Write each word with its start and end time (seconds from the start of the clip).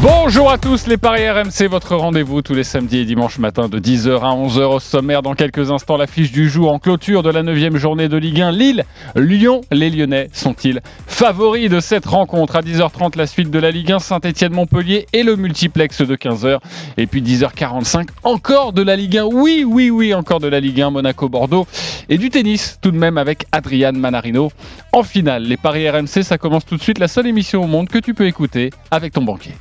Bonjour 0.00 0.48
à 0.48 0.58
tous, 0.58 0.86
les 0.86 0.96
Paris 0.96 1.28
RMC, 1.28 1.66
votre 1.68 1.96
rendez-vous 1.96 2.40
tous 2.40 2.54
les 2.54 2.62
samedis 2.62 2.98
et 2.98 3.04
dimanches 3.04 3.38
matin 3.38 3.68
de 3.68 3.80
10h 3.80 4.20
à 4.20 4.32
11h 4.32 4.76
au 4.76 4.78
sommaire. 4.78 5.22
Dans 5.22 5.34
quelques 5.34 5.72
instants, 5.72 5.96
l'affiche 5.96 6.30
du 6.30 6.48
jour 6.48 6.70
en 6.70 6.78
clôture 6.78 7.24
de 7.24 7.30
la 7.30 7.42
9 7.42 7.74
journée 7.78 8.08
de 8.08 8.16
Ligue 8.16 8.40
1. 8.40 8.52
Lille, 8.52 8.84
Lyon, 9.16 9.62
les 9.72 9.90
Lyonnais 9.90 10.28
sont-ils 10.32 10.82
favoris 11.08 11.68
de 11.68 11.80
cette 11.80 12.06
rencontre? 12.06 12.54
À 12.54 12.60
10h30, 12.60 13.18
la 13.18 13.26
suite 13.26 13.50
de 13.50 13.58
la 13.58 13.72
Ligue 13.72 13.90
1, 13.90 13.98
Saint-Etienne-Montpellier 13.98 15.06
et 15.12 15.24
le 15.24 15.34
multiplex 15.34 16.00
de 16.02 16.14
15h. 16.14 16.58
Et 16.96 17.08
puis 17.08 17.20
10h45, 17.20 18.06
encore 18.22 18.72
de 18.72 18.82
la 18.82 18.94
Ligue 18.94 19.18
1. 19.18 19.24
Oui, 19.24 19.64
oui, 19.66 19.90
oui, 19.90 20.14
encore 20.14 20.38
de 20.38 20.46
la 20.46 20.60
Ligue 20.60 20.80
1, 20.80 20.90
Monaco-Bordeaux. 20.90 21.66
Et 22.08 22.18
du 22.18 22.30
tennis, 22.30 22.78
tout 22.80 22.92
de 22.92 22.98
même 22.98 23.18
avec 23.18 23.46
Adrian 23.50 23.94
Manarino. 23.94 24.52
En 24.92 25.02
finale, 25.02 25.42
les 25.42 25.56
Paris 25.56 25.90
RMC, 25.90 26.22
ça 26.22 26.38
commence 26.38 26.64
tout 26.64 26.76
de 26.76 26.82
suite. 26.82 27.00
La 27.00 27.08
seule 27.08 27.26
émission 27.26 27.64
au 27.64 27.66
monde 27.66 27.88
que 27.88 27.98
tu 27.98 28.14
peux 28.14 28.26
écouter 28.26 28.70
avec 28.92 29.14
ton 29.14 29.22
banquier. 29.22 29.54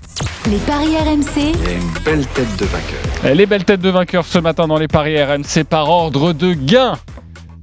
Les 0.50 0.58
paris 0.60 0.96
RMC, 0.96 1.26
Il 1.36 1.64
y 1.64 1.68
a 1.68 1.74
une 1.74 2.04
belle 2.06 2.26
tête 2.28 2.56
de 2.58 2.66
vainqueur. 2.66 3.36
Les 3.36 3.46
belles 3.46 3.66
têtes 3.66 3.82
de 3.82 3.90
vainqueurs 3.90 4.26
ce 4.26 4.40
matin 4.40 4.66
dans 4.66 4.78
les 4.78 4.88
paris 4.88 5.22
RMC 5.22 5.66
par 5.70 5.90
ordre 5.90 6.32
de 6.32 6.54
gain. 6.54 6.94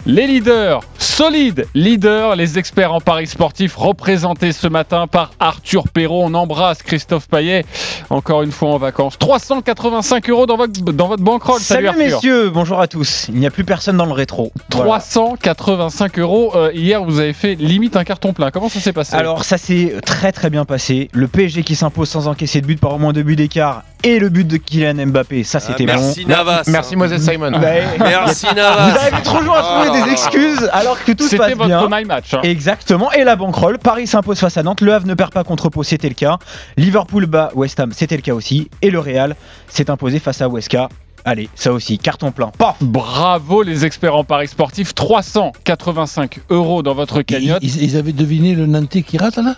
Les 0.06 0.26
leaders, 0.26 0.82
solides 0.98 1.66
leaders, 1.74 2.36
les 2.36 2.58
experts 2.58 2.92
en 2.92 3.00
paris 3.00 3.26
sportifs 3.26 3.74
représentés 3.74 4.52
ce 4.52 4.68
matin 4.68 5.06
par 5.06 5.30
Arthur 5.40 5.88
Perrault. 5.88 6.24
On 6.24 6.34
embrasse 6.34 6.82
Christophe 6.82 7.26
Paillet, 7.26 7.64
encore 8.10 8.42
une 8.42 8.52
fois 8.52 8.68
en 8.68 8.76
vacances. 8.76 9.18
385 9.18 10.28
euros 10.28 10.44
dans 10.44 10.58
votre, 10.58 10.78
dans 10.78 11.08
votre 11.08 11.22
bankroll. 11.22 11.58
Salut, 11.58 11.86
Arthur. 11.86 12.04
messieurs, 12.04 12.50
bonjour 12.50 12.82
à 12.82 12.86
tous. 12.86 13.28
Il 13.30 13.36
n'y 13.36 13.46
a 13.46 13.50
plus 13.50 13.64
personne 13.64 13.96
dans 13.96 14.04
le 14.04 14.12
rétro. 14.12 14.52
Voilà. 14.72 14.98
385 14.98 16.18
euros. 16.18 16.52
Euh, 16.54 16.70
hier, 16.74 17.02
vous 17.02 17.18
avez 17.18 17.32
fait 17.32 17.54
limite 17.54 17.96
un 17.96 18.04
carton 18.04 18.34
plein. 18.34 18.50
Comment 18.50 18.68
ça 18.68 18.80
s'est 18.80 18.92
passé? 18.92 19.16
Alors 19.16 19.44
ça 19.44 19.56
s'est 19.56 19.94
très 20.04 20.32
très 20.32 20.50
bien 20.50 20.66
passé. 20.66 21.08
Le 21.14 21.28
PSG 21.28 21.62
qui 21.62 21.76
s'impose 21.76 22.10
sans 22.10 22.28
encaisser 22.28 22.60
de 22.60 22.66
but 22.66 22.78
par 22.78 22.92
au 22.92 22.98
moins 22.98 23.14
deux 23.14 23.22
buts 23.22 23.36
d'écart 23.36 23.84
et 24.04 24.18
le 24.18 24.28
but 24.28 24.46
de 24.46 24.56
Kylian 24.58 25.06
Mbappé, 25.06 25.42
ça 25.44 25.58
c'était 25.60 25.86
bon. 25.86 25.94
Merci 25.94 26.26
Navas. 26.26 26.62
Merci 26.68 26.94
Moses 26.96 27.20
Simon. 27.20 27.52
Ouais. 27.60 27.84
Merci 27.98 28.46
Vous 28.48 28.54
Navas. 28.54 28.94
avez 29.00 29.22
toujours 29.22 29.56
à 29.56 29.62
trouver 29.82 30.00
des 30.02 30.10
excuses 30.12 30.68
alors 30.72 31.02
que 31.02 31.12
tout 31.12 31.24
se 31.24 31.30
C'était 31.30 31.42
passe 31.42 31.54
votre 31.54 31.88
bien. 31.88 31.88
my 32.00 32.04
match. 32.04 32.34
hein. 32.34 32.40
Exactement, 32.42 33.10
et 33.12 33.24
la 33.24 33.36
banquerolle, 33.36 33.78
Paris 33.78 34.06
s'impose 34.06 34.38
face 34.38 34.56
à 34.56 34.62
Nantes, 34.62 34.80
Le 34.80 34.92
Havre 34.94 35.06
ne 35.06 35.14
perd 35.14 35.32
pas 35.32 35.42
contre 35.44 35.68
Pau, 35.70 35.82
c'était 35.82 36.08
le 36.08 36.14
cas. 36.14 36.38
Liverpool 36.76 37.26
bat 37.26 37.50
West 37.54 37.80
Ham, 37.80 37.90
c'était 37.92 38.16
le 38.16 38.22
cas 38.22 38.34
aussi. 38.34 38.70
Et 38.82 38.90
le 38.90 38.98
Real 39.00 39.34
s'est 39.68 39.90
imposé 39.90 40.18
face 40.18 40.40
à 40.42 40.48
Weska. 40.48 40.88
Allez, 41.26 41.48
ça 41.54 41.72
aussi, 41.72 41.96
carton 41.98 42.32
plein. 42.32 42.48
Paf 42.58 42.76
Bravo 42.82 43.62
les 43.62 43.86
experts 43.86 44.14
en 44.14 44.24
paris 44.24 44.46
sportifs. 44.48 44.94
385 44.94 46.40
euros 46.50 46.82
dans 46.82 46.94
votre 46.94 47.22
cagnotte. 47.22 47.62
Ils, 47.62 47.82
ils 47.82 47.96
avaient 47.96 48.12
deviné 48.12 48.54
le 48.54 48.66
Nantais 48.66 49.00
qui 49.02 49.16
rate 49.16 49.36
là? 49.36 49.56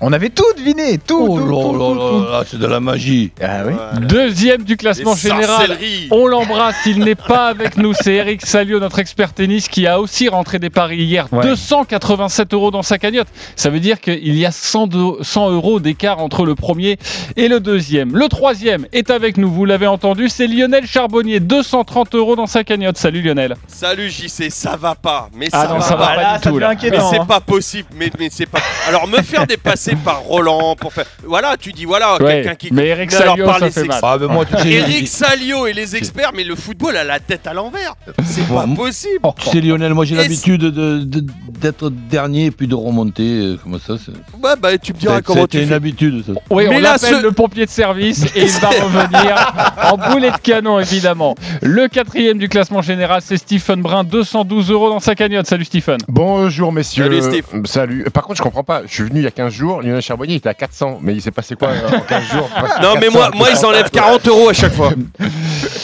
On 0.00 0.12
avait 0.12 0.30
tout 0.30 0.42
deviné, 0.56 0.96
tout, 0.96 1.26
Oh 1.28 1.38
tout, 1.38 1.46
là 1.46 1.52
tout, 1.52 2.30
là 2.32 2.40
tout, 2.40 2.46
c'est 2.50 2.58
de 2.58 2.66
la 2.66 2.80
magie. 2.80 3.30
Ah 3.42 3.62
oui. 3.66 3.74
Deuxième 4.06 4.62
du 4.62 4.76
classement 4.76 5.14
Des 5.14 5.20
général. 5.20 5.76
On 6.10 6.26
l'embrasse, 6.26 6.76
il 6.86 7.00
n'est 7.00 7.14
pas 7.14 7.48
avec 7.48 7.76
nous. 7.76 7.92
C'est 7.92 8.14
Eric 8.14 8.44
Salio, 8.46 8.80
notre 8.80 8.98
expert 9.00 9.34
tennis, 9.34 9.68
qui 9.68 9.86
a 9.86 10.00
aussi 10.00 10.28
rentré 10.28 10.58
des 10.58 10.70
paris 10.70 10.98
hier. 11.02 11.26
Ouais. 11.30 11.42
287 11.42 12.54
euros 12.54 12.70
dans 12.70 12.82
sa 12.82 12.96
cagnotte. 12.98 13.28
Ça 13.54 13.68
veut 13.68 13.80
dire 13.80 14.00
qu'il 14.00 14.34
y 14.36 14.46
a 14.46 14.50
100, 14.50 14.86
de- 14.86 15.22
100 15.22 15.50
euros 15.50 15.78
d'écart 15.78 16.20
entre 16.20 16.46
le 16.46 16.54
premier 16.54 16.98
et 17.36 17.48
le 17.48 17.60
deuxième. 17.60 18.16
Le 18.16 18.28
troisième 18.28 18.86
est 18.94 19.10
avec 19.10 19.36
nous, 19.36 19.50
vous 19.50 19.66
l'avez 19.66 19.86
entendu, 19.86 20.28
c'est 20.30 20.46
Lionel 20.46 20.86
Charbonnier. 20.86 21.40
230 21.40 22.14
euros 22.14 22.34
dans 22.36 22.46
sa 22.46 22.64
cagnotte. 22.64 22.96
Salut 22.96 23.20
Lionel. 23.20 23.56
Salut 23.66 24.08
JC, 24.08 24.50
ça 24.50 24.76
va 24.76 24.94
pas. 24.94 25.28
Mais 25.34 25.48
Ah 25.52 25.62
ça 25.64 25.68
non, 25.68 25.74
va 25.78 25.80
ça 25.82 25.96
va 25.96 26.06
pas. 26.06 26.38
du 26.38 26.44
ça 26.44 26.50
tout, 26.50 27.06
c'est 27.10 27.20
hein. 27.20 27.26
pas 27.26 27.40
possible. 27.40 27.88
Mais, 27.94 28.10
mais 28.18 28.28
c'est 28.30 28.46
pas. 28.46 28.60
Alors 28.88 29.06
me 29.06 29.20
faire 29.22 29.46
dépasser 29.66 29.96
par 29.96 30.20
Roland 30.22 30.76
pour 30.76 30.92
faire. 30.92 31.06
Voilà, 31.24 31.56
tu 31.58 31.72
dis 31.72 31.84
voilà 31.84 32.14
Ouais, 32.20 32.42
quelqu'un 32.42 32.54
qui. 32.54 32.72
mais 32.72 32.86
Eric 32.86 33.10
Mais 33.12 33.18
Salio, 33.18 33.46
ça 33.46 33.58
les 33.64 33.70
fait 33.70 33.80
ex- 33.80 33.88
mal. 33.88 34.00
Ah 34.02 34.18
ben 34.18 34.26
moi 34.28 34.44
tu 34.44 34.56
sais, 34.56 34.70
Eric 34.70 35.08
Salio 35.08 35.66
et 35.66 35.72
les 35.72 35.96
experts, 35.96 36.30
mais 36.34 36.44
le 36.44 36.54
football 36.54 36.96
a 36.96 37.04
la 37.04 37.18
tête 37.20 37.46
à 37.46 37.54
l'envers. 37.54 37.94
C'est 38.24 38.46
pas 38.48 38.66
possible. 38.74 39.20
tu 39.38 39.50
sais 39.50 39.60
Lionel, 39.60 39.94
moi 39.94 40.04
j'ai 40.04 40.14
l'habitude 40.14 40.60
de- 40.60 40.98
de- 40.98 41.24
d'être 41.60 41.90
dernier 41.90 42.46
et 42.46 42.50
puis 42.50 42.66
de 42.66 42.74
remonter. 42.74 43.22
euh, 43.22 43.56
Comment 43.62 43.78
ça 43.78 43.94
c'est- 43.98 44.12
Ouais, 44.42 44.54
bah 44.60 44.76
tu 44.78 44.92
me 44.92 44.98
diras 44.98 45.20
comment 45.22 45.42
C'était 45.42 45.58
tu 45.58 45.62
une 45.64 45.68
fais. 45.70 45.74
habitude 45.74 46.24
ça. 46.26 46.32
Oui, 46.50 46.66
Mais 46.68 46.76
on 46.76 46.80
là, 46.80 46.92
appelle 46.92 47.16
ce- 47.16 47.22
le 47.22 47.32
pompier 47.32 47.64
de 47.66 47.70
service 47.70 48.24
et 48.36 48.42
il 48.42 48.48
va 48.60 48.68
revenir 48.68 49.54
en 49.92 49.96
boulet 50.10 50.30
de 50.30 50.36
canon, 50.38 50.78
évidemment. 50.80 51.34
Le 51.62 51.88
quatrième 51.88 52.38
du 52.38 52.48
classement 52.48 52.82
général, 52.82 53.20
c'est 53.24 53.36
Stephen 53.36 53.82
Brun, 53.82 54.04
212 54.04 54.70
euros 54.70 54.90
dans 54.90 55.00
sa 55.00 55.14
cagnotte. 55.14 55.46
Salut 55.46 55.64
Stephen. 55.64 55.98
Bonjour 56.08 56.72
messieurs. 56.72 57.04
Salut, 57.04 57.22
Steve. 57.22 57.44
Euh, 57.54 57.60
Salut. 57.64 58.04
Par 58.12 58.24
contre, 58.24 58.38
je 58.38 58.42
comprends 58.42 58.64
pas. 58.64 58.82
Je 58.86 58.92
suis 58.92 59.02
venu 59.04 59.20
il 59.20 59.24
y 59.24 59.26
a 59.26 59.30
15 59.30 59.52
jours. 59.56 59.82
Lionel 59.82 60.02
Charbonnier 60.02 60.34
il 60.34 60.36
était 60.36 60.48
à 60.48 60.54
400. 60.54 60.98
Mais 61.02 61.14
il 61.14 61.22
s'est 61.22 61.30
passé 61.30 61.56
quoi 61.56 61.68
euh, 61.68 61.96
en 61.96 62.00
15 62.00 62.24
jours? 62.24 62.50
Non, 62.82 62.94
mais 62.94 63.08
400, 63.08 63.12
moi, 63.12 63.30
moi 63.34 63.48
ils 63.50 63.64
enlèvent 63.64 63.90
40 63.90 64.28
euros 64.28 64.48
à 64.50 64.52
chaque 64.52 64.74
fois. 64.74 64.92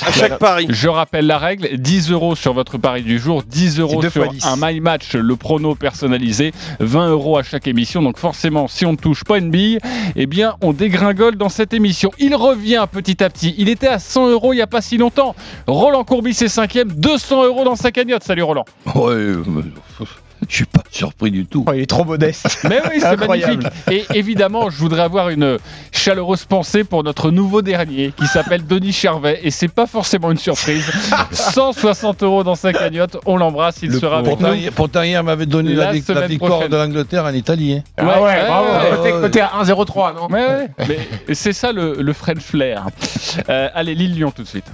À 0.04 0.10
chaque 0.10 0.38
pari. 0.38 0.66
Je 0.68 0.88
rappelle 0.88 1.26
la 1.26 1.38
règle 1.38 1.76
10 1.76 2.10
euros 2.10 2.34
sur 2.34 2.52
votre 2.52 2.76
pari 2.76 3.02
du 3.02 3.20
jour, 3.20 3.42
10 3.44 3.78
euros 3.78 4.02
sur 4.02 4.10
fois 4.10 4.26
10. 4.28 4.44
un 4.46 4.56
My 4.58 4.80
Match, 4.80 5.14
le 5.14 5.36
prono 5.36 5.76
personnalisé, 5.76 6.52
20 6.80 7.10
euros 7.10 7.38
à 7.38 7.44
chaque 7.44 7.68
émission. 7.68 8.02
Donc 8.02 8.18
forcément, 8.18 8.66
si 8.66 8.84
on 8.84 8.92
ne 8.92 8.96
touche 8.96 9.22
pas 9.22 9.38
une 9.38 9.50
bille, 9.50 9.78
eh 10.16 10.26
bien, 10.26 10.56
on 10.60 10.72
dégringole 10.72 11.36
dans 11.36 11.48
cette 11.48 11.72
émission. 11.72 12.10
Il 12.18 12.34
revient 12.34 12.84
petit 12.90 13.22
à 13.22 13.30
petit. 13.30 13.54
Il 13.58 13.68
était 13.68 13.86
à 13.86 14.00
100 14.00 14.30
euros 14.30 14.52
il 14.52 14.56
n'y 14.56 14.62
a 14.62 14.66
pas 14.66 14.80
si 14.80 14.98
longtemps. 14.98 15.34
Roland 15.66 16.04
Courbis 16.04 16.36
est 16.40 16.48
cinquième, 16.48 16.90
200 16.90 17.44
euros 17.44 17.64
dans 17.64 17.76
sa 17.76 17.92
cagnotte. 17.92 18.24
Salut 18.24 18.42
Roland. 18.42 18.64
Ouais, 18.94 19.12
euh, 19.12 19.44
je 20.48 20.54
suis 20.56 20.64
pas 20.64 20.82
surpris 20.90 21.30
du 21.30 21.46
tout. 21.46 21.64
Oh, 21.68 21.72
il 21.74 21.80
est 21.82 21.86
trop 21.86 22.04
modeste. 22.04 22.60
Mais 22.68 22.80
oui, 22.90 23.00
c'est 23.00 23.16
magnifique. 23.26 23.66
Et 23.90 24.04
évidemment, 24.14 24.70
je 24.70 24.76
voudrais 24.76 25.02
avoir 25.02 25.28
une 25.30 25.58
chaleureuse 25.92 26.44
pensée 26.44 26.84
pour 26.84 27.04
notre 27.04 27.30
nouveau 27.30 27.62
dernier 27.62 28.12
qui 28.16 28.26
s'appelle 28.26 28.66
Denis 28.66 28.92
Charvet. 28.92 29.40
Et 29.42 29.50
c'est 29.50 29.68
pas 29.68 29.86
forcément 29.86 30.30
une 30.30 30.38
surprise. 30.38 30.90
160 31.32 32.22
euros 32.22 32.44
dans 32.44 32.54
sa 32.54 32.72
cagnotte. 32.72 33.16
On 33.26 33.36
l'embrasse. 33.36 33.76
Il 33.82 33.90
Le 33.90 33.98
sera 33.98 34.18
avec 34.18 34.30
Pourtant, 34.30 34.48
nous. 34.48 34.54
hier- 34.54 34.72
pourtant, 34.72 35.02
hier 35.02 35.22
m'avait 35.24 35.46
donné 35.46 35.74
La 35.74 35.86
la, 35.86 35.92
victoire 35.92 36.28
prochaine. 36.38 36.68
de 36.70 36.76
l'Angleterre 36.76 37.24
en 37.24 37.32
Italie. 37.32 37.74
hein. 37.74 37.82
Ah 37.96 38.04
ouais, 38.04 38.22
Ouais, 38.22 38.46
bravo. 38.46 38.68
ouais, 38.68 38.96
Côté- 38.96 39.12
ouais. 39.12 39.20
Côté 39.22 39.40
à 39.40 39.50
1,03, 39.62 40.14
non 40.14 40.28
Ouais, 40.28 40.46
ouais. 40.46 40.98
Mais 41.28 41.34
c'est 41.34 41.52
ça 41.52 41.72
le, 41.72 41.96
le 42.00 42.12
French 42.12 42.40
flair. 42.42 42.86
Euh, 43.48 43.68
allez, 43.74 43.94
Lille-Lyon 43.94 44.32
tout 44.34 44.42
de 44.42 44.48
suite. 44.48 44.64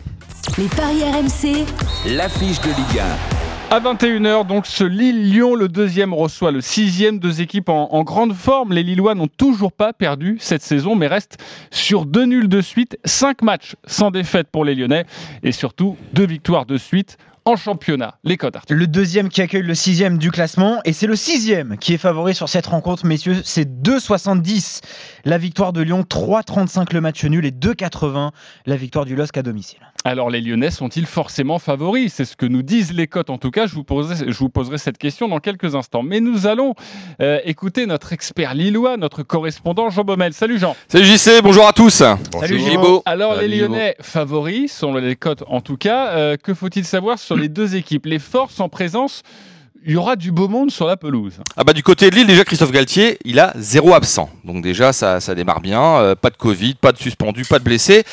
Les 0.57 0.65
paris 0.65 1.03
RMC, 1.05 1.65
L'affiche 2.07 2.61
de 2.61 2.69
Ligue 2.69 3.01
1. 3.01 3.48
À 3.71 3.81
21h, 3.81 4.47
donc 4.47 4.65
ce 4.65 4.83
Lille-Lyon, 4.83 5.55
le 5.55 5.69
deuxième 5.69 6.15
reçoit 6.15 6.53
le 6.53 6.63
sixième, 6.63 7.19
deux 7.19 7.43
équipes 7.43 7.69
en, 7.69 7.93
en 7.93 8.03
grande 8.03 8.33
forme. 8.33 8.73
Les 8.73 8.83
Lillois 8.83 9.15
n'ont 9.15 9.29
toujours 9.29 9.73
pas 9.73 9.93
perdu 9.93 10.39
cette 10.41 10.63
saison, 10.63 10.95
mais 10.97 11.07
restent 11.07 11.37
sur 11.71 12.07
deux 12.07 12.25
nuls 12.25 12.49
de 12.49 12.63
suite, 12.63 12.99
cinq 13.05 13.43
matchs 13.43 13.77
sans 13.87 14.11
défaite 14.11 14.49
pour 14.51 14.65
les 14.65 14.75
Lyonnais, 14.75 15.05
et 15.43 15.53
surtout 15.53 15.99
deux 16.15 16.25
victoires 16.25 16.65
de 16.65 16.79
suite 16.79 17.19
en 17.49 17.57
championnat. 17.57 18.19
Les 18.25 18.37
codes, 18.37 18.57
Arthur. 18.57 18.77
Le 18.77 18.87
deuxième 18.87 19.31
qui 19.31 19.41
accueille 19.41 19.63
le 19.63 19.75
sixième 19.75 20.19
du 20.19 20.31
classement 20.31 20.81
et 20.85 20.93
c'est 20.93 21.07
le 21.07 21.17
sixième 21.17 21.79
qui 21.79 21.95
est 21.95 21.99
favori 21.99 22.35
sur 22.35 22.49
cette 22.49 22.67
rencontre, 22.67 23.07
messieurs. 23.07 23.41
C'est 23.43 23.67
2,70 23.67 24.81
la 25.25 25.39
victoire 25.39 25.73
de 25.73 25.81
Lyon, 25.81 26.05
3,35 26.09 26.93
le 26.93 27.01
match 27.01 27.25
nul 27.25 27.47
et 27.47 27.51
2,80 27.51 28.31
la 28.67 28.77
victoire 28.77 29.07
du 29.07 29.17
LOSC 29.17 29.39
à 29.39 29.43
domicile. 29.43 29.81
Alors 30.05 30.31
les 30.31 30.41
Lyonnais 30.41 30.71
sont-ils 30.71 31.07
forcément 31.07 31.59
favoris? 31.59 32.13
C'est 32.15 32.25
ce 32.25 32.37
que 32.37 32.47
nous 32.47 32.63
disent 32.63 32.93
les 32.93 33.07
cotes. 33.07 33.31
En 33.31 33.39
tout 33.39 33.51
cas, 33.51 33.67
je 33.67 33.75
vous, 33.75 33.83
poserai, 33.83 34.31
je 34.31 34.39
vous 34.39 34.49
poserai 34.49 34.79
cette 34.79 34.97
question 34.97 35.29
dans 35.29 35.41
quelques 35.41 35.75
instants. 35.75 36.03
Mais 36.03 36.21
nous 36.21 36.47
allons 36.47 36.75
euh, 37.21 37.41
écouter 37.45 37.85
notre 37.87 38.13
expert 38.13 38.55
lillois, 38.55 38.97
notre 38.97 39.23
correspondant 39.23 39.91
Jean 39.91 40.05
Baumel. 40.05 40.33
Salut 40.35 40.59
Jean. 40.59 40.77
Salut 40.87 41.05
JC, 41.05 41.43
bonjour 41.43 41.67
à 41.67 41.73
tous. 41.73 41.91
Salut, 41.91 42.61
beau. 42.77 43.03
Alors 43.07 43.35
Salut, 43.35 43.49
les 43.49 43.59
Lyonnais 43.59 43.97
favoris, 44.01 44.73
selon 44.73 44.95
les 44.95 45.17
cotes 45.17 45.43
en 45.49 45.61
tout 45.61 45.77
cas, 45.77 46.09
euh, 46.11 46.37
que 46.37 46.55
faut-il 46.55 46.85
savoir 46.85 47.19
sur 47.19 47.37
les 47.39 47.49
deux 47.49 47.77
équipes 47.77 48.07
Les 48.07 48.19
forces 48.19 48.61
en 48.61 48.69
présence, 48.69 49.23
il 49.85 49.93
y 49.93 49.97
aura 49.97 50.17
du 50.17 50.33
beau 50.33 50.49
monde 50.49 50.71
sur 50.71 50.87
la 50.87 50.97
pelouse. 50.97 51.35
Ah 51.57 51.65
bah 51.65 51.73
du 51.73 51.83
côté 51.83 52.11
de 52.11 52.17
Lille, 52.17 52.27
déjà 52.27 52.45
Christophe 52.45 52.73
Galtier, 52.73 53.19
il 53.25 53.39
a 53.39 53.53
zéro 53.57 53.95
absent. 53.95 54.29
Donc 54.45 54.63
déjà 54.63 54.93
ça, 54.93 55.21
ça 55.21 55.35
démarre 55.35 55.61
bien. 55.61 55.83
Euh, 55.83 56.15
pas 56.15 56.31
de 56.31 56.37
Covid, 56.37 56.75
pas 56.75 56.93
de 56.93 56.99
suspendu, 56.99 57.45
pas 57.45 57.59
de 57.59 57.65
blessé. 57.65 58.05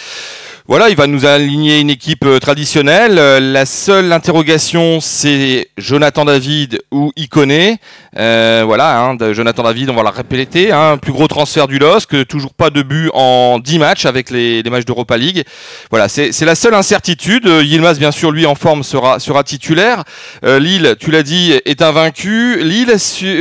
Voilà, 0.67 0.89
il 0.89 0.95
va 0.95 1.05
nous 1.05 1.27
aligner 1.27 1.79
une 1.79 1.91
équipe 1.91 2.25
euh, 2.25 2.39
traditionnelle. 2.39 3.19
Euh, 3.19 3.39
la 3.39 3.67
seule 3.67 4.11
interrogation, 4.11 4.99
c'est 4.99 5.69
Jonathan 5.77 6.25
David 6.25 6.79
ou 6.89 7.11
Iconé. 7.15 7.77
Euh, 8.17 8.63
voilà, 8.65 8.99
hein, 8.99 9.15
Jonathan 9.31 9.61
David, 9.61 9.91
on 9.91 9.93
va 9.93 10.01
la 10.01 10.09
répéter. 10.09 10.71
Hein, 10.71 10.97
plus 10.97 11.11
gros 11.11 11.27
transfert 11.27 11.67
du 11.67 11.77
LOSC, 11.77 12.25
toujours 12.27 12.55
pas 12.55 12.71
de 12.71 12.81
but 12.81 13.11
en 13.13 13.59
10 13.59 13.77
matchs 13.77 14.07
avec 14.07 14.31
les, 14.31 14.63
les 14.63 14.69
matchs 14.71 14.85
d'Europa 14.85 15.17
League. 15.17 15.43
Voilà, 15.91 16.09
c'est 16.09 16.41
la 16.41 16.55
seule 16.55 16.73
incertitude. 16.73 17.45
Euh, 17.45 17.63
Yilmaz, 17.63 17.99
bien 17.99 18.11
sûr, 18.11 18.31
lui 18.31 18.47
en 18.47 18.55
forme 18.55 18.81
sera, 18.81 19.19
sera 19.19 19.43
titulaire. 19.43 20.03
Euh, 20.43 20.57
Lille, 20.57 20.95
tu 20.99 21.11
l'as 21.11 21.21
dit, 21.21 21.53
est 21.65 21.83
invaincu. 21.83 22.63
Lille, 22.63 22.95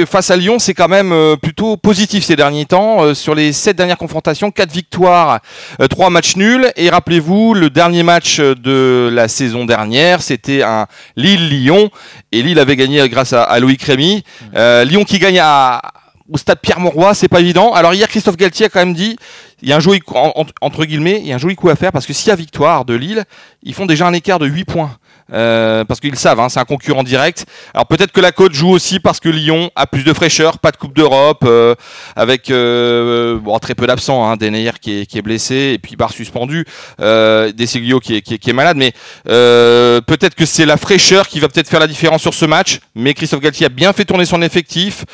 face 0.07 0.31
à 0.31 0.37
Lyon, 0.37 0.59
c'est 0.59 0.75
quand 0.75 0.89
même 0.89 1.39
plutôt 1.41 1.79
positif 1.79 2.23
ces 2.23 2.37
derniers 2.37 2.67
temps. 2.67 3.03
Euh, 3.05 3.15
sur 3.15 3.35
les 3.35 3.53
sept 3.53 3.77
dernières 3.77 3.99
confrontations, 3.99 4.51
quatre 4.51 4.73
victoires, 4.73 5.41
euh, 5.81 5.87
trois 5.87 6.11
matchs 6.11 6.37
nuls. 6.37 6.71
Et 6.77 6.91
rappelez 6.91 7.14
rappelez-vous, 7.15 7.55
le 7.55 7.71
dernier 7.71 8.03
match 8.03 8.41
de 8.41 9.09
la 9.13 9.29
saison 9.29 9.65
dernière, 9.65 10.21
c'était 10.21 10.65
un 10.65 10.89
Lille-Lyon. 11.15 11.89
Et 12.33 12.43
Lille 12.43 12.59
avait 12.59 12.75
gagné 12.75 13.09
grâce 13.09 13.33
à, 13.33 13.45
à 13.45 13.61
Loïc 13.61 13.85
Rémy. 13.85 14.25
Euh, 14.57 14.83
Lyon 14.83 15.05
qui 15.05 15.21
gagne 15.21 15.39
à, 15.41 15.81
au 16.29 16.37
stade 16.39 16.59
Pierre-Mauroy, 16.61 17.15
c'est 17.15 17.29
pas 17.29 17.39
évident. 17.39 17.73
Alors 17.73 17.95
hier, 17.95 18.09
Christophe 18.09 18.37
Galtier 18.37 18.67
a 18.67 18.69
quand 18.69 18.81
même 18.81 18.95
dit, 18.95 19.17
il 19.63 19.69
y 19.69 19.73
a 19.73 19.77
un 19.77 19.81
joli 19.81 20.01
entre 20.61 20.85
guillemets, 20.85 21.21
il 21.21 21.29
y 21.29 21.33
a 21.33 21.37
un 21.37 21.39
joli 21.39 21.55
coup 21.55 21.69
à 21.69 21.77
faire 21.77 21.93
parce 21.93 22.05
que 22.05 22.13
s'il 22.13 22.31
y 22.31 22.33
a 22.33 22.37
victoire 22.37 22.85
de 22.85 22.95
Lille, 22.95 23.23
ils 23.63 23.75
font 23.75 23.87
déjà 23.87 24.09
un 24.09 24.13
écart 24.13 24.41
de 24.41 24.47
8 24.47 24.65
points. 24.65 24.97
Euh, 25.33 25.85
parce 25.85 26.01
qu'ils 26.01 26.17
savent, 26.17 26.41
hein, 26.41 26.49
c'est 26.49 26.61
un 26.61 26.65
concurrent 26.65 27.03
direct. 27.03 27.47
Alors 27.73 27.87
peut-être 27.87 28.13
que 28.13 28.21
la 28.21 28.33
côte 28.33 28.53
joue 28.53 28.71
aussi 28.71 29.01
parce 29.01 29.21
que 29.21 29.29
Lyon 29.29 29.71
a 29.75 29.87
plus 29.87 30.05
de 30.05 30.13
fraîcheur, 30.13 30.59
pas 30.59 30.71
de 30.71 30.77
Coupe 30.77 30.95
d'Europe, 30.95 31.45
euh, 31.47 31.75
avec 32.15 32.51
euh, 32.51 33.39
bon, 33.39 33.59
très 33.59 33.75
peu 33.75 33.87
d'absents, 33.87 34.29
hein, 34.29 34.37
Denayer 34.37 34.73
qui 34.81 35.01
est, 35.01 35.07
qui 35.07 35.19
est 35.19 35.23
blessé 35.23 35.73
et 35.75 35.79
puis 35.79 35.97
Barre 35.97 36.13
suspendu, 36.13 36.67
euh, 37.01 37.53
Desiglio 37.53 38.01
qui 38.01 38.17
est, 38.17 38.23
qui, 38.23 38.35
est, 38.35 38.39
qui 38.39 38.51
est 38.51 38.55
malade, 38.55 38.77
mais 38.77 38.93
euh, 39.29 40.01
peut-être 40.03 40.35
que 40.35 40.45
c'est 40.45 40.67
la 40.67 40.77
fraîcheur 40.77 41.27
qui 41.27 41.41
va 41.41 41.49
peut-être 41.49 41.69
faire 41.69 41.81
la 41.81 41.87
différence 41.87 42.21
sur 42.21 42.35
ce 42.35 42.45
match. 42.45 42.81
Mais 42.95 43.15
Christophe 43.15 43.41
Galtier 43.41 43.67
a 43.67 43.71
bien 43.71 43.93
fait 43.93 44.05
tourner 44.05 44.27
son 44.27 44.43
effectif. 44.43 45.05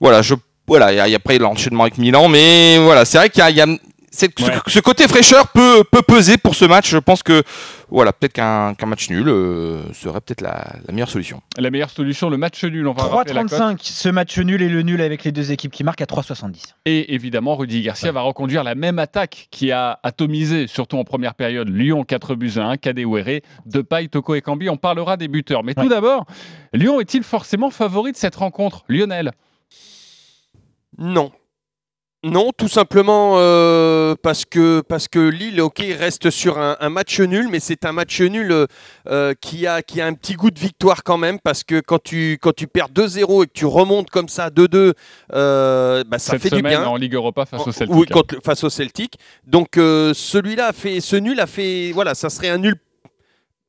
Voilà, 0.00 0.22
je 0.22 0.34
voilà, 0.66 1.02
a 1.02 1.16
après 1.16 1.38
l'enchaînement 1.38 1.84
avec 1.84 1.96
Milan, 1.96 2.28
mais 2.28 2.76
voilà, 2.78 3.06
c'est 3.06 3.16
vrai 3.16 3.30
qu'il 3.30 3.42
y 3.48 3.52
y 3.52 3.78
ce- 4.18 4.80
côté 4.80 5.06
fraîcheur 5.08 5.48
peut, 5.48 5.84
peut 5.90 6.02
peser 6.02 6.36
pour 6.38 6.54
ce 6.54 6.64
match. 6.64 6.90
Je 6.90 6.98
pense 6.98 7.22
que 7.22 7.42
voilà, 7.90 8.12
peut-être 8.12 8.32
qu'un 8.34 8.74
match 8.86 9.08
nul 9.10 9.28
euh, 9.28 9.82
serait 9.94 10.20
peut-être 10.20 10.40
la, 10.40 10.76
la 10.86 10.92
meilleure 10.92 11.08
solution. 11.08 11.40
La 11.56 11.70
meilleure 11.70 11.88
solution, 11.90 12.28
le 12.28 12.36
match 12.36 12.62
nul. 12.64 12.86
On 12.86 12.92
va 12.92 13.04
rappeler 13.04 13.32
la 13.34 13.42
cote. 13.44 13.52
3,35 13.52 13.78
ce 13.80 14.08
match 14.08 14.36
nul 14.38 14.60
et 14.62 14.68
le 14.68 14.82
nul 14.82 15.00
avec 15.00 15.24
les 15.24 15.32
deux 15.32 15.52
équipes 15.52 15.72
qui 15.72 15.84
marquent 15.84 16.02
à 16.02 16.06
3,70. 16.06 16.74
Et 16.84 17.14
évidemment, 17.14 17.56
Rudy 17.56 17.80
Garcia 17.82 18.12
va 18.12 18.20
reconduire 18.22 18.64
la 18.64 18.74
même 18.74 18.98
attaque 18.98 19.48
qui 19.50 19.72
a 19.72 19.98
atomisé, 20.02 20.66
surtout 20.66 20.98
en 20.98 21.04
première 21.04 21.34
période, 21.34 21.68
Lyon 21.68 22.04
4 22.04 22.34
buts 22.34 22.52
à 22.56 22.64
1, 22.64 22.76
Kadewere, 22.76 23.40
Depay, 23.66 24.08
Toko 24.08 24.34
et 24.34 24.40
Cambi. 24.42 24.68
On 24.68 24.76
parlera 24.76 25.16
des 25.16 25.28
buteurs. 25.28 25.64
Mais 25.64 25.74
tout 25.74 25.88
d'abord, 25.88 26.26
Lyon 26.72 27.00
est-il 27.00 27.22
forcément 27.22 27.70
favori 27.70 28.12
de 28.12 28.16
cette 28.16 28.36
rencontre 28.36 28.84
Lionel? 28.88 29.30
Non. 30.98 31.30
Non, 32.24 32.50
tout 32.56 32.66
simplement 32.66 33.34
euh, 33.36 34.16
parce 34.20 34.44
que 34.44 34.80
parce 34.80 35.06
que 35.06 35.20
Lille, 35.20 35.60
ok, 35.60 35.78
reste 35.96 36.30
sur 36.30 36.58
un, 36.58 36.76
un 36.80 36.88
match 36.88 37.20
nul, 37.20 37.46
mais 37.48 37.60
c'est 37.60 37.84
un 37.84 37.92
match 37.92 38.20
nul 38.20 38.66
euh, 39.08 39.34
qui 39.40 39.68
a 39.68 39.82
qui 39.82 40.00
a 40.00 40.06
un 40.06 40.14
petit 40.14 40.34
goût 40.34 40.50
de 40.50 40.58
victoire 40.58 41.04
quand 41.04 41.16
même, 41.16 41.38
parce 41.38 41.62
que 41.62 41.78
quand 41.78 42.02
tu 42.02 42.36
quand 42.42 42.52
tu 42.52 42.66
perds 42.66 42.88
2-0 42.88 43.44
et 43.44 43.46
que 43.46 43.52
tu 43.52 43.66
remontes 43.66 44.10
comme 44.10 44.28
ça 44.28 44.50
2-2, 44.50 44.94
euh, 45.32 46.02
bah, 46.08 46.18
ça 46.18 46.32
Cette 46.32 46.42
fait 46.42 46.50
du 46.56 46.60
bien. 46.62 46.84
en 46.84 46.96
Ligue 46.96 47.14
Europa 47.14 47.46
face 47.46 47.64
au 47.64 47.70
Celtic. 47.70 47.94
Oui, 47.96 48.06
contre 48.06 48.34
le- 48.34 48.40
face 48.44 48.64
au 48.64 48.70
Celtic. 48.70 49.14
Donc 49.46 49.76
celui-là 49.76 50.66
a 50.68 50.72
fait, 50.72 51.00
ce 51.00 51.14
nul 51.14 51.38
a 51.38 51.46
fait, 51.46 51.92
voilà, 51.92 52.16
ça 52.16 52.30
serait 52.30 52.48
un 52.48 52.58
nul. 52.58 52.74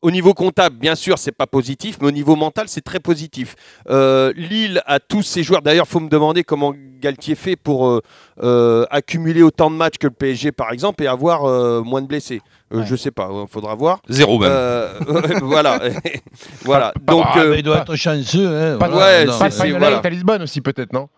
Au 0.01 0.11
niveau 0.11 0.33
comptable, 0.33 0.77
bien 0.77 0.95
sûr, 0.95 1.17
c'est 1.17 1.33
pas 1.33 1.45
positif, 1.45 1.97
mais 1.99 2.07
au 2.07 2.11
niveau 2.11 2.37
mental, 2.37 2.65
c'est 2.69 2.79
très 2.79 3.01
positif. 3.01 3.55
Euh, 3.89 4.31
Lille 4.35 4.81
a 4.85 5.01
tous 5.01 5.23
ses 5.23 5.43
joueurs. 5.43 5.61
D'ailleurs, 5.61 5.89
faut 5.89 5.99
me 5.99 6.07
demander 6.07 6.45
comment 6.45 6.73
Galtier 7.01 7.35
fait 7.35 7.57
pour 7.57 7.85
euh, 7.87 8.01
euh, 8.41 8.85
accumuler 8.91 9.41
autant 9.43 9.69
de 9.69 9.75
matchs 9.75 9.97
que 9.97 10.07
le 10.07 10.13
PSG, 10.13 10.53
par 10.53 10.71
exemple, 10.71 11.03
et 11.03 11.07
avoir 11.07 11.43
euh, 11.45 11.81
moins 11.81 12.01
de 12.01 12.07
blessés. 12.07 12.41
Euh, 12.73 12.79
Ouais. 12.79 12.85
Je 12.85 12.95
sais 12.95 13.11
pas, 13.11 13.29
il 13.31 13.47
faudra 13.51 13.75
voir. 13.75 13.99
Zéro 14.07 14.39
même. 14.39 14.49
Euh, 14.49 14.93
voilà, 15.41 15.79
voilà. 16.63 16.93
Mais 17.05 17.59
il 17.59 17.63
doit 17.63 17.79
être 17.79 17.95
chanceux. 17.95 18.47
Hein, 18.47 18.77
Pas 18.77 18.87
de, 18.87 18.93
Ouais, 18.93 18.99
voilà, 18.99 19.25
non, 19.25 19.39
pas 19.39 19.49
de 19.49 19.53
c'est- 19.53 19.63
Final 19.65 19.79
voilà. 19.79 19.97
8 19.97 20.05
à 20.05 20.09
Lisbonne 20.11 20.41
aussi, 20.43 20.61
peut-être, 20.61 20.93
non? 20.93 21.09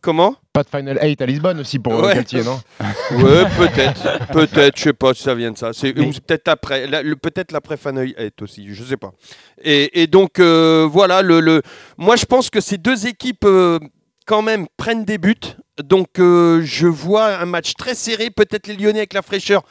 Comment 0.00 0.34
Pas 0.52 0.62
de 0.62 0.68
Final 0.68 0.98
8 1.02 1.22
à 1.22 1.26
Lisbonne 1.26 1.60
aussi 1.60 1.78
pour 1.78 1.92
euh, 1.94 2.02
Ouais. 2.06 2.14
Galtier, 2.14 2.42
non 2.42 2.60
Ouais, 3.12 3.44
peut-être, 3.58 4.26
peut-être, 4.32 4.76
je 4.78 4.82
sais 4.82 4.92
pas 4.92 5.14
si 5.14 5.22
ça 5.22 5.34
vient 5.34 5.50
de 5.52 5.58
ça. 5.58 5.72
C'est 5.72 5.92
Mais- 5.96 6.10
peut-être 6.10 6.48
après, 6.48 6.86
peut-être 7.22 7.52
l'après 7.52 7.76
Faneuil 7.76 8.14
est 8.18 8.40
aussi, 8.42 8.66
je 8.74 8.82
sais 8.84 8.96
pas. 8.96 9.12
Et, 9.62 10.02
et 10.02 10.06
donc 10.06 10.38
euh, 10.38 10.88
voilà, 10.90 11.22
le, 11.22 11.40
le, 11.40 11.62
moi 11.98 12.16
je 12.16 12.24
pense 12.24 12.50
que 12.50 12.60
ces 12.60 12.78
deux 12.78 13.06
équipes 13.06 13.44
euh, 13.44 13.78
quand 14.26 14.42
même 14.42 14.66
prennent 14.76 15.04
des 15.04 15.18
buts. 15.18 15.34
Donc 15.82 16.18
euh, 16.18 16.60
je 16.64 16.86
vois 16.86 17.36
un 17.38 17.46
match 17.46 17.74
très 17.74 17.94
serré, 17.94 18.30
peut-être 18.30 18.66
les 18.66 18.76
Lyonnais 18.76 18.98
avec 19.00 19.12
la 19.14 19.22
fraîcheur 19.22 19.62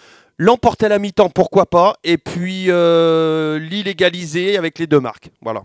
l'emporter 0.42 0.86
à 0.86 0.90
la 0.90 1.00
mi-temps, 1.00 1.30
pourquoi 1.30 1.66
pas. 1.66 1.96
Et 2.06 2.18
puis 2.18 2.64
Lille 2.68 3.88
égalisé 3.90 4.58
avec 4.58 4.80
les 4.80 4.88
deux 4.88 5.02
marques. 5.02 5.32
Voilà. 5.42 5.64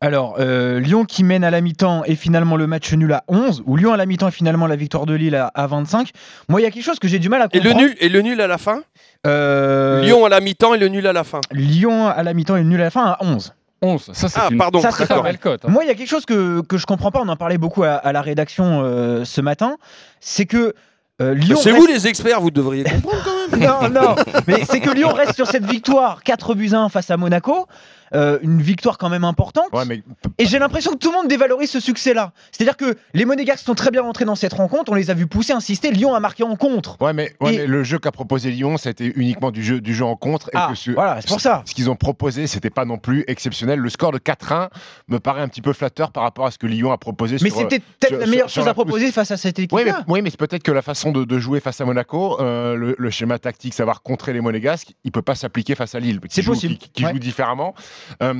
Alors, 0.00 0.36
euh, 0.38 0.78
Lyon 0.80 1.04
qui 1.04 1.24
mène 1.24 1.42
à 1.44 1.50
la 1.50 1.60
mi-temps 1.60 2.02
et 2.04 2.16
finalement 2.16 2.56
le 2.56 2.66
match 2.66 2.92
nul 2.92 3.12
à 3.12 3.24
11, 3.28 3.62
ou 3.66 3.76
Lyon 3.76 3.92
à 3.92 3.96
la 3.96 4.06
mi-temps 4.06 4.28
et 4.28 4.32
finalement 4.32 4.66
la 4.66 4.76
victoire 4.76 5.06
de 5.06 5.14
Lille 5.14 5.34
à, 5.34 5.46
à 5.54 5.66
25. 5.66 6.10
Moi, 6.48 6.60
il 6.60 6.64
y 6.64 6.66
a 6.66 6.70
quelque 6.70 6.84
chose 6.84 6.98
que 6.98 7.08
j'ai 7.08 7.18
du 7.18 7.28
mal 7.28 7.42
à 7.42 7.46
Et 7.52 7.58
comprendre. 7.60 7.80
le 7.80 7.86
nul, 7.88 7.96
et 8.00 8.08
le 8.08 8.20
nul 8.20 8.40
à 8.40 8.46
la 8.46 8.58
fin. 8.58 8.80
Euh, 9.26 10.02
Lyon 10.02 10.24
à 10.24 10.28
la 10.28 10.40
mi-temps 10.40 10.74
et 10.74 10.78
le 10.78 10.88
nul 10.88 11.06
à 11.06 11.12
la 11.12 11.24
fin. 11.24 11.40
Lyon 11.52 12.08
à 12.08 12.22
la 12.22 12.34
mi-temps 12.34 12.56
et 12.56 12.60
le 12.62 12.68
nul 12.68 12.80
à 12.80 12.84
la 12.84 12.90
fin 12.90 13.04
à 13.04 13.18
11. 13.20 13.54
11, 13.82 14.10
ça 14.14 14.28
c'est 14.28 14.40
Ah 14.40 14.48
une 14.50 14.56
pardon, 14.58 14.80
Ça, 14.80 14.90
c'est 14.90 15.06
d'accord. 15.06 15.22
belle 15.22 15.38
cote. 15.38 15.64
hein. 15.64 15.68
Moi, 15.70 15.84
il 15.84 15.88
y 15.88 15.90
a 15.90 15.94
quelque 15.94 16.08
chose 16.08 16.24
que, 16.24 16.60
que 16.62 16.78
je 16.78 16.86
comprends 16.86 17.10
pas, 17.10 17.20
on 17.22 17.28
en 17.28 17.36
parlait 17.36 17.58
beaucoup 17.58 17.82
à, 17.84 17.90
à 17.94 18.12
la 18.12 18.22
rédaction 18.22 18.80
euh, 18.82 19.24
ce 19.24 19.40
matin, 19.42 19.76
c'est 20.20 20.46
que 20.46 20.74
euh, 21.20 21.34
Lyon. 21.34 21.58
C'est 21.60 21.72
reste- 21.72 21.80
vous 21.82 21.86
les 21.86 22.06
experts, 22.06 22.40
vous 22.40 22.50
devriez 22.50 22.84
comprendre 22.84 23.22
quand 23.24 23.56
même. 23.56 23.68
Non, 23.68 23.88
non, 23.88 24.14
mais 24.46 24.64
c'est 24.68 24.80
que 24.80 24.90
Lyon 24.90 25.10
reste 25.12 25.34
sur 25.34 25.46
cette 25.46 25.64
victoire 25.66 26.22
4 26.22 26.54
buts 26.54 26.70
à 26.72 26.78
1 26.80 26.88
face 26.88 27.10
à 27.10 27.16
Monaco, 27.16 27.66
euh, 28.14 28.38
une 28.42 28.60
victoire 28.62 28.98
quand 28.98 29.08
même 29.08 29.24
importante. 29.24 29.66
Ouais, 29.72 29.84
mais 29.84 30.02
Et 30.38 30.46
j'ai 30.46 30.58
l'impression 30.58 30.92
que 30.92 30.98
tout 30.98 31.10
le 31.10 31.16
monde 31.16 31.28
dévalorise 31.28 31.70
ce 31.70 31.80
succès-là. 31.80 32.32
C'est-à-dire 32.52 32.76
que 32.76 32.96
les 33.14 33.24
Monégasques 33.24 33.64
sont 33.64 33.74
très 33.74 33.90
bien 33.90 34.02
rentrés 34.02 34.24
dans 34.24 34.34
cette 34.34 34.52
rencontre, 34.52 34.92
on 34.92 34.94
les 34.94 35.10
a 35.10 35.14
vus 35.14 35.26
pousser, 35.26 35.52
insister, 35.52 35.90
Lyon 35.90 36.14
a 36.14 36.20
marqué 36.20 36.42
en 36.44 36.56
contre. 36.56 37.00
Ouais, 37.00 37.12
mais, 37.12 37.34
ouais, 37.40 37.54
Et- 37.54 37.58
mais 37.58 37.66
le 37.66 37.82
jeu 37.82 37.98
qu'a 37.98 38.12
proposé 38.12 38.50
Lyon, 38.50 38.76
c'était 38.76 39.12
uniquement 39.16 39.50
du 39.50 39.62
jeu, 39.62 39.80
du 39.80 39.94
jeu 39.94 40.04
en 40.04 40.16
contre. 40.16 40.48
Et 40.48 40.52
Ah, 40.54 40.68
que 40.70 40.76
ce, 40.76 40.90
voilà, 40.92 41.20
c'est 41.20 41.28
pour 41.28 41.40
ça. 41.40 41.62
Ce 41.66 41.74
qu'ils 41.74 41.90
ont 41.90 41.96
proposé, 41.96 42.46
c'était 42.46 42.70
pas 42.70 42.84
non 42.84 42.98
plus 42.98 43.24
exceptionnel. 43.26 43.78
Le 43.80 43.88
score 43.90 44.12
de 44.12 44.18
4-1 44.18 44.68
me 45.08 45.18
paraît 45.18 45.42
un 45.42 45.48
petit 45.48 45.62
peu 45.62 45.72
flatteur 45.72 46.12
par 46.12 46.22
rapport 46.22 46.46
à 46.46 46.50
ce 46.50 46.58
que 46.58 46.66
Lyon 46.66 46.92
a 46.92 46.98
proposé. 46.98 47.36
Mais 47.42 47.50
c'était 47.50 47.80
peut-être 47.80 48.18
la 48.20 48.26
meilleure 48.26 48.50
sur 48.50 48.60
chose 48.60 48.66
la 48.66 48.70
à 48.72 48.74
proposer 48.74 49.10
face 49.12 49.30
à 49.30 49.36
cette 49.36 49.58
équipe. 49.58 49.72
Oui, 49.72 49.82
mais, 49.84 49.92
oui, 50.08 50.22
mais 50.22 50.30
c'est 50.30 50.38
peut-être 50.38 50.62
que 50.62 50.72
la 50.72 50.82
façon 50.82 51.12
de, 51.12 51.24
de 51.24 51.38
jouer 51.38 51.60
face 51.60 51.80
à 51.80 51.84
Monaco, 51.84 52.40
euh, 52.40 52.74
le, 52.76 52.94
le 52.98 53.10
schéma 53.10 53.38
tactique, 53.38 53.74
savoir 53.74 54.02
contrer 54.02 54.32
les 54.32 54.40
Monégasques, 54.40 54.92
il 55.04 55.12
peut 55.12 55.22
pas 55.22 55.34
s'appliquer 55.34 55.74
face 55.74 55.94
à 55.94 56.00
Lille, 56.00 56.20
C'est 56.28 56.42
possible, 56.44 56.76
qui, 56.76 56.90
qui 56.90 57.04
ouais. 57.04 57.12
joue 57.12 57.18
différemment. 57.18 57.74
Euh, 58.22 58.32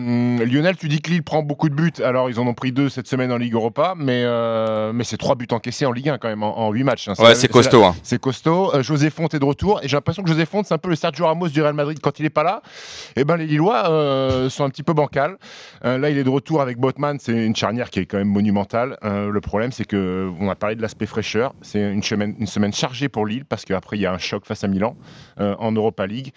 Lionel, 0.44 0.76
tu 0.76 0.88
dis 0.88 1.00
que 1.00 1.10
Lille 1.10 1.22
prend 1.22 1.42
beaucoup 1.42 1.68
de 1.68 1.74
buts. 1.74 1.92
Alors, 2.02 2.30
ils 2.30 2.38
en 2.40 2.46
ont 2.46 2.54
pris 2.54 2.72
deux 2.72 2.88
cette 2.88 3.06
semaine 3.06 3.30
en 3.32 3.36
Ligue 3.36 3.54
Europa, 3.54 3.94
mais, 3.96 4.22
euh, 4.24 4.92
mais 4.92 5.04
c'est 5.04 5.16
trois 5.16 5.34
buts 5.34 5.46
encaissés 5.50 5.86
en 5.86 5.92
Ligue 5.92 6.08
1 6.08 6.18
quand 6.18 6.28
même, 6.28 6.42
en, 6.42 6.58
en 6.58 6.70
8 6.72 6.84
matchs. 6.84 7.08
hein. 7.08 7.14
Ouais, 7.18 7.34
c'est 7.34 7.48
costaud. 7.48 7.84
hein. 7.84 7.94
c'est 8.02 8.20
costaud. 8.20 8.74
Euh, 8.74 8.82
José 8.82 9.10
Fonte 9.10 9.34
est 9.34 9.38
de 9.38 9.44
retour. 9.44 9.80
Et 9.82 9.88
j'ai 9.88 9.96
l'impression 9.96 10.22
que 10.22 10.28
José 10.28 10.46
Fonte, 10.46 10.66
c'est 10.66 10.74
un 10.74 10.78
peu 10.78 10.88
le 10.88 10.96
Sergio 10.96 11.26
Ramos 11.26 11.48
du 11.48 11.60
Real 11.62 11.74
Madrid 11.74 11.98
quand 12.02 12.18
il 12.20 12.26
est 12.26 12.30
pas 12.30 12.42
là. 12.42 12.62
Et 13.16 13.24
ben 13.24 13.36
les 13.36 13.46
Lillois 13.46 13.84
sont 14.50 14.64
un 14.64 14.70
petit 14.70 14.82
peu 14.82 14.92
bancals. 14.92 15.36
Là, 15.82 16.10
il 16.10 16.18
est 16.18 16.24
de 16.24 16.30
retour 16.30 16.60
avec 16.60 16.78
Botman. 16.78 17.18
C'est 17.20 17.32
une 17.32 17.56
charnière 17.56 17.90
qui 17.90 18.00
est 18.00 18.06
quand 18.06 18.18
même 18.18 18.28
monumentale. 18.28 18.96
Le 19.02 19.40
problème, 19.40 19.72
c'est 19.72 19.84
que 19.84 20.30
on 20.40 20.48
a 20.48 20.54
parlé 20.54 20.76
de 20.76 20.82
l'aspect 20.82 21.06
fraîcheur. 21.06 21.54
C'est 21.62 21.80
une 21.92 22.02
semaine, 22.02 22.34
une 22.38 22.46
semaine 22.46 22.72
chargée 22.72 23.08
pour 23.08 23.26
Lille 23.26 23.44
parce 23.44 23.64
qu'après, 23.64 23.96
il 23.96 24.00
y 24.00 24.06
a 24.06 24.12
un 24.12 24.18
choc 24.18 24.44
face 24.46 24.64
à 24.64 24.68
Milan 24.68 24.96
en 25.38 25.72
Europa 25.72 26.06
League. 26.06 26.32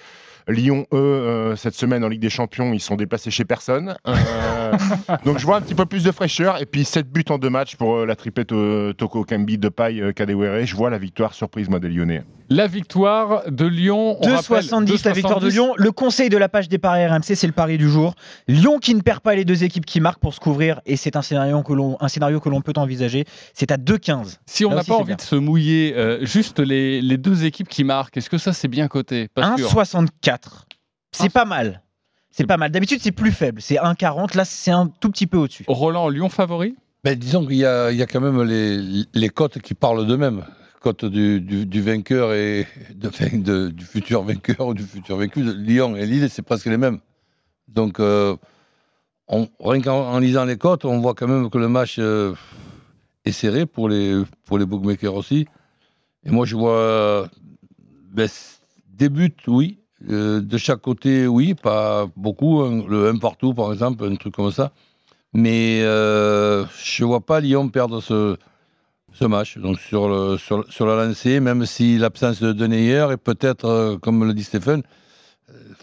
Lyon, 0.49 0.87
eux, 0.93 0.97
euh, 0.97 1.55
cette 1.55 1.75
semaine 1.75 2.03
en 2.03 2.07
Ligue 2.07 2.21
des 2.21 2.29
Champions, 2.29 2.73
ils 2.73 2.79
sont 2.79 2.95
déplacés 2.95 3.31
chez 3.31 3.45
personne. 3.45 3.95
Euh, 4.07 4.73
donc 5.25 5.37
je 5.37 5.45
vois 5.45 5.57
un 5.57 5.61
petit 5.61 5.75
peu 5.75 5.85
plus 5.85 6.03
de 6.03 6.11
fraîcheur. 6.11 6.61
Et 6.61 6.65
puis 6.65 6.83
7 6.83 7.09
buts 7.11 7.25
en 7.29 7.37
deux 7.37 7.49
matchs 7.49 7.75
pour 7.75 7.97
euh, 7.97 8.05
la 8.05 8.15
triplette 8.15 8.49
Toko 8.97 9.23
Kambi, 9.23 9.57
Depay, 9.57 10.13
Kadewere. 10.13 10.65
Je 10.65 10.75
vois 10.75 10.89
la 10.89 10.97
victoire 10.97 11.33
surprise, 11.33 11.69
moi, 11.69 11.79
des 11.79 11.89
Lyonnais. 11.89 12.23
La 12.49 12.65
victoire 12.67 13.43
de 13.49 13.65
Lyon. 13.65 14.17
on 14.19 14.35
rappelle, 14.35 14.63
2,70 14.63 15.05
la 15.05 15.13
victoire 15.13 15.39
de 15.39 15.49
2,70. 15.49 15.51
Lyon. 15.51 15.73
Le 15.77 15.91
conseil 15.91 16.29
de 16.29 16.37
la 16.37 16.49
page 16.49 16.67
des 16.67 16.79
paris 16.79 17.05
RMC, 17.05 17.35
c'est 17.35 17.47
le 17.47 17.53
pari 17.53 17.77
du 17.77 17.89
jour. 17.89 18.15
Lyon 18.47 18.79
qui 18.79 18.95
ne 18.95 19.01
perd 19.01 19.19
pas 19.19 19.35
les 19.35 19.45
deux 19.45 19.63
équipes 19.63 19.85
qui 19.85 19.99
marquent 19.99 20.19
pour 20.19 20.33
se 20.33 20.39
couvrir, 20.39 20.81
et 20.85 20.95
c'est 20.95 21.15
un 21.15 21.21
scénario 21.21 21.61
que 21.61 21.73
l'on, 21.73 21.97
un 21.99 22.07
scénario 22.07 22.39
que 22.39 22.49
l'on 22.49 22.61
peut 22.61 22.73
envisager. 22.77 23.25
C'est 23.53 23.71
à 23.71 23.77
2,15. 23.77 24.37
Si 24.47 24.65
on 24.65 24.73
n'a 24.73 24.83
pas 24.83 24.95
envie 24.95 25.07
bien. 25.07 25.15
de 25.15 25.21
se 25.21 25.35
mouiller, 25.35 25.93
euh, 25.95 26.25
juste 26.25 26.59
les, 26.59 27.01
les 27.01 27.17
deux 27.17 27.45
équipes 27.45 27.69
qui 27.69 27.83
marquent, 27.83 28.17
est-ce 28.17 28.29
que 28.29 28.39
ça 28.39 28.51
c'est 28.51 28.67
bien 28.67 28.87
coté? 28.87 29.27
Parce 29.33 29.61
que 29.61 29.67
1,64. 29.67 30.39
C'est 31.11 31.31
pas 31.31 31.45
mal. 31.45 31.83
C'est 32.31 32.45
pas 32.45 32.57
mal. 32.57 32.71
D'habitude, 32.71 32.99
c'est 33.01 33.11
plus 33.11 33.31
faible. 33.31 33.61
C'est 33.61 33.75
1,40. 33.75 34.35
Là, 34.37 34.45
c'est 34.45 34.71
un 34.71 34.87
tout 34.99 35.09
petit 35.09 35.27
peu 35.27 35.37
au-dessus. 35.37 35.65
Roland, 35.67 36.09
Lyon 36.09 36.29
favori? 36.29 36.75
Ben, 37.03 37.17
disons 37.17 37.45
qu'il 37.45 37.57
y 37.57 37.65
a, 37.65 37.91
il 37.91 37.97
y 37.97 38.01
a 38.01 38.05
quand 38.05 38.21
même 38.21 38.41
les, 38.43 39.05
les 39.13 39.29
cotes 39.29 39.59
qui 39.59 39.73
parlent 39.73 40.05
d'eux-mêmes. 40.05 40.45
Cote 40.81 41.05
du, 41.05 41.41
du, 41.41 41.81
vainqueur 41.81 42.33
et 42.33 42.65
de, 42.93 43.69
du 43.69 43.85
futur 43.85 44.23
vainqueur 44.23 44.67
ou 44.67 44.73
du 44.73 44.83
futur 44.83 45.17
vaincu. 45.17 45.43
Lyon 45.43 45.95
et 45.95 46.05
Lille, 46.05 46.29
c'est 46.29 46.41
presque 46.41 46.67
les 46.67 46.77
mêmes. 46.77 46.99
Donc, 47.67 47.99
euh, 47.99 48.35
rien 49.59 49.81
qu'en 49.81 50.11
en 50.11 50.19
lisant 50.19 50.45
les 50.45 50.57
cotes, 50.57 50.85
on 50.85 50.99
voit 50.99 51.15
quand 51.15 51.27
même 51.27 51.49
que 51.49 51.57
le 51.57 51.67
match 51.67 51.97
euh, 51.99 52.33
est 53.25 53.31
serré 53.31 53.65
pour 53.65 53.89
les, 53.89 54.23
pour 54.45 54.57
les 54.57 54.65
bookmakers 54.65 55.15
aussi. 55.15 55.47
Et 56.25 56.31
moi, 56.31 56.45
je 56.45 56.55
vois 56.55 57.29
ben, 58.11 58.29
des 58.87 59.09
buts, 59.09 59.35
oui. 59.47 59.79
Euh, 60.09 60.39
de 60.41 60.57
chaque 60.57 60.81
côté, 60.81 61.27
oui, 61.27 61.53
pas 61.55 62.07
beaucoup. 62.15 62.61
hein. 62.61 62.85
le 62.87 63.09
1 63.09 63.17
partout, 63.17 63.53
par 63.53 63.71
exemple, 63.73 64.05
un 64.05 64.15
truc 64.15 64.35
comme 64.35 64.51
ça. 64.51 64.71
Mais 65.33 65.81
euh, 65.83 66.65
je 66.83 67.03
vois 67.03 67.21
pas 67.21 67.39
Lyon 67.39 67.69
perdre 67.69 68.01
ce, 68.01 68.37
ce 69.13 69.25
match. 69.25 69.57
Donc 69.57 69.79
sur, 69.79 70.07
le, 70.09 70.37
sur, 70.37 70.63
sur 70.71 70.85
la 70.85 71.05
lancée, 71.05 71.39
même 71.39 71.65
si 71.65 71.97
l'absence 71.97 72.39
de 72.41 72.51
Denayer 72.53 73.07
et 73.13 73.17
peut-être, 73.17 73.65
euh, 73.65 73.97
comme 73.97 74.25
le 74.25 74.33
dit 74.33 74.43
Stéphane, 74.43 74.83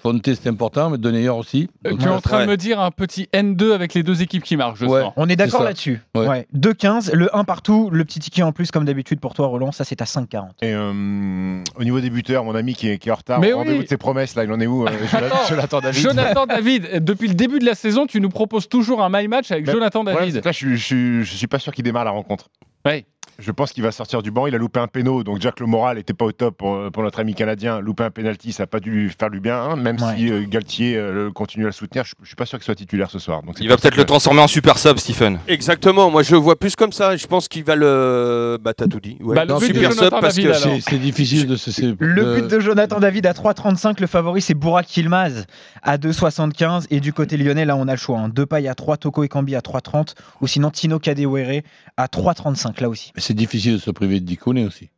Fonte, 0.01 0.23
c'est 0.25 0.47
important, 0.47 0.91
mais 0.91 0.99
Denayer 0.99 1.31
aussi. 1.31 1.69
Euh, 1.87 1.97
tu 1.99 2.05
es 2.05 2.09
en 2.09 2.21
train 2.21 2.39
ouais. 2.41 2.47
de 2.47 2.51
me 2.51 2.57
dire 2.57 2.79
un 2.79 2.93
petit 2.93 3.29
N2 3.33 3.73
avec 3.73 3.95
les 3.95 4.05
deux 4.05 4.23
équipes 4.23 4.45
qui 4.45 4.57
marquent, 4.57 4.77
je 4.77 4.85
Ouais. 4.87 5.01
sens. 5.03 5.13
On 5.17 5.29
est 5.29 5.35
d'accord 5.35 5.65
là-dessus. 5.65 6.01
Ouais. 6.15 6.29
Ouais. 6.29 6.47
2-15, 6.55 7.13
le 7.13 7.35
1 7.35 7.43
partout, 7.43 7.91
le 7.91 8.05
petit 8.05 8.21
ticket 8.21 8.43
en 8.43 8.53
plus, 8.53 8.71
comme 8.71 8.85
d'habitude 8.85 9.19
pour 9.19 9.35
toi, 9.35 9.49
Roland, 9.49 9.73
ça 9.73 9.83
c'est 9.85 10.01
à 10.03 10.05
5,40. 10.05 10.51
Et 10.63 10.73
euh, 10.73 11.63
au 11.77 11.83
niveau 11.85 12.01
des 12.01 12.11
buteurs, 12.11 12.45
mon 12.45 12.55
ami 12.55 12.75
qui 12.75 12.89
est, 12.89 12.99
qui 12.99 13.09
est 13.09 13.13
en 13.13 13.17
retard, 13.17 13.39
rendez-vous 13.41 13.63
oui. 13.79 13.83
de 13.85 13.89
ses 13.89 13.97
promesses, 13.97 14.37
là, 14.37 14.45
il 14.45 14.53
en 14.53 14.61
est 14.61 14.67
où 14.69 14.87
euh, 14.87 14.91
Jonathan- 15.11 15.37
Jonathan 15.49 15.81
David 15.81 16.01
Jonathan 16.03 16.47
David, 16.47 17.05
depuis 17.05 17.27
le 17.29 17.35
début 17.35 17.59
de 17.59 17.65
la 17.67 17.75
saison, 17.75 18.07
tu 18.07 18.21
nous 18.21 18.29
proposes 18.29 18.69
toujours 18.69 19.03
un 19.03 19.09
my 19.11 19.27
match 19.27 19.51
avec 19.51 19.69
Jonathan 19.69 20.05
David. 20.05 20.45
là, 20.45 20.53
je, 20.53 20.77
je, 20.77 21.23
je 21.23 21.35
suis 21.37 21.49
pas 21.49 21.59
sûr 21.59 21.73
qu'il 21.73 21.83
démarre 21.85 22.05
la 22.05 22.13
rencontre. 22.13 22.49
Ouais. 22.85 23.07
Je 23.39 23.51
pense 23.53 23.73
qu'il 23.73 23.83
va 23.83 23.93
sortir 23.93 24.23
du 24.23 24.31
banc. 24.31 24.47
Il 24.47 24.55
a 24.55 24.59
loupé 24.59 24.81
un 24.81 24.87
péno, 24.87 25.23
donc 25.23 25.39
que 25.41 25.51
le 25.61 25.67
moral 25.67 25.97
n'était 25.99 26.15
pas 26.15 26.25
au 26.25 26.33
top 26.33 26.57
pour, 26.57 26.91
pour 26.91 27.03
notre 27.03 27.21
ami 27.21 27.35
canadien. 27.35 27.81
Louper 27.81 28.05
un 28.05 28.11
penalty, 28.11 28.53
ça 28.53 28.63
n'a 28.63 28.67
pas 28.67 28.81
dû 28.81 28.91
lui 28.91 29.11
faire 29.11 29.31
du 29.31 29.41
bien, 29.41 29.57
hein, 29.61 29.77
même 29.77 29.97
Ouais. 30.01 30.17
si 30.17 30.31
euh, 30.33 30.45
Galtier 30.49 30.97
euh, 30.97 31.31
continue 31.31 31.65
à 31.65 31.69
le 31.69 31.73
soutenir. 31.73 32.05
Je, 32.05 32.15
je 32.23 32.27
suis 32.27 32.37
pas 32.37 32.47
sûr 32.47 32.59
qu'il 32.59 32.65
soit 32.65 32.75
titulaire 32.75 33.11
ce 33.11 33.19
soir. 33.19 33.43
Donc 33.43 33.57
Il 33.61 33.69
va 33.69 33.77
peut-être 33.77 33.97
le 33.97 34.05
transformer 34.05 34.41
en 34.41 34.47
super 34.49 34.79
sub, 34.79 34.99
Stephen. 34.99 35.39
Exactement, 35.49 36.11
moi 36.11 36.23
je 36.23 36.33
le 36.33 36.39
vois 36.39 36.59
plus 36.59 36.77
comme 36.77 36.93
ça. 36.93 37.17
Je 37.17 37.27
pense 37.27 37.49
qu'il 37.49 37.65
va 37.65 37.77
le. 37.77 38.59
Bah, 38.63 38.73
t'as 38.75 38.87
tout 38.87 39.01
dit. 39.01 39.17
Ouais. 39.21 39.35
Bah, 39.37 39.45
le 39.45 39.53
Non, 39.53 39.59
but 39.59 39.69
de 39.69 39.75
super 39.75 39.91
Jonathan 39.93 40.17
sub 40.17 40.21
parce 40.21 40.35
David, 40.37 40.81
que. 40.85 40.91
C'est 40.91 40.99
difficile 40.99 41.47
de 41.47 41.57
se. 41.57 41.71
c'est- 41.71 41.95
Le 41.99 42.25
de- 42.25 42.35
but 42.41 42.51
de 42.51 42.61
Jonathan 42.61 43.01
David 43.01 43.27
à 43.27 43.33
3,35, 43.33 44.01
le 44.01 44.07
favori 44.07 44.41
c'est 44.41 44.55
Bourak 44.55 44.97
Yilmaz 44.97 45.47
à 45.83 45.99
2,75 45.99 46.87
et 46.91 47.01
du 47.01 47.13
côté 47.13 47.37
lyonnais 47.37 47.65
là 47.65 47.77
on 47.77 47.87
a 47.89 47.93
le 47.93 47.99
choix. 47.99 48.19
Hein. 48.19 48.29
Depay 48.29 48.67
à 48.69 48.75
3, 48.75 48.97
Toko 48.97 49.25
Ekambi 49.25 49.55
à 49.55 49.61
3,30 49.61 50.15
ou 50.41 50.47
sinon 50.47 50.71
Tino 50.71 50.99
Kadewere 50.99 51.63
à 51.97 52.07
3,35 52.07 52.81
là 52.81 52.89
aussi. 52.89 53.13
C'est 53.27 53.35
difficile 53.35 53.73
de 53.73 53.79
se 53.79 53.91
priver 53.91 54.21
de 54.21 54.25
Dikoné 54.25 54.65
aussi. 54.65 54.89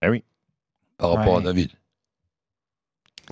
Ah 0.00 0.08
oui. 0.08 0.24
Par 0.96 1.10
rapport 1.10 1.34
Ouais. 1.34 1.40
à 1.40 1.42
David. 1.42 1.68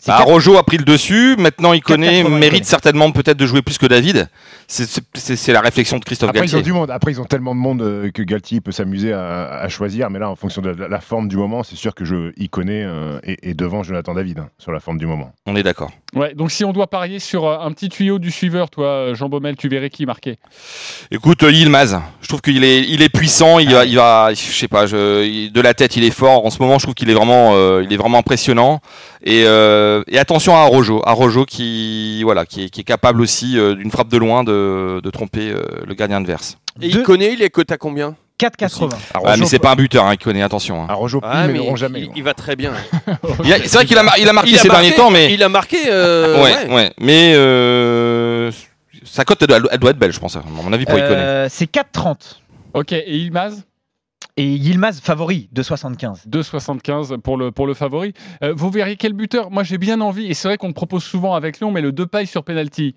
Bah, 0.07 0.17
quatre- 0.19 0.29
Rojo 0.29 0.57
a 0.57 0.63
pris 0.65 0.79
le 0.79 0.85
dessus. 0.85 1.37
Maintenant, 1.39 1.73
il 1.73 1.81
connaît, 1.83 2.23
4,80, 2.23 2.25
il 2.27 2.31
mérite 2.35 2.51
connaît. 2.53 2.65
certainement 2.65 3.11
peut-être 3.13 3.37
de 3.37 3.47
jouer 3.47 3.63
plus 3.63 3.79
que 3.79 3.87
David. 3.87 4.29
C'est- 4.67 5.53
la 5.53 5.61
réflexion 5.61 5.99
de 5.99 6.05
Christophe 6.05 6.31
Après 6.31 6.45
ils, 6.47 6.57
ont 6.57 6.61
du 6.61 6.73
monde. 6.73 6.91
Après, 6.91 7.13
ils 7.13 7.21
ont 7.21 7.25
tellement 7.25 7.55
de 7.55 7.61
monde 7.61 7.83
euh, 7.83 8.11
que 8.11 8.23
Galtier 8.23 8.61
peut 8.61 8.73
s'amuser 8.73 9.13
à, 9.13 9.49
à 9.61 9.69
choisir. 9.69 10.09
Mais 10.11 10.19
là, 10.19 10.31
en 10.31 10.37
fonction 10.37 10.63
de 10.63 10.71
la, 10.71 10.89
la 10.89 11.01
forme 11.01 11.29
du 11.29 11.37
moment, 11.37 11.63
c'est 11.63 11.77
sûr 11.77 11.95
que 11.95 12.05
je 12.05 12.33
y 12.39 12.49
connais 12.49 12.83
euh, 12.85 13.19
et, 13.25 13.51
et 13.51 13.55
devant 13.55 13.83
Jonathan 13.83 14.15
David 14.15 14.39
hein, 14.39 14.49
sur 14.59 14.73
la 14.73 14.81
forme 14.81 14.99
du 14.99 15.07
moment. 15.07 15.33
On 15.47 15.55
est 15.57 15.63
d'accord. 15.63 15.91
Ouais, 16.15 16.35
donc 16.35 16.51
si 16.53 16.65
on 16.65 16.73
doit 16.73 16.87
parier 16.89 17.19
sur 17.19 17.47
euh, 17.47 17.59
un 17.61 17.73
petit 17.73 17.89
tuyau 17.89 18.19
du 18.19 18.31
suiveur, 18.31 18.71
toi, 18.71 19.15
Jean 19.15 19.29
Baumel, 19.29 19.57
tu 19.57 19.69
verrais 19.69 19.91
qui 19.91 20.07
marquer? 20.07 20.39
Écoute, 21.11 21.43
euh, 21.43 21.51
Yilmaz, 21.51 22.01
je 22.23 22.29
trouve 22.29 22.41
qu'il 22.41 22.65
est, 22.65 22.81
il 22.89 23.03
est 23.03 23.09
puissant. 23.09 23.59
Il 23.59 23.71
va, 23.73 23.85
il 23.85 23.97
va, 23.97 24.31
je 24.33 24.37
sais 24.41 24.69
pas, 24.69 24.87
je, 24.87 25.25
il- 25.25 25.53
de 25.53 25.61
la 25.61 25.75
tête, 25.75 25.97
il 25.97 26.05
est 26.05 26.11
fort. 26.11 26.45
En 26.47 26.51
ce 26.51 26.61
moment, 26.63 26.79
je 26.79 26.85
trouve 26.85 26.95
qu'il 26.95 27.11
est 27.11 27.15
vraiment, 27.15 27.53
euh, 27.55 27.83
il 27.85 27.93
est 27.93 27.97
vraiment 27.97 28.19
impressionnant. 28.19 28.81
Et, 29.25 29.45
euh, 29.47 29.92
et 30.09 30.19
attention 30.19 30.55
à 30.57 30.63
Rojo, 30.65 31.03
à 31.05 31.13
Rojo 31.13 31.45
qui, 31.45 32.23
voilà, 32.23 32.47
qui 32.47 32.65
est, 32.65 32.69
qui 32.71 32.81
est 32.81 32.85
capable 32.85 33.21
aussi 33.21 33.59
euh, 33.59 33.75
d'une 33.75 33.91
frappe 33.91 34.09
de 34.09 34.17
loin 34.19 34.45
de, 34.45 35.01
de 35.03 35.11
tromper 35.11 35.51
euh, 35.51 35.63
le 35.87 35.95
gardien 35.95 36.19
adverse. 36.19 36.59
Et 36.81 36.87
il 36.89 37.03
connaît, 37.03 37.33
il 37.35 37.43
est 37.43 37.51
coté 37.51 37.75
à 37.75 37.77
combien 37.79 38.15
4,80. 38.41 38.91
À 39.15 39.21
Ouais, 39.23 39.37
mais 39.39 39.47
c'est 39.47 39.59
pas 39.61 39.71
un 39.73 39.77
buteur, 39.77 40.05
hein, 40.05 40.15
il 40.15 40.19
connaît. 40.19 40.43
Attention. 40.43 40.83
hein. 40.83 40.87
à 40.89 40.95
Rojo, 40.95 41.21
Ah, 41.23 41.47
mais 41.47 41.77
jamais. 41.77 42.01
il, 42.01 42.11
il 42.17 42.23
va 42.25 42.35
très 42.35 42.57
bien. 42.57 42.73
C'est 43.45 43.73
vrai 43.75 43.85
qu'il 43.87 43.97
a, 43.99 44.03
mar- 44.03 44.17
il 44.19 44.29
a 44.29 44.33
marqué 44.33 44.51
Il 44.51 44.57
a 44.57 44.59
ces 44.59 44.69
marqué- 44.69 44.81
derniers 44.83 44.95
temps, 44.97 45.11
mais 45.11 45.33
Il 45.33 45.43
a 45.45 45.49
marqué. 45.49 45.77
euh, 45.89 46.43
ouais, 46.43 46.73
ouais, 46.75 46.93
mais 47.01 47.35
euh, 47.37 48.51
sa 49.05 49.25
cote, 49.25 49.43
elle 49.43 49.49
doit, 49.49 49.61
elle 49.71 49.79
doit 49.79 49.91
être 49.91 49.99
belle, 49.99 50.13
je 50.13 50.19
pense. 50.19 50.35
À 50.37 50.43
mon 50.51 50.73
avis, 50.73 50.87
pour 50.87 50.99
Iconé. 50.99 51.15
Euh, 51.15 51.47
c'est 51.49 51.71
4,30 51.71 52.15
Ok, 52.75 52.93
et 52.93 53.17
Ilmaz? 53.17 53.63
Et 54.37 54.47
Yilmaz 54.55 55.01
favori 55.01 55.49
de 55.53 55.63
75. 55.63 56.27
2,75 56.29 57.19
pour 57.21 57.37
le, 57.37 57.51
pour 57.51 57.67
le 57.67 57.75
favori. 57.75 58.13
Euh, 58.43 58.53
vous 58.57 58.71
verriez 58.71 58.97
quel 58.97 59.13
buteur 59.13 59.51
Moi, 59.51 59.63
j'ai 59.63 59.79
bien 59.79 60.01
envie, 60.01 60.27
et 60.27 60.35
c'est 60.35 60.49
vrai 60.49 60.57
qu'on 60.57 60.69
te 60.69 60.75
propose 60.75 61.05
souvent 61.05 61.35
avec 61.35 61.59
Lyon, 61.61 61.71
mais 61.71 61.81
le 61.81 61.93
deux 61.93 62.07
pailles 62.07 62.27
sur 62.27 62.45
penalty. 62.45 62.95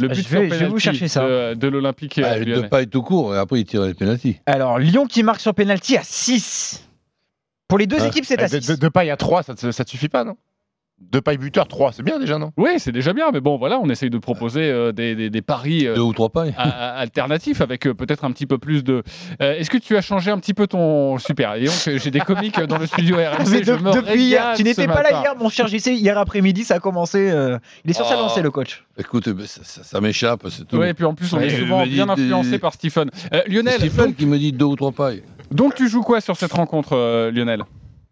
Le 0.00 0.08
Je 0.08 0.14
but 0.14 0.16
vais- 0.16 0.22
sur 0.22 0.38
je 0.38 0.40
vais 0.40 0.48
vous 0.48 0.58
penalty 0.76 0.80
chercher 0.80 1.08
ça. 1.08 1.22
De, 1.28 1.54
de 1.54 1.68
l'Olympique 1.68 2.18
euh, 2.18 2.22
Ah, 2.26 2.38
lyonnais. 2.38 2.62
de 2.62 2.68
pas 2.68 2.84
tout 2.86 3.02
court 3.02 3.34
et 3.34 3.38
après 3.38 3.60
il 3.60 3.64
tire 3.66 3.82
les 3.82 3.94
pénalties. 3.94 4.38
Alors 4.46 4.78
Lyon 4.78 5.06
qui 5.06 5.22
marque 5.22 5.40
sur 5.40 5.54
penalty 5.54 5.96
à 5.98 6.02
6. 6.02 6.88
Pour 7.68 7.78
les 7.78 7.86
deux 7.86 7.98
Ah. 8.00 8.06
équipes 8.08 8.24
c'est 8.24 8.40
à 8.40 8.46
Eh, 8.46 8.56
De, 8.56 8.60
6. 8.60 8.68
de, 8.70 8.74
de 8.76 8.88
paille 8.88 9.10
à 9.10 9.16
3, 9.18 9.42
ça, 9.42 9.54
te 9.54 9.90
suffit 9.90 10.08
pas, 10.08 10.24
non? 10.24 10.36
De 11.10 11.20
paille 11.20 11.36
buteur, 11.36 11.68
3, 11.68 11.92
c'est 11.92 12.02
bien 12.02 12.18
déjà, 12.18 12.38
non? 12.38 12.52
Oui, 12.56 12.70
c'est 12.78 12.92
déjà 12.92 13.12
bien, 13.12 13.30
mais 13.32 13.40
bon, 13.40 13.58
voilà, 13.58 13.78
on 13.78 13.88
essaye 13.90 14.08
de 14.08 14.16
proposer 14.18 14.62
euh, 14.62 14.92
des, 14.92 15.14
des- 15.14 15.28
des 15.30 15.42
paris 15.42 15.86
euh, 15.86 15.94
Deux 15.94 16.00
ou 16.00 16.12
trois 16.14 16.30
pailles. 16.30 16.54
alternatifs 16.56 17.60
avec 17.60 17.86
euh, 17.86 17.92
peut-être 17.94 18.24
un 18.24 18.30
petit 18.32 18.46
peu 18.46 18.56
plus 18.58 18.82
de. 18.84 19.02
Euh, 19.42 19.54
Est-ce 19.58 19.68
que 19.68 19.78
tu 19.78 19.96
as 19.96 20.00
changé 20.00 20.30
un 20.30 20.38
petit 20.38 20.54
peu 20.54 20.66
ton 20.66 21.18
super 21.18 21.54
Et 21.56 21.64
donc, 21.64 21.74
j'ai 22.02 22.10
des 22.10 22.20
comiques 22.20 22.58
dans 22.60 22.78
le 22.78 22.86
studio 22.86 23.16
RMC. 23.16 23.46
Mais 23.50 23.60
de- 23.60 23.94
depuis 24.00 24.22
hier, 24.22 24.52
tu 24.56 24.64
n'étais 24.64 24.86
pas 24.86 25.02
là 25.02 25.20
hier, 25.20 25.34
mon 25.38 25.48
cher 25.48 25.66
JC. 25.68 25.88
Hier 25.88 26.16
après-midi, 26.16 26.64
ça 26.64 26.74
a 26.76 26.78
commencé. 26.80 27.30
euh, 27.30 27.58
Il 27.84 27.90
est 27.90 27.94
sur 27.94 28.06
sa 28.06 28.14
Oh. 28.16 28.20
lancée, 28.22 28.42
le 28.42 28.50
coach. 28.50 28.84
Écoute, 28.98 29.28
ça, 29.46 29.60
ça- 29.64 29.82
ça 29.84 30.00
m'échappe, 30.00 30.46
c'est 30.50 30.66
tout. 30.66 30.76
Oui, 30.78 30.88
et 30.88 30.94
puis 30.94 31.04
en 31.04 31.14
plus, 31.14 31.32
on 31.34 31.38
Ouais, 31.38 31.48
est 31.48 31.58
souvent 31.58 31.84
bien 31.84 32.06
des- 32.06 32.12
influencé 32.12 32.58
par 32.58 32.72
Stephen. 32.74 33.10
Euh, 33.32 33.40
C'est 33.44 33.52
Lionel, 33.52 33.74
Stephen 33.74 34.06
donc, 34.06 34.16
qui 34.16 34.26
me 34.26 34.38
dit 34.38 34.52
deux 34.52 34.64
ou 34.66 34.76
trois 34.76 34.92
pailles. 34.92 35.22
donc 35.50 35.74
tu 35.74 35.88
joues 35.88 36.02
quoi 36.02 36.20
sur 36.20 36.36
cette 36.36 36.52
rencontre, 36.52 36.92
euh, 36.94 37.30
Lionel? 37.30 37.64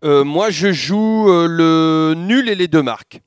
Euh, 0.04 0.24
moi, 0.24 0.50
je 0.50 0.72
joue 0.72 1.28
euh, 1.28 1.46
le 1.46 2.14
nul 2.14 2.48
et 2.48 2.54
les 2.54 2.68
deux 2.68 2.82
marques. 2.82 3.20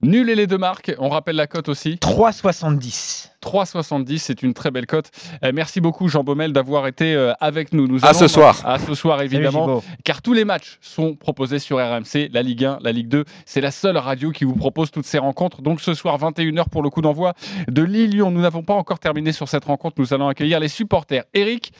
Nul 0.00 0.30
et 0.30 0.36
les 0.36 0.46
deux 0.46 0.58
marques. 0.58 0.94
On 0.98 1.08
rappelle 1.08 1.34
la 1.34 1.48
cote 1.48 1.68
aussi. 1.68 1.96
3,70. 1.96 3.30
3,70, 3.42 4.18
c'est 4.18 4.42
une 4.44 4.54
très 4.54 4.70
belle 4.70 4.86
cote. 4.86 5.10
Euh, 5.44 5.50
merci 5.52 5.80
beaucoup, 5.80 6.06
Jean 6.06 6.22
Baumel, 6.22 6.52
d'avoir 6.52 6.86
été 6.86 7.14
euh, 7.14 7.32
avec 7.40 7.72
nous. 7.72 7.88
nous 7.88 8.04
À 8.04 8.14
ce 8.14 8.28
soir. 8.28 8.60
À 8.64 8.78
ce 8.78 8.94
soir, 8.94 9.20
évidemment. 9.22 9.82
Car 10.04 10.22
tous 10.22 10.34
les 10.34 10.44
matchs 10.44 10.78
sont 10.80 11.16
proposés 11.16 11.58
sur 11.58 11.78
RMC, 11.78 12.28
la 12.32 12.42
Ligue 12.42 12.64
1, 12.64 12.78
la 12.80 12.92
Ligue 12.92 13.08
2. 13.08 13.24
C'est 13.44 13.60
la 13.60 13.72
seule 13.72 13.96
radio 13.96 14.30
qui 14.30 14.44
vous 14.44 14.54
propose 14.54 14.92
toutes 14.92 15.06
ces 15.06 15.18
rencontres. 15.18 15.62
Donc 15.62 15.80
ce 15.80 15.94
soir, 15.94 16.16
21h 16.16 16.68
pour 16.68 16.84
le 16.84 16.90
coup 16.90 17.00
d'envoi 17.00 17.32
de 17.66 17.82
Lille-Lyon. 17.82 18.30
Nous 18.30 18.40
n'avons 18.40 18.62
pas 18.62 18.74
encore 18.74 19.00
terminé 19.00 19.32
sur 19.32 19.48
cette 19.48 19.64
rencontre. 19.64 19.96
Nous 19.98 20.14
allons 20.14 20.28
accueillir 20.28 20.60
les 20.60 20.68
supporters 20.68 21.24
Eric 21.34 21.72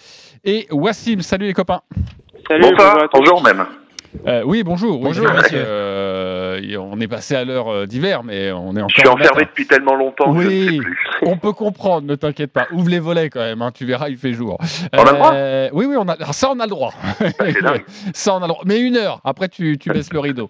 et 0.42 0.66
Wassim. 0.72 1.20
Salut 1.20 1.46
les 1.46 1.54
copains. 1.54 1.82
Salut, 2.48 2.62
bonjour, 2.62 2.80
à 2.80 3.08
tous. 3.08 3.18
bonjour 3.18 3.42
même. 3.42 3.64
Euh, 4.26 4.42
oui, 4.44 4.62
bonjour. 4.62 4.98
Bonjour, 5.00 5.26
monsieur. 5.30 5.58
que, 5.58 5.64
euh, 5.66 6.76
on 6.78 6.98
est 7.00 7.08
passé 7.08 7.34
à 7.34 7.44
l'heure 7.44 7.68
euh, 7.68 7.86
d'hiver, 7.86 8.24
mais 8.24 8.50
on 8.52 8.74
est 8.74 8.80
encore. 8.80 8.88
Je 8.90 9.00
suis 9.00 9.08
en 9.08 9.12
enfermé 9.12 9.42
depuis 9.44 9.66
tellement 9.66 9.94
longtemps 9.94 10.34
que 10.34 10.42
je 10.42 10.46
ne 10.46 10.50
sais 10.50 10.68
Oui, 10.70 10.78
plus. 10.78 10.98
on 11.26 11.36
peut 11.36 11.52
comprendre, 11.52 12.06
ne 12.06 12.14
t'inquiète 12.14 12.52
pas. 12.52 12.66
Ouvre 12.72 12.88
les 12.88 12.98
volets 13.00 13.28
quand 13.28 13.40
même, 13.40 13.60
hein, 13.62 13.70
tu 13.72 13.84
verras, 13.84 14.08
il 14.08 14.16
fait 14.16 14.32
jour. 14.32 14.58
On 14.94 14.98
a 14.98 15.12
le 15.12 15.18
droit 15.18 15.32
Oui, 15.72 15.86
oui, 15.86 15.96
on 15.98 16.08
a, 16.08 16.12
alors 16.14 16.34
ça 16.34 16.50
on 16.50 16.58
a 16.58 16.64
le 16.64 16.70
droit. 16.70 16.92
dingue. 17.62 17.84
ça 18.14 18.34
on 18.34 18.38
a 18.38 18.40
le 18.42 18.48
droit. 18.48 18.62
Mais 18.64 18.80
une 18.80 18.96
heure, 18.96 19.20
après 19.24 19.48
tu, 19.48 19.76
tu 19.78 19.90
baisses 19.90 20.12
le 20.12 20.20
rideau. 20.20 20.48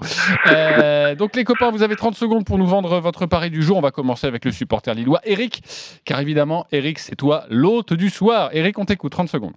Donc 1.19 1.35
les 1.37 1.45
copains, 1.45 1.71
vous 1.71 1.83
avez 1.83 1.97
30 1.97 2.15
secondes 2.15 2.45
pour 2.45 2.59
nous 2.59 2.67
vendre 2.67 3.01
votre 3.01 3.27
pari 3.27 3.51
du 3.51 3.63
jour. 3.63 3.77
On 3.77 3.81
va 3.83 3.91
commencer 3.91 4.27
avec 4.27 4.45
le 4.45 4.53
supporter 4.53 4.95
lillois, 4.95 5.21
Eric, 5.25 5.63
car 6.05 6.21
évidemment, 6.21 6.67
Eric, 6.73 6.99
c'est 7.01 7.17
toi 7.17 7.45
l'hôte 7.51 7.93
du 7.93 8.09
soir. 8.09 8.51
Eric, 8.53 8.79
on 8.79 8.85
t'écoute, 8.85 9.13
30 9.13 9.29
secondes. 9.29 9.53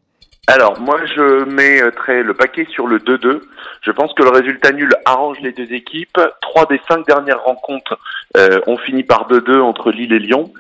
Alors, 0.48 0.80
moi, 0.80 1.00
je 1.06 1.46
mettrai 1.46 2.24
le 2.24 2.34
paquet 2.34 2.66
sur 2.72 2.88
le 2.88 2.98
2-2. 3.00 3.42
Je 3.82 3.92
pense 3.92 4.14
que 4.14 4.24
le 4.24 4.30
résultat 4.30 4.72
nul 4.72 4.92
arrange 5.06 5.38
les 5.42 5.52
deux 5.52 5.72
équipes. 5.72 6.20
Trois 6.42 6.66
des 6.66 6.82
cinq 6.90 7.06
dernières 7.06 7.44
rencontres 7.44 8.00
euh, 8.36 8.60
ont 8.68 8.78
fini 8.78 9.04
par 9.04 9.30
2-2 9.30 9.60
entre 9.62 9.92
Lille 9.92 10.14
et 10.14 10.20
Lyon. 10.20 10.52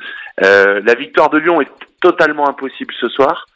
Euh, 0.44 0.82
la 0.86 0.94
victoire 0.94 1.30
de 1.30 1.40
Lyon 1.40 1.62
est 1.62 1.72
totalement 2.00 2.48
impossible 2.48 2.94
ce 3.00 3.10
soir. 3.10 3.48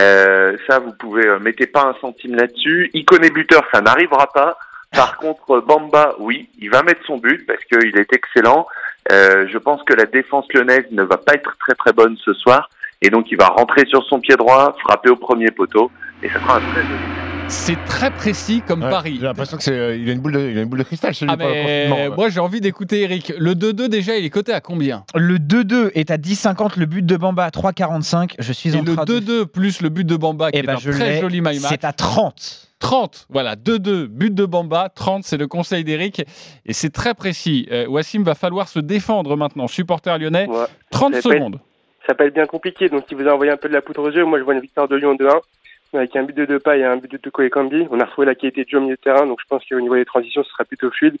Euh, 0.00 0.56
ça, 0.68 0.78
vous 0.78 0.92
pouvez 0.92 1.26
euh, 1.26 1.38
mettez 1.38 1.66
pas 1.66 1.82
un 1.82 1.94
centime 2.00 2.34
là-dessus. 2.34 2.90
Iconé 2.94 3.30
buteur, 3.30 3.64
ça 3.72 3.80
n'arrivera 3.80 4.26
pas. 4.32 4.58
Par 4.92 5.16
contre, 5.16 5.60
Bamba, 5.60 6.14
oui, 6.18 6.48
il 6.58 6.70
va 6.70 6.82
mettre 6.82 7.04
son 7.06 7.18
but 7.18 7.46
parce 7.46 7.62
qu'il 7.64 7.98
est 7.98 8.12
excellent. 8.12 8.66
Euh, 9.12 9.46
je 9.48 9.58
pense 9.58 9.82
que 9.82 9.92
la 9.92 10.06
défense 10.06 10.46
lyonnaise 10.52 10.86
ne 10.92 11.02
va 11.02 11.18
pas 11.18 11.34
être 11.34 11.56
très 11.58 11.74
très 11.74 11.92
bonne 11.92 12.16
ce 12.24 12.32
soir. 12.32 12.70
Et 13.04 13.10
donc, 13.10 13.26
il 13.30 13.36
va 13.36 13.48
rentrer 13.48 13.84
sur 13.86 14.02
son 14.04 14.18
pied 14.18 14.34
droit, 14.34 14.74
frapper 14.80 15.10
au 15.10 15.16
premier 15.16 15.50
poteau. 15.50 15.90
Et 16.22 16.28
ça 16.30 16.40
sera 16.40 16.56
un 16.56 16.60
très 16.60 16.82
joli 16.82 16.94
C'est 17.48 17.84
très 17.84 18.10
précis 18.10 18.62
comme 18.66 18.82
Ouais, 18.82 18.88
pari. 18.88 19.16
J'ai 19.20 19.26
l'impression 19.26 19.58
qu'il 19.58 19.72
a, 19.74 19.92
une 19.92 20.20
boule 20.20 20.32
de- 20.32 20.50
il 20.50 20.56
a 20.58 20.62
une 20.62 20.68
boule 20.68 20.78
de 20.78 20.84
cristal, 20.84 21.14
celui 21.14 21.30
Ah, 21.30 21.36
mais 21.36 22.08
moi 22.16 22.30
j'ai 22.30 22.40
envie 22.40 22.62
d'écouter 22.62 23.02
Eric. 23.02 23.34
Le 23.38 23.54
2-2 23.54 23.88
déjà, 23.90 24.16
il 24.16 24.24
est 24.24 24.30
coté 24.30 24.54
à 24.54 24.62
combien? 24.62 25.04
Le 25.14 25.38
2-2 25.38 25.90
est 25.94 26.10
à 26.10 26.16
10,50. 26.16 26.78
Le 26.78 26.86
but 26.86 27.04
de 27.04 27.16
Bamba 27.18 27.44
à 27.44 27.50
3,45. 27.50 28.36
Je 28.38 28.52
suis 28.54 28.74
Et 28.74 28.78
en 28.78 28.82
le 28.82 28.94
train 28.94 29.04
de. 29.04 29.20
2-2 29.20 29.44
plus 29.46 29.82
le 29.82 29.90
but 29.90 30.06
de 30.06 30.16
Bamba, 30.16 30.50
qui 30.50 30.56
Eh 30.56 30.60
est 30.60 30.66
ben, 30.66 30.76
un 30.76 30.78
je 30.78 30.90
très 30.90 31.20
joli 31.20 31.42
my. 31.42 31.56
C'est 31.60 31.84
à 31.84 31.92
30. 31.92 32.70
30, 32.80 33.26
voilà, 33.30 33.56
2-2, 33.56 34.06
but 34.06 34.34
de 34.34 34.44
Bamba, 34.46 34.88
30, 34.94 35.24
c'est 35.24 35.36
le 35.38 35.46
conseil 35.46 35.84
d'Eric, 35.84 36.22
et 36.66 36.72
c'est 36.74 36.90
très 36.90 37.14
précis. 37.14 37.66
Euh, 37.72 37.86
Wassim 37.88 38.22
va 38.24 38.34
falloir 38.34 38.68
se 38.68 38.78
défendre 38.78 39.36
maintenant, 39.36 39.68
supporter 39.68 40.18
lyonnais, 40.18 40.46
Ouais. 40.48 40.66
30 40.90 41.14
Ça 41.14 41.20
va 41.20 41.34
être- 41.34 41.38
secondes. 41.38 41.60
Ça 42.06 42.14
peut 42.14 42.26
être 42.26 42.34
bien 42.34 42.46
compliqué, 42.46 42.88
donc 42.88 43.04
il 43.10 43.16
vous 43.16 43.26
a 43.28 43.32
envoyé 43.32 43.50
un 43.50 43.56
peu 43.56 43.68
de 43.68 43.72
la 43.72 43.80
poudre 43.80 44.02
aux 44.02 44.10
yeux. 44.10 44.24
Moi, 44.24 44.38
je 44.38 44.44
vois 44.44 44.54
une 44.54 44.60
victoire 44.60 44.88
de 44.88 44.96
Lyon 44.96 45.14
2-1, 45.14 45.40
avec 45.94 46.14
un 46.16 46.22
but 46.22 46.36
de 46.36 46.44
Depay 46.44 46.80
et 46.80 46.84
un 46.84 46.96
but 46.96 47.10
de 47.10 47.16
Toko 47.16 47.42
Ekambi. 47.42 47.86
On 47.90 48.00
a 48.00 48.04
retrouvé 48.04 48.26
la 48.26 48.34
qualité 48.34 48.64
de 48.64 48.68
jeu 48.68 48.78
au 48.78 48.82
milieu 48.82 48.96
de 48.96 49.00
terrain, 49.00 49.26
donc 49.26 49.40
je 49.40 49.46
pense 49.48 49.64
qu'au 49.66 49.80
niveau 49.80 49.94
des 49.94 50.04
transitions, 50.04 50.42
ce 50.44 50.50
sera 50.50 50.64
plutôt 50.64 50.90
fluide. 50.90 51.16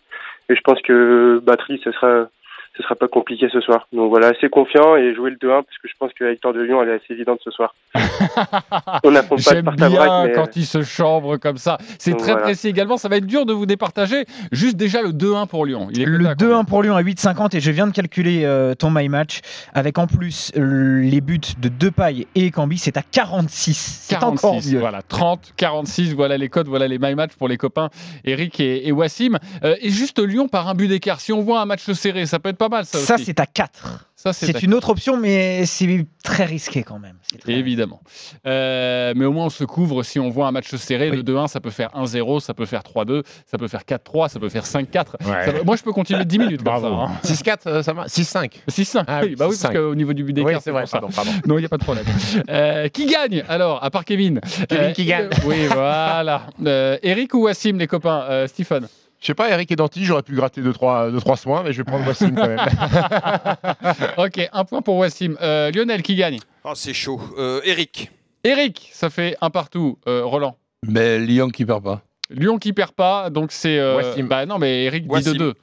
Et 0.48 0.54
je 0.54 0.60
pense 0.60 0.80
que 0.82 1.40
batterie, 1.42 1.80
ce 1.82 1.90
sera, 1.92 2.28
ce 2.76 2.82
sera 2.82 2.96
pas 2.96 3.06
compliqué 3.08 3.48
ce 3.52 3.60
soir. 3.60 3.86
Donc 3.92 4.10
voilà, 4.10 4.28
assez 4.28 4.48
confiant 4.48 4.96
et 4.96 5.14
jouer 5.14 5.30
le 5.30 5.36
2-1 5.36 5.62
parce 5.62 5.78
que 5.80 5.88
je 5.88 5.94
pense 5.98 6.12
que 6.12 6.24
la 6.24 6.32
victoire 6.32 6.52
de 6.52 6.60
Lyon 6.60 6.82
elle 6.82 6.88
est 6.88 6.94
assez 6.94 7.12
évidente 7.12 7.38
ce 7.44 7.50
soir. 7.50 7.74
On 9.04 9.12
n'affronte 9.12 9.44
pas 9.44 9.52
J'aime 9.52 9.70
bien 9.76 9.90
Braque, 9.90 10.26
mais 10.26 10.32
quand 10.32 10.56
il 10.56 10.66
se 10.66 10.82
chambre 10.82 11.36
comme 11.36 11.56
ça. 11.56 11.78
C'est 11.98 12.10
Donc 12.10 12.20
très 12.20 12.32
voilà. 12.32 12.46
précis 12.46 12.68
également. 12.68 12.96
Ça 12.96 13.08
va 13.08 13.16
être 13.16 13.26
dur 13.26 13.46
de 13.46 13.52
vous 13.52 13.66
départager. 13.66 14.24
Juste 14.50 14.76
déjà 14.76 15.02
le 15.02 15.10
2-1 15.10 15.46
pour 15.46 15.66
Lyon. 15.66 15.88
Il 15.92 16.02
est 16.02 16.04
Le 16.04 16.18
coté 16.18 16.28
à 16.30 16.34
combien 16.34 16.62
2-1 16.62 16.64
pour 16.66 16.82
Lyon 16.82 16.96
à 16.96 17.02
8,50 17.02 17.56
et 17.56 17.60
je 17.60 17.70
viens 17.70 17.86
de 17.86 17.92
calculer 17.92 18.44
euh, 18.44 18.74
ton 18.74 18.90
my 18.90 19.08
match 19.08 19.40
avec 19.72 19.98
en 19.98 20.08
plus 20.08 20.50
euh, 20.56 21.00
les 21.00 21.20
buts 21.20 21.40
de 21.60 21.68
Depay 21.68 22.26
et 22.34 22.50
Cambi, 22.50 22.78
c'est 22.78 22.96
à 22.96 23.02
46. 23.02 24.04
C'est 24.08 24.16
encore 24.16 24.34
46, 24.34 24.74
mieux. 24.74 24.80
Voilà, 24.80 25.02
30, 25.02 25.52
46, 25.56 26.14
voilà 26.14 26.36
les 26.38 26.48
codes, 26.48 26.66
voilà 26.66 26.88
les 26.88 26.98
my 26.98 27.14
match 27.14 27.32
pour 27.38 27.46
les 27.46 27.56
copains 27.56 27.90
Eric 28.24 28.58
et, 28.58 28.88
et 28.88 28.92
Wassim. 28.92 29.38
Euh, 29.62 29.76
et 29.80 29.90
juste 29.90 30.18
Lyon 30.18 30.48
par 30.48 30.68
un 30.68 30.74
but 30.74 30.88
d'écart. 30.88 31.20
Si 31.20 31.32
on 31.32 31.40
voit 31.40 31.60
un 31.60 31.66
match 31.66 31.88
serré, 31.92 32.26
ça 32.26 32.40
peut 32.40 32.48
être 32.48 32.58
pas 32.58 32.63
mal 32.68 32.84
ça, 32.84 32.98
Ça, 32.98 33.14
aussi. 33.14 33.24
c'est 33.26 33.40
à 33.40 33.46
4. 33.46 34.06
Ça, 34.16 34.32
c'est 34.32 34.62
une 34.62 34.72
autre 34.72 34.88
option, 34.88 35.18
mais 35.18 35.66
c'est 35.66 36.06
très 36.22 36.46
risqué 36.46 36.82
quand 36.82 36.98
même. 36.98 37.16
Évidemment. 37.46 38.00
Euh, 38.46 39.12
mais 39.14 39.26
au 39.26 39.32
moins, 39.32 39.46
on 39.46 39.50
se 39.50 39.64
couvre 39.64 40.02
si 40.02 40.18
on 40.18 40.30
voit 40.30 40.46
un 40.46 40.50
match 40.52 40.74
serré. 40.76 41.10
Le 41.10 41.22
2-1, 41.22 41.46
ça 41.48 41.60
peut 41.60 41.68
faire 41.70 41.90
1-0, 41.94 42.40
ça 42.40 42.54
peut 42.54 42.64
faire 42.64 42.80
3-2, 42.82 43.22
ça 43.46 43.58
peut 43.58 43.68
faire 43.68 43.82
4-3, 43.82 44.28
ça 44.30 44.40
peut 44.40 44.48
faire 44.48 44.64
5-4. 44.64 45.16
Ça 45.22 45.52
peut- 45.52 45.62
Moi, 45.64 45.76
je 45.76 45.82
peux 45.82 45.92
continuer 45.92 46.24
10 46.24 46.38
minutes 46.38 46.62
comme 46.64 46.80
ça. 46.80 46.86
hein. 46.88 47.10
6-4, 47.22 47.66
euh, 47.66 47.82
ça 47.82 47.92
va 47.92 48.06
6-5. 48.08 48.62
6-5. 48.68 49.04
Ah 49.06 49.20
oui, 49.24 49.34
bah 49.36 49.46
oui, 49.48 49.56
parce 49.60 49.72
6-5. 49.72 49.72
qu'au 49.74 49.94
niveau 49.94 50.14
du 50.14 50.24
but 50.24 50.32
d'écart, 50.32 50.52
Oui, 50.54 50.58
c'est 50.62 50.70
vrai, 50.70 50.82
pour 50.82 50.88
ça. 50.90 51.00
pardon, 51.00 51.14
pardon. 51.14 51.30
Non, 51.46 51.58
il 51.58 51.60
n'y 51.60 51.66
a 51.66 51.68
pas 51.68 51.78
de 51.78 51.84
problème. 51.84 52.04
Euh, 52.48 52.88
qui 52.88 53.06
gagne 53.06 53.44
alors, 53.48 53.82
à 53.84 53.90
part 53.90 54.04
Kevin 54.04 54.40
Kevin 54.68 54.92
qui 54.92 55.04
gagne. 55.04 55.26
euh, 55.26 55.46
Oui, 55.46 55.66
voilà. 55.66 56.46
Euh, 56.64 56.96
Eric 57.02 57.34
ou 57.34 57.42
Wassim, 57.44 57.76
les 57.78 57.86
copains? 57.86 58.24
Euh, 58.28 58.46
Stephen 58.46 58.86
Je 59.24 59.28
sais 59.28 59.34
pas, 59.34 59.48
Eric 59.48 59.72
est 59.72 59.76
Danti, 59.76 60.04
j'aurais 60.04 60.22
pu 60.22 60.34
gratter 60.34 60.60
2-3 60.60 61.10
deux, 61.10 61.18
trois 61.18 61.38
soins, 61.38 61.62
mais 61.62 61.72
je 61.72 61.78
vais 61.78 61.84
prendre 61.84 62.06
Wassim 62.06 62.34
quand 62.34 62.46
même. 62.46 62.58
Ok, 64.18 64.50
un 64.52 64.64
point 64.66 64.82
pour 64.82 64.96
Wassim. 64.98 65.34
Euh, 65.40 65.70
Lionel, 65.70 66.02
qui 66.02 66.14
gagne? 66.14 66.38
Oh, 66.62 66.72
c'est 66.74 66.92
chaud. 66.92 67.18
Euh, 67.38 67.62
Eric. 67.64 68.10
Eric, 68.44 68.90
ça 68.92 69.08
fait 69.08 69.34
un 69.40 69.48
partout. 69.48 69.98
Euh, 70.06 70.26
Roland 70.26 70.58
Mais 70.86 71.18
Lyon 71.18 71.48
qui 71.48 71.64
perd 71.64 71.82
pas. 71.82 72.02
Lyon 72.28 72.58
qui 72.58 72.74
perd 72.74 72.92
pas, 72.92 73.30
donc 73.30 73.50
c'est. 73.50 73.78
euh, 73.78 73.96
Wassim. 73.96 74.24
Bah 74.24 74.44
non, 74.44 74.58
mais 74.58 74.84
Eric 74.84 75.04
dit 75.04 75.08
Wassim. 75.10 75.32
2-2. 75.32 75.54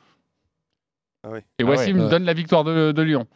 Ah 1.24 1.30
oui. 1.34 1.40
Et 1.40 1.44
Ah 1.62 1.66
ouais. 1.66 1.70
Wassim 1.78 2.00
Ouais. 2.00 2.10
donne 2.10 2.24
la 2.24 2.34
victoire 2.34 2.64
de, 2.64 2.92
de 2.92 3.02
Lyon. 3.04 3.28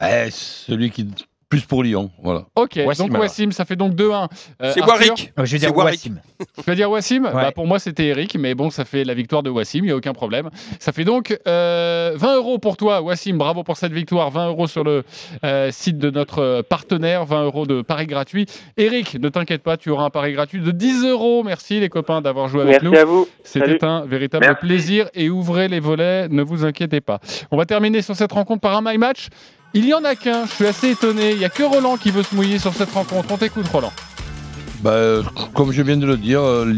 Eh, 0.00 0.30
celui 0.30 0.90
qui 0.90 1.06
plus 1.48 1.62
pour 1.62 1.82
Lyon, 1.82 2.10
voilà. 2.22 2.44
Ok, 2.56 2.80
Wassim, 2.84 3.08
donc. 3.08 3.18
Wassim, 3.18 3.50
ça 3.52 3.64
fait 3.64 3.76
donc 3.76 3.94
2-1. 3.94 4.28
Euh, 4.62 4.72
C'est 4.74 4.80
Warwick. 4.82 5.32
Euh, 5.38 5.44
je 5.44 5.52
vais 5.52 5.58
dire. 5.58 5.76
Wassim. 5.76 6.20
Tu 6.56 6.62
vas 6.66 6.74
dire 6.74 6.90
Wassim 6.90 7.24
Ouais. 7.24 7.32
bah, 7.32 7.52
Pour 7.52 7.66
moi, 7.66 7.78
c'était 7.78 8.06
Eric, 8.06 8.36
mais 8.38 8.54
bon, 8.54 8.70
ça 8.70 8.84
fait 8.84 9.04
la 9.04 9.14
victoire 9.14 9.42
de 9.42 9.50
Wassim, 9.50 9.78
il 9.78 9.84
n'y 9.84 9.90
a 9.90 9.96
aucun 9.96 10.12
problème. 10.12 10.50
Ça 10.80 10.92
fait 10.92 11.04
donc 11.04 11.38
euh, 11.46 12.12
20 12.16 12.36
euros 12.36 12.58
pour 12.58 12.76
toi, 12.76 13.02
Wassim. 13.02 13.36
Bravo 13.36 13.62
pour 13.62 13.76
cette 13.76 13.92
victoire. 13.92 14.30
20 14.30 14.48
euros 14.48 14.66
sur 14.66 14.84
le 14.84 15.04
euh, 15.44 15.70
site 15.70 15.98
de 15.98 16.10
notre 16.10 16.38
euh, 16.40 16.62
partenaire, 16.62 17.24
20 17.24 17.44
euros 17.44 17.66
de 17.66 17.82
pari 17.82 18.06
gratuit. 18.06 18.46
Eric, 18.76 19.14
ne 19.20 19.28
t'inquiète 19.28 19.62
pas, 19.62 19.76
tu 19.76 19.90
auras 19.90 20.04
un 20.04 20.10
pari 20.10 20.32
gratuit 20.32 20.60
de 20.60 20.70
10 20.70 21.04
euros. 21.06 21.42
Merci 21.44 21.80
les 21.80 21.88
copains 21.88 22.20
d'avoir 22.20 22.48
joué 22.48 22.62
avec 22.62 22.82
Merci 22.82 22.86
nous. 22.86 22.98
à 23.00 23.04
vous. 23.04 23.28
C'était 23.44 23.84
un 23.84 24.04
véritable 24.06 24.46
Merci. 24.46 24.66
plaisir 24.66 25.08
et 25.14 25.30
ouvrez 25.30 25.68
les 25.68 25.80
volets, 25.80 26.28
ne 26.28 26.42
vous 26.42 26.64
inquiétez 26.64 27.00
pas. 27.00 27.20
On 27.50 27.56
va 27.56 27.64
terminer 27.66 28.02
sur 28.02 28.16
cette 28.16 28.32
rencontre 28.32 28.60
par 28.60 28.76
un 28.76 28.82
my 28.82 28.98
match. 28.98 29.28
Il 29.74 29.86
y 29.86 29.92
en 29.94 30.04
a 30.04 30.14
qu'un, 30.14 30.46
je 30.46 30.52
suis 30.52 30.66
assez 30.66 30.90
étonné. 30.90 31.32
Il 31.32 31.38
n'y 31.38 31.44
a 31.44 31.48
que 31.48 31.62
Roland 31.64 31.96
qui 31.96 32.10
veut 32.10 32.22
se 32.22 32.34
mouiller 32.34 32.58
sur 32.58 32.72
cette 32.74 32.92
rencontre. 32.92 33.28
On 33.32 33.36
t'écoute, 33.36 33.66
Roland. 33.68 33.92
Bah, 34.82 35.22
comme 35.54 35.72
je 35.72 35.82
viens 35.82 35.96
de 35.96 36.06
le 36.06 36.16
dire, 36.16 36.40
euh, 36.42 36.74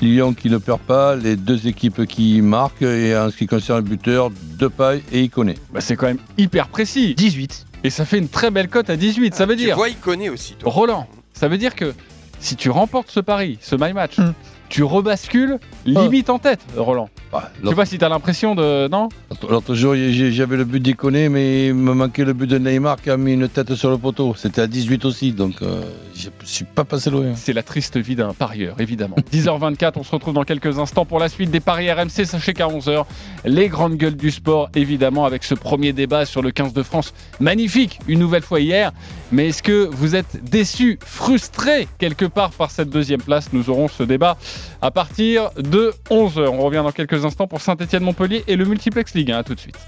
Lyon 0.00 0.34
qui 0.34 0.48
ne 0.48 0.58
perd 0.58 0.80
pas, 0.80 1.16
les 1.16 1.36
deux 1.36 1.66
équipes 1.66 2.06
qui 2.06 2.40
marquent, 2.42 2.82
et 2.82 3.16
en 3.16 3.30
ce 3.30 3.36
qui 3.36 3.46
concerne 3.46 3.78
le 3.78 3.84
buteur, 3.84 4.30
Depay 4.58 5.02
et 5.12 5.22
Iconé. 5.24 5.56
Bah, 5.72 5.80
c'est 5.80 5.96
quand 5.96 6.06
même 6.06 6.18
hyper 6.38 6.68
précis. 6.68 7.14
18. 7.14 7.66
Et 7.82 7.90
ça 7.90 8.04
fait 8.04 8.18
une 8.18 8.28
très 8.28 8.50
belle 8.50 8.68
cote 8.68 8.88
à 8.88 8.96
18. 8.96 9.34
Ça 9.34 9.46
veut 9.46 9.56
Tu 9.56 9.64
dire, 9.64 9.76
vois, 9.76 9.90
connaît 10.00 10.28
aussi, 10.28 10.54
toi. 10.54 10.70
Roland, 10.70 11.08
ça 11.34 11.48
veut 11.48 11.58
dire 11.58 11.74
que 11.74 11.92
si 12.38 12.56
tu 12.56 12.70
remportes 12.70 13.10
ce 13.10 13.20
pari, 13.20 13.58
ce 13.60 13.74
my 13.76 13.92
match, 13.92 14.16
Hmm. 14.18 14.32
Tu 14.70 14.84
rebascules 14.84 15.58
limite 15.84 16.30
en 16.30 16.38
tête, 16.38 16.60
Roland. 16.76 17.10
Bah, 17.32 17.50
Je 17.62 17.68
sais 17.68 17.74
pas 17.74 17.84
si 17.84 17.98
tu 17.98 18.04
as 18.04 18.08
l'impression 18.08 18.54
de. 18.54 18.88
Non? 18.88 19.08
L'autre 19.48 19.74
jour, 19.74 19.94
j'avais 19.94 20.56
le 20.56 20.64
but 20.64 20.80
d'Iconé, 20.80 21.28
mais 21.28 21.66
il 21.68 21.74
me 21.74 21.92
manquait 21.92 22.24
le 22.24 22.32
but 22.32 22.46
de 22.46 22.58
Neymar 22.58 23.00
qui 23.02 23.10
a 23.10 23.16
mis 23.16 23.34
une 23.34 23.48
tête 23.48 23.74
sur 23.74 23.90
le 23.90 23.98
poteau. 23.98 24.34
C'était 24.36 24.62
à 24.62 24.66
18 24.66 25.04
aussi, 25.04 25.32
donc 25.32 25.62
euh, 25.62 25.82
je 26.14 26.28
suis 26.44 26.64
pas 26.64 26.84
passé 26.84 27.10
loin. 27.10 27.34
C'est 27.34 27.52
la 27.52 27.62
triste 27.62 27.96
vie 27.98 28.16
d'un 28.16 28.32
parieur, 28.32 28.76
évidemment. 28.80 29.16
10h24, 29.32 29.92
on 29.96 30.02
se 30.04 30.10
retrouve 30.12 30.34
dans 30.34 30.44
quelques 30.44 30.78
instants 30.78 31.04
pour 31.04 31.18
la 31.18 31.28
suite 31.28 31.50
des 31.50 31.60
paris 31.60 31.90
RMC. 31.90 32.24
Sachez 32.24 32.52
qu'à 32.54 32.68
11h, 32.68 33.04
les 33.44 33.68
grandes 33.68 33.96
gueules 33.96 34.16
du 34.16 34.30
sport, 34.30 34.70
évidemment, 34.74 35.24
avec 35.24 35.44
ce 35.44 35.54
premier 35.54 35.92
débat 35.92 36.26
sur 36.26 36.42
le 36.42 36.52
15 36.52 36.72
de 36.72 36.82
France. 36.82 37.12
Magnifique, 37.40 37.98
une 38.08 38.20
nouvelle 38.20 38.42
fois 38.42 38.60
hier. 38.60 38.92
Mais 39.32 39.48
est-ce 39.48 39.62
que 39.62 39.88
vous 39.90 40.16
êtes 40.16 40.42
déçus, 40.44 40.98
frustrés 41.04 41.86
quelque 41.98 42.24
part 42.24 42.50
par 42.50 42.70
cette 42.70 42.90
deuxième 42.90 43.22
place? 43.22 43.52
Nous 43.52 43.70
aurons 43.70 43.88
ce 43.88 44.02
débat 44.02 44.36
à 44.82 44.90
partir 44.90 45.50
de 45.56 45.92
11h. 46.10 46.48
On 46.48 46.62
revient 46.62 46.82
dans 46.84 46.92
quelques 46.92 47.24
instants 47.24 47.46
pour 47.46 47.60
Saint-Etienne-Montpellier 47.60 48.44
et 48.46 48.56
le 48.56 48.64
Multiplex 48.64 49.14
Ligue 49.14 49.32
1. 49.32 49.38
À 49.38 49.42
tout 49.42 49.54
de 49.54 49.60
suite. 49.60 49.78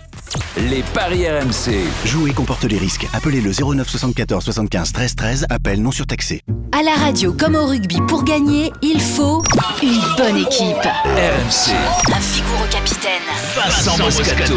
Les 0.70 0.82
paris 0.94 1.28
RMC. 1.28 1.74
Jouer 2.06 2.32
comporte 2.32 2.64
les 2.64 2.78
risques. 2.78 3.06
Appelez 3.12 3.40
le 3.40 3.52
09 3.52 3.88
74 3.88 4.44
75 4.44 4.92
13 4.92 5.14
13. 5.14 5.46
Appel 5.50 5.82
non 5.82 5.90
surtaxé. 5.90 6.42
À 6.78 6.82
la 6.82 6.94
radio 6.94 7.32
comme 7.32 7.54
au 7.54 7.66
rugby, 7.66 7.98
pour 8.08 8.24
gagner, 8.24 8.72
il 8.82 9.00
faut 9.00 9.42
une 9.82 10.00
bonne 10.16 10.38
équipe. 10.38 10.76
RMC. 10.76 11.72
Un 12.12 12.20
vigoureux 12.20 12.68
capitaine. 12.70 13.22
Vincent 13.54 13.98
Moscato. 13.98 14.54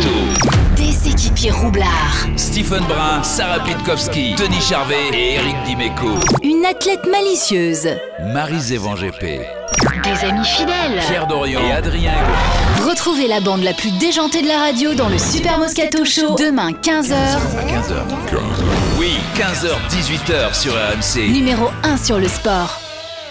Des 0.75 1.09
équipiers 1.09 1.51
roublards. 1.51 2.27
Stephen 2.35 2.83
Brun, 2.83 3.23
Sarah 3.23 3.63
Pitkowski, 3.63 4.35
Denis 4.35 4.61
Charvet 4.61 5.09
et 5.13 5.35
Eric 5.35 5.55
Dimeco. 5.65 6.09
Une 6.43 6.65
athlète 6.65 7.05
malicieuse. 7.09 7.87
Marie-Zévan 8.33 8.95
GP. 8.95 9.41
Des 10.03 10.27
amis 10.27 10.45
fidèles. 10.45 10.99
Pierre 11.07 11.27
Dorian 11.27 11.61
et 11.61 11.71
Adrien. 11.71 12.13
Retrouvez 12.87 13.27
la 13.27 13.39
bande 13.39 13.63
la 13.63 13.73
plus 13.73 13.91
déjantée 13.99 14.41
de 14.41 14.47
la 14.47 14.59
radio 14.59 14.93
dans 14.93 15.09
le 15.09 15.17
Super 15.17 15.57
Moscato 15.59 16.03
Show 16.03 16.35
demain 16.35 16.71
15h. 16.71 17.13
À 17.13 17.65
15h. 17.65 17.95
Oui, 18.99 19.11
15h, 19.35 19.69
18h 19.89 20.53
sur 20.53 20.73
RMC. 20.73 21.31
Numéro 21.31 21.69
1 21.83 21.97
sur 21.97 22.19
le 22.19 22.27
sport. 22.27 22.79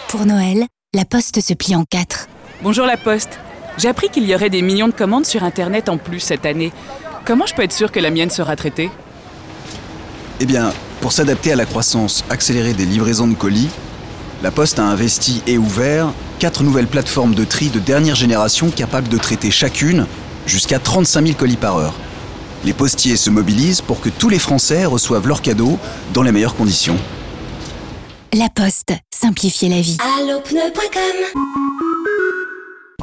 Pour 0.09 0.25
Noël, 0.27 0.65
la 0.95 1.05
poste 1.05 1.41
se 1.41 1.55
plie 1.55 1.77
en 1.77 1.85
quatre. 1.85 2.29
Bonjour 2.63 2.87
la 2.87 2.97
Poste. 2.97 3.39
J'ai 3.77 3.89
appris 3.89 4.09
qu'il 4.09 4.25
y 4.29 4.35
aurait 4.35 4.51
des 4.51 4.63
millions 4.63 4.87
de 4.87 4.93
commandes 4.93 5.27
sur 5.27 5.43
Internet 5.43 5.89
en 5.89 5.99
plus 5.99 6.21
cette 6.21 6.47
année. 6.47 6.73
Comment 7.25 7.47
je 7.47 7.55
peux 7.55 7.63
être 7.63 7.73
sûr 7.73 7.91
que 7.91 8.01
la 8.01 8.11
mienne 8.11 8.29
sera 8.29 8.55
traitée? 8.55 8.91
Eh 10.41 10.47
bien, 10.47 10.73
pour 11.01 11.13
s'adapter 11.13 11.53
à 11.53 11.57
la 11.57 11.65
croissance 11.65 12.23
accélérée 12.29 12.75
des 12.75 12.85
livraisons 12.85 13.27
de 13.27 13.35
colis, 13.35 13.71
La 14.43 14.51
Poste 14.51 14.79
a 14.79 14.85
investi 14.85 15.43
et 15.47 15.57
ouvert 15.57 16.13
quatre 16.39 16.63
nouvelles 16.63 16.87
plateformes 16.87 17.35
de 17.35 17.45
tri 17.45 17.71
de 17.71 17.79
dernière 17.79 18.15
génération 18.15 18.71
capables 18.71 19.09
de 19.09 19.17
traiter 19.17 19.51
chacune 19.51 20.07
jusqu'à 20.47 20.79
35 20.79 21.27
000 21.27 21.39
colis 21.39 21.57
par 21.57 21.79
heure. 21.79 21.95
Les 22.65 22.75
postiers 22.75 23.17
se 23.17 23.31
mobilisent 23.31 23.81
pour 23.81 24.01
que 24.01 24.09
tous 24.11 24.29
les 24.29 24.39
Français 24.39 24.85
reçoivent 24.85 25.29
leurs 25.29 25.43
cadeaux 25.43 25.79
dans 26.13 26.23
les 26.23 26.33
meilleures 26.33 26.57
conditions. 26.57 26.97
La 28.35 28.49
Poste, 28.55 28.93
simplifiez 29.15 29.69
la 29.69 29.81
vie. 29.81 29.97
Allopneu.com 30.19 31.41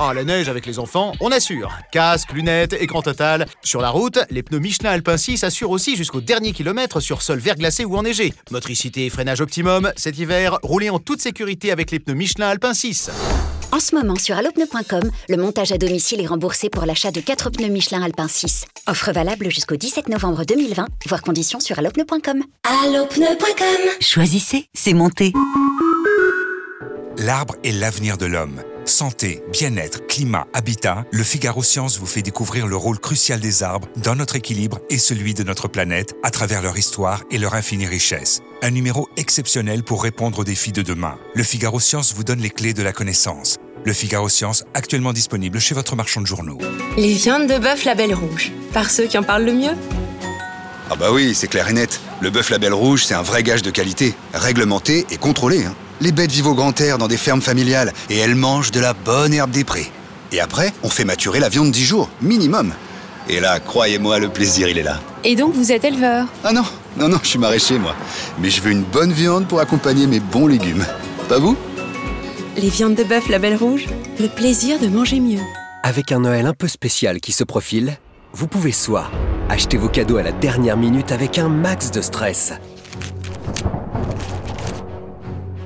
Ah, 0.04 0.16
la 0.16 0.24
neige 0.24 0.50
avec 0.50 0.66
les 0.66 0.80
enfants, 0.80 1.12
on 1.20 1.32
assure. 1.32 1.78
Casque, 1.92 2.32
lunettes, 2.32 2.74
écran 2.74 3.04
total. 3.04 3.46
Sur 3.62 3.82
la 3.82 3.92
route, 3.92 4.18
les 4.32 4.42
pneus 4.42 4.58
Michelin 4.58 4.90
Alpin 4.90 5.16
6 5.16 5.44
assurent 5.44 5.70
aussi 5.70 5.96
jusqu'au 5.96 6.22
dernier 6.22 6.54
kilomètre 6.54 7.00
sur 7.02 7.22
sol 7.22 7.38
verglacé 7.38 7.86
ou 7.86 7.96
enneigé. 7.96 8.34
Motricité 8.50 9.06
et 9.06 9.10
freinage 9.12 9.42
optimum. 9.42 9.92
Cet 9.96 10.18
hiver, 10.18 10.58
roulez 10.64 10.90
en 10.90 10.98
toute 10.98 11.22
sécurité 11.22 11.72
avec 11.72 11.92
les 11.92 12.00
pneus 12.00 12.16
Michelin 12.16 12.50
Alpin 12.50 12.74
6. 12.74 13.12
En 13.72 13.80
ce 13.80 13.94
moment, 13.94 14.16
sur 14.16 14.36
allopneu.com, 14.36 15.12
le 15.30 15.38
montage 15.38 15.72
à 15.72 15.78
domicile 15.78 16.20
est 16.20 16.26
remboursé 16.26 16.72
pour 16.72 16.88
l'achat 16.88 17.12
de 17.12 17.22
4 17.22 17.52
pneus 17.52 17.70
Michelin 17.70 18.02
Alpin 18.02 18.28
6. 18.28 18.66
Offre 18.88 19.12
valable 19.12 19.52
jusqu'au 19.52 19.76
17 19.76 20.10
novembre 20.10 20.46
2020, 20.46 20.88
voire 21.06 21.22
conditions 21.22 21.60
sur 21.60 21.78
allopneu.com. 21.78 22.42
Allopneu.com 22.64 23.92
Choisissez, 24.00 24.66
c'est 24.74 24.94
monté. 24.94 25.32
L'arbre 27.20 27.56
est 27.64 27.72
l'avenir 27.72 28.18
de 28.18 28.26
l'homme. 28.26 28.64
Santé, 28.86 29.44
bien-être, 29.52 30.06
climat, 30.08 30.48
habitat, 30.54 31.06
le 31.12 31.24
Figaro 31.24 31.64
Science 31.64 32.00
vous 32.00 32.06
fait 32.06 32.22
découvrir 32.22 32.68
le 32.68 32.76
rôle 32.76 33.00
crucial 33.00 33.40
des 33.40 33.64
arbres 33.64 33.88
dans 33.98 34.16
notre 34.16 34.36
équilibre 34.36 34.80
et 34.90 34.98
celui 34.98 35.34
de 35.34 35.44
notre 35.44 35.68
planète 35.68 36.16
à 36.24 36.32
travers 36.32 36.62
leur 36.62 36.78
histoire 36.78 37.24
et 37.32 37.38
leur 37.38 37.54
infinie 37.54 37.86
richesse. 37.86 38.42
Un 38.62 38.72
numéro 38.72 39.08
exceptionnel 39.18 39.84
pour 39.84 40.04
répondre 40.04 40.40
aux 40.40 40.44
défis 40.44 40.72
de 40.72 40.82
demain. 40.82 41.18
Le 41.36 41.44
Figaro 41.44 41.80
Science 41.80 42.14
vous 42.14 42.24
donne 42.24 42.40
les 42.40 42.50
clés 42.50 42.74
de 42.74 42.84
la 42.84 42.92
connaissance. 42.92 43.58
Le 43.86 43.94
Figaro 43.94 44.30
Science, 44.30 44.64
actuellement 44.74 45.14
disponible 45.14 45.60
chez 45.60 45.74
votre 45.74 45.96
marchand 45.96 46.22
de 46.22 46.28
journaux. 46.28 46.58
Les 46.98 47.14
viandes 47.14 47.48
de 47.48 47.58
bœuf 47.58 47.86
Label 47.86 48.14
Rouge, 48.14 48.52
par 48.74 48.90
ceux 48.92 49.06
qui 49.08 49.18
en 49.18 49.24
parlent 49.24 49.46
le 49.46 49.54
mieux. 49.54 49.76
Ah 50.90 50.96
bah 50.96 51.12
oui, 51.12 51.34
c'est 51.34 51.48
clair 51.48 51.70
et 51.70 51.74
net. 51.74 52.02
Le 52.20 52.30
bœuf 52.30 52.50
label 52.50 52.74
rouge, 52.74 53.06
c'est 53.06 53.14
un 53.14 53.22
vrai 53.22 53.44
gage 53.44 53.62
de 53.62 53.72
qualité. 53.72 54.14
Réglementé 54.34 55.06
et 55.10 55.18
contrôlé. 55.18 55.64
hein. 55.64 55.74
Les 56.02 56.12
bêtes 56.12 56.32
vivent 56.32 56.48
au 56.48 56.56
grand 56.56 56.82
air 56.82 56.98
dans 56.98 57.08
des 57.08 57.16
fermes 57.16 57.42
familiales 57.42 57.94
et 58.10 58.18
elles 58.18 58.34
mangent 58.34 58.72
de 58.72 58.80
la 58.80 58.94
bonne 58.94 59.34
herbe 59.34 59.52
des 59.52 59.64
prés. 59.64 59.92
Et 60.32 60.42
après, 60.42 60.74
on 60.82 60.90
fait 60.90 61.06
maturer 61.06 61.40
la 61.40 61.48
viande 61.48 61.72
10 61.72 61.84
jours, 61.86 62.10
minimum. 62.24 62.74
Et 63.30 63.40
là, 63.40 63.60
croyez-moi, 63.60 64.18
le 64.18 64.30
plaisir, 64.30 64.68
il 64.68 64.80
est 64.80 64.84
là. 64.84 65.00
Et 65.24 65.36
donc 65.36 65.54
vous 65.54 65.72
êtes 65.72 65.86
éleveur? 65.86 66.26
Ah 66.44 66.54
non, 66.54 66.64
non, 66.98 67.08
non, 67.08 67.20
je 67.22 67.28
suis 67.28 67.38
maraîcher, 67.38 67.78
moi. 67.78 67.96
Mais 68.40 68.50
je 68.50 68.62
veux 68.62 68.72
une 68.72 68.82
bonne 68.82 69.12
viande 69.12 69.48
pour 69.48 69.60
accompagner 69.60 70.08
mes 70.08 70.20
bons 70.20 70.48
légumes. 70.48 70.86
Pas 71.30 71.38
vous? 71.38 71.56
Les 72.58 72.70
viandes 72.70 72.96
de 72.96 73.04
bœuf 73.04 73.30
Label 73.30 73.56
Rouge, 73.56 73.86
le 74.20 74.28
plaisir 74.28 74.80
de 74.80 74.88
manger 74.88 75.20
mieux. 75.20 75.42
Avec 75.84 76.12
un 76.12 76.20
Noël 76.22 76.48
un 76.48 76.54
peu 76.56 76.68
spécial 76.68 77.22
qui 77.22 77.32
se 77.32 77.44
profile, 77.44 77.98
vous 78.34 78.48
pouvez 78.48 78.72
soit 78.72 79.12
acheter 79.50 79.78
vos 79.78 79.90
cadeaux 79.90 80.18
à 80.18 80.24
la 80.24 80.32
dernière 80.32 80.78
minute 80.78 81.12
avec 81.12 81.38
un 81.38 81.48
max 81.48 81.92
de 81.92 82.02
stress. 82.02 82.54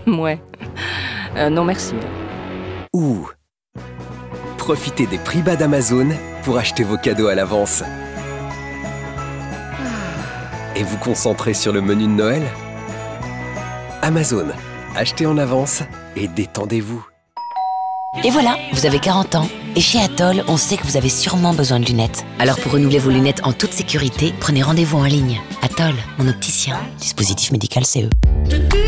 Ouais. 0.08 0.42
Euh, 1.36 1.50
non 1.50 1.66
merci. 1.66 1.94
Ou 2.94 3.28
profiter 4.58 5.06
des 5.06 5.18
prix 5.20 5.42
bas 5.42 5.56
d'Amazon 5.56 6.08
pour 6.44 6.58
acheter 6.58 6.84
vos 6.84 6.98
cadeaux 6.98 7.28
à 7.28 7.36
l'avance. 7.36 7.84
Et 10.76 10.84
vous 10.84 10.98
concentrer 10.98 11.54
sur 11.54 11.72
le 11.72 11.82
menu 11.82 12.04
de 12.06 12.10
Noël? 12.10 12.42
Amazon, 14.02 14.48
achetez 14.96 15.26
en 15.26 15.38
avance 15.38 15.84
et 16.16 16.28
détendez-vous. 16.28 17.06
Et 18.24 18.30
voilà, 18.30 18.58
vous 18.72 18.86
avez 18.86 19.00
40 19.00 19.36
ans. 19.36 19.48
Et 19.76 19.82
chez 19.82 20.00
Atoll, 20.00 20.44
on 20.48 20.58
sait 20.58 20.78
que 20.78 20.84
vous 20.84 20.98
avez 20.98 21.10
sûrement 21.10 21.54
besoin 21.54 21.80
de 21.80 21.86
lunettes. 21.86 22.26
Alors 22.40 22.58
pour 22.60 22.72
renouveler 22.72 23.00
vos 23.00 23.10
lunettes 23.12 23.42
en 23.44 23.54
toute 23.54 23.74
sécurité, 23.74 24.34
prenez 24.40 24.64
rendez-vous 24.64 24.98
en 24.98 25.04
ligne. 25.04 25.42
Atoll, 25.62 25.96
mon 26.18 26.28
opticien. 26.28 26.78
Dispositif 26.98 27.52
médical 27.52 27.86
CE. 27.86 28.10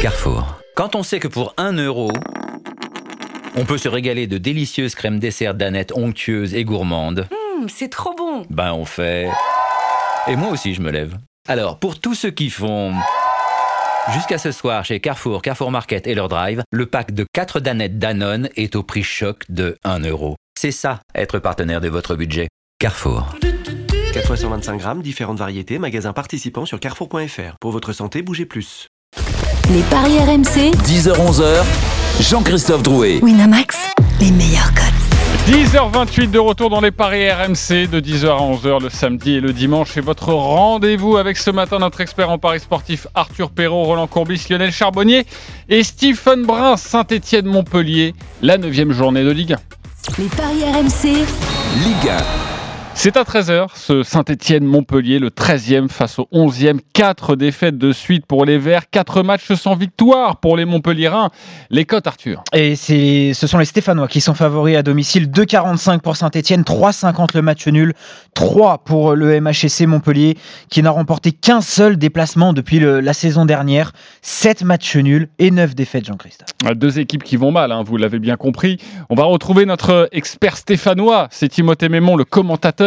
Carrefour. 0.02 0.57
Quand 0.78 0.94
on 0.94 1.02
sait 1.02 1.20
que 1.20 1.28
pour 1.28 1.56
1 1.58 1.74
euro, 1.74 2.12
on 3.56 3.66
peut 3.66 3.80
se 3.80 3.90
régaler 3.90 4.28
de 4.28 4.38
délicieuses 4.38 4.94
crèmes 4.94 5.18
dessert 5.18 5.56
danettes 5.56 5.92
onctueuses 5.92 6.54
et 6.54 6.66
gourmandes, 6.66 7.28
Hum, 7.32 7.68
c'est 7.68 7.90
trop 7.90 8.14
bon. 8.16 8.46
ben 8.52 8.74
on 8.74 8.86
fait... 8.86 9.28
Et 10.28 10.36
moi 10.36 10.50
aussi 10.52 10.76
je 10.76 10.82
me 10.84 10.92
lève. 10.92 11.18
Alors, 11.48 11.80
pour 11.80 12.00
tous 12.00 12.14
ceux 12.14 12.30
qui 12.30 12.52
font... 12.52 12.94
Jusqu'à 14.14 14.38
ce 14.38 14.52
soir, 14.52 14.86
chez 14.86 15.00
Carrefour, 15.00 15.42
Carrefour 15.42 15.72
Market 15.72 16.06
et 16.06 16.14
leur 16.14 16.30
drive, 16.30 16.62
le 16.72 16.86
pack 16.86 17.12
de 17.12 17.26
4 17.34 17.60
danettes 17.60 17.98
Danone 17.98 18.48
est 18.56 18.76
au 18.76 18.84
prix 18.84 19.02
choc 19.02 19.46
de 19.50 19.80
1 19.84 20.02
euro. 20.02 20.36
C'est 20.60 20.72
ça, 20.72 21.00
être 21.16 21.40
partenaire 21.40 21.82
de 21.82 21.90
votre 21.90 22.14
budget. 22.16 22.50
Carrefour. 22.78 23.34
4 24.14 24.28
fois 24.28 24.38
125 24.38 24.78
grammes, 24.78 25.02
différentes 25.02 25.40
variétés, 25.40 25.80
magasins 25.80 26.14
participants 26.14 26.66
sur 26.68 26.80
carrefour.fr. 26.80 27.56
Pour 27.60 27.72
votre 27.72 27.94
santé, 27.94 28.22
bougez 28.22 28.46
plus. 28.46 28.87
Les 29.70 29.82
paris 29.82 30.18
RMC. 30.20 30.72
10h-11h, 30.86 31.64
Jean-Christophe 32.22 32.84
Drouet. 32.84 33.20
Winamax, 33.22 33.76
les 34.22 34.32
meilleurs 34.32 34.74
codes. 34.74 35.54
10h28 35.54 36.32
de 36.32 36.40
retour 36.40 36.70
dans 36.70 36.80
les 36.80 36.92
paris 36.92 37.30
RMC 37.30 37.88
de 37.90 38.00
10h 38.00 38.28
à 38.28 38.40
11h 38.40 38.82
le 38.82 38.90
samedi 38.90 39.34
et 39.34 39.42
le 39.42 39.52
dimanche. 39.52 39.90
C'est 39.94 40.02
votre 40.02 40.32
rendez-vous 40.32 41.18
avec 41.18 41.36
ce 41.36 41.52
matin 41.52 41.80
notre 41.80 42.00
expert 42.00 42.30
en 42.30 42.38
paris 42.38 42.62
sportif 42.62 43.08
Arthur 43.14 43.50
Perrault, 43.50 43.84
Roland 43.84 44.08
Courbis, 44.08 44.46
Lionel 44.50 44.72
Charbonnier 44.72 45.26
et 45.68 45.84
Stephen 45.84 46.46
Brun, 46.46 46.78
Saint-Etienne-Montpellier, 46.78 48.16
la 48.42 48.58
9 48.58 48.92
journée 48.92 49.26
de 49.26 49.32
Ligue 49.32 49.54
1. 49.54 49.58
Les 50.18 50.30
paris 50.30 50.64
RMC. 50.64 51.26
Ligue 51.84 52.10
1. 52.10 52.57
C'est 53.00 53.16
à 53.16 53.22
13h, 53.24 53.68
ce 53.76 54.02
Saint-Etienne-Montpellier, 54.02 55.20
le 55.20 55.30
13e 55.30 55.88
face 55.88 56.18
au 56.18 56.28
11e. 56.34 56.80
4 56.94 57.36
défaites 57.36 57.78
de 57.78 57.92
suite 57.94 58.26
pour 58.26 58.44
les 58.44 58.58
Verts, 58.58 58.90
4 58.90 59.22
matchs 59.22 59.54
sans 59.54 59.76
victoire 59.76 60.38
pour 60.40 60.58
les 60.58 60.66
Montpelliérains. 60.66 61.30
Les 61.70 61.86
cotes, 61.86 62.08
Arthur? 62.08 62.44
Et 62.54 62.76
c'est, 62.76 63.34
ce 63.36 63.46
sont 63.46 63.60
les 63.60 63.66
Stéphanois 63.66 64.08
qui 64.08 64.20
sont 64.20 64.34
favoris 64.34 64.76
à 64.76 64.82
domicile. 64.82 65.30
2,45 65.30 66.00
pour 66.00 66.18
Saint-Etienne, 66.18 66.64
3,50 66.64 67.30
le 67.36 67.44
match 67.44 67.68
nul, 67.68 67.94
3 68.34 68.80
pour 68.80 69.14
le 69.14 69.40
MHSC 69.40 69.86
Montpellier 69.86 70.36
qui 70.72 70.82
n'a 70.82 70.90
remporté 70.90 71.32
qu'un 71.32 71.62
seul 71.62 71.98
déplacement 71.98 72.52
depuis 72.52 72.80
le- 72.80 73.00
la 73.00 73.14
saison 73.14 73.46
dernière. 73.46 73.92
7 74.24 74.64
matchs 74.64 74.96
nuls 74.98 75.30
et 75.38 75.52
9 75.52 75.76
défaites, 75.76 76.06
Jean-Christophe. 76.08 76.50
Deux 76.76 76.98
équipes 76.98 77.24
qui 77.24 77.38
vont 77.38 77.52
mal, 77.52 77.72
hein, 77.72 77.84
vous 77.86 77.96
l'avez 77.96 78.18
bien 78.20 78.38
compris. 78.38 78.80
On 79.12 79.16
va 79.16 79.24
retrouver 79.26 79.66
notre 79.68 80.10
expert 80.12 80.58
stéphanois, 80.58 81.28
c'est 81.30 81.48
Timothée 81.48 81.90
Mémon, 81.90 82.16
le 82.16 82.26
commentateur 82.26 82.87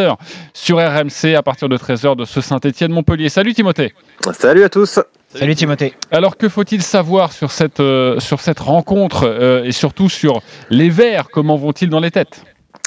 sur 0.52 0.78
RMC 0.78 1.34
à 1.36 1.42
partir 1.42 1.68
de 1.68 1.76
13h 1.76 2.16
de 2.16 2.24
ce 2.24 2.40
Saint-Etienne-Montpellier. 2.40 3.28
Salut 3.28 3.54
Timothée. 3.54 3.92
Salut 4.32 4.64
à 4.64 4.68
tous. 4.68 5.00
Salut 5.34 5.54
Timothée. 5.54 5.94
Alors 6.10 6.36
que 6.36 6.48
faut-il 6.48 6.82
savoir 6.82 7.32
sur 7.32 7.52
cette, 7.52 7.80
euh, 7.80 8.18
sur 8.18 8.40
cette 8.40 8.58
rencontre 8.58 9.24
euh, 9.26 9.64
et 9.64 9.72
surtout 9.72 10.08
sur 10.08 10.42
les 10.70 10.90
Verts? 10.90 11.28
Comment 11.30 11.56
vont-ils 11.56 11.88
dans 11.88 12.00
les 12.00 12.10
têtes? 12.10 12.42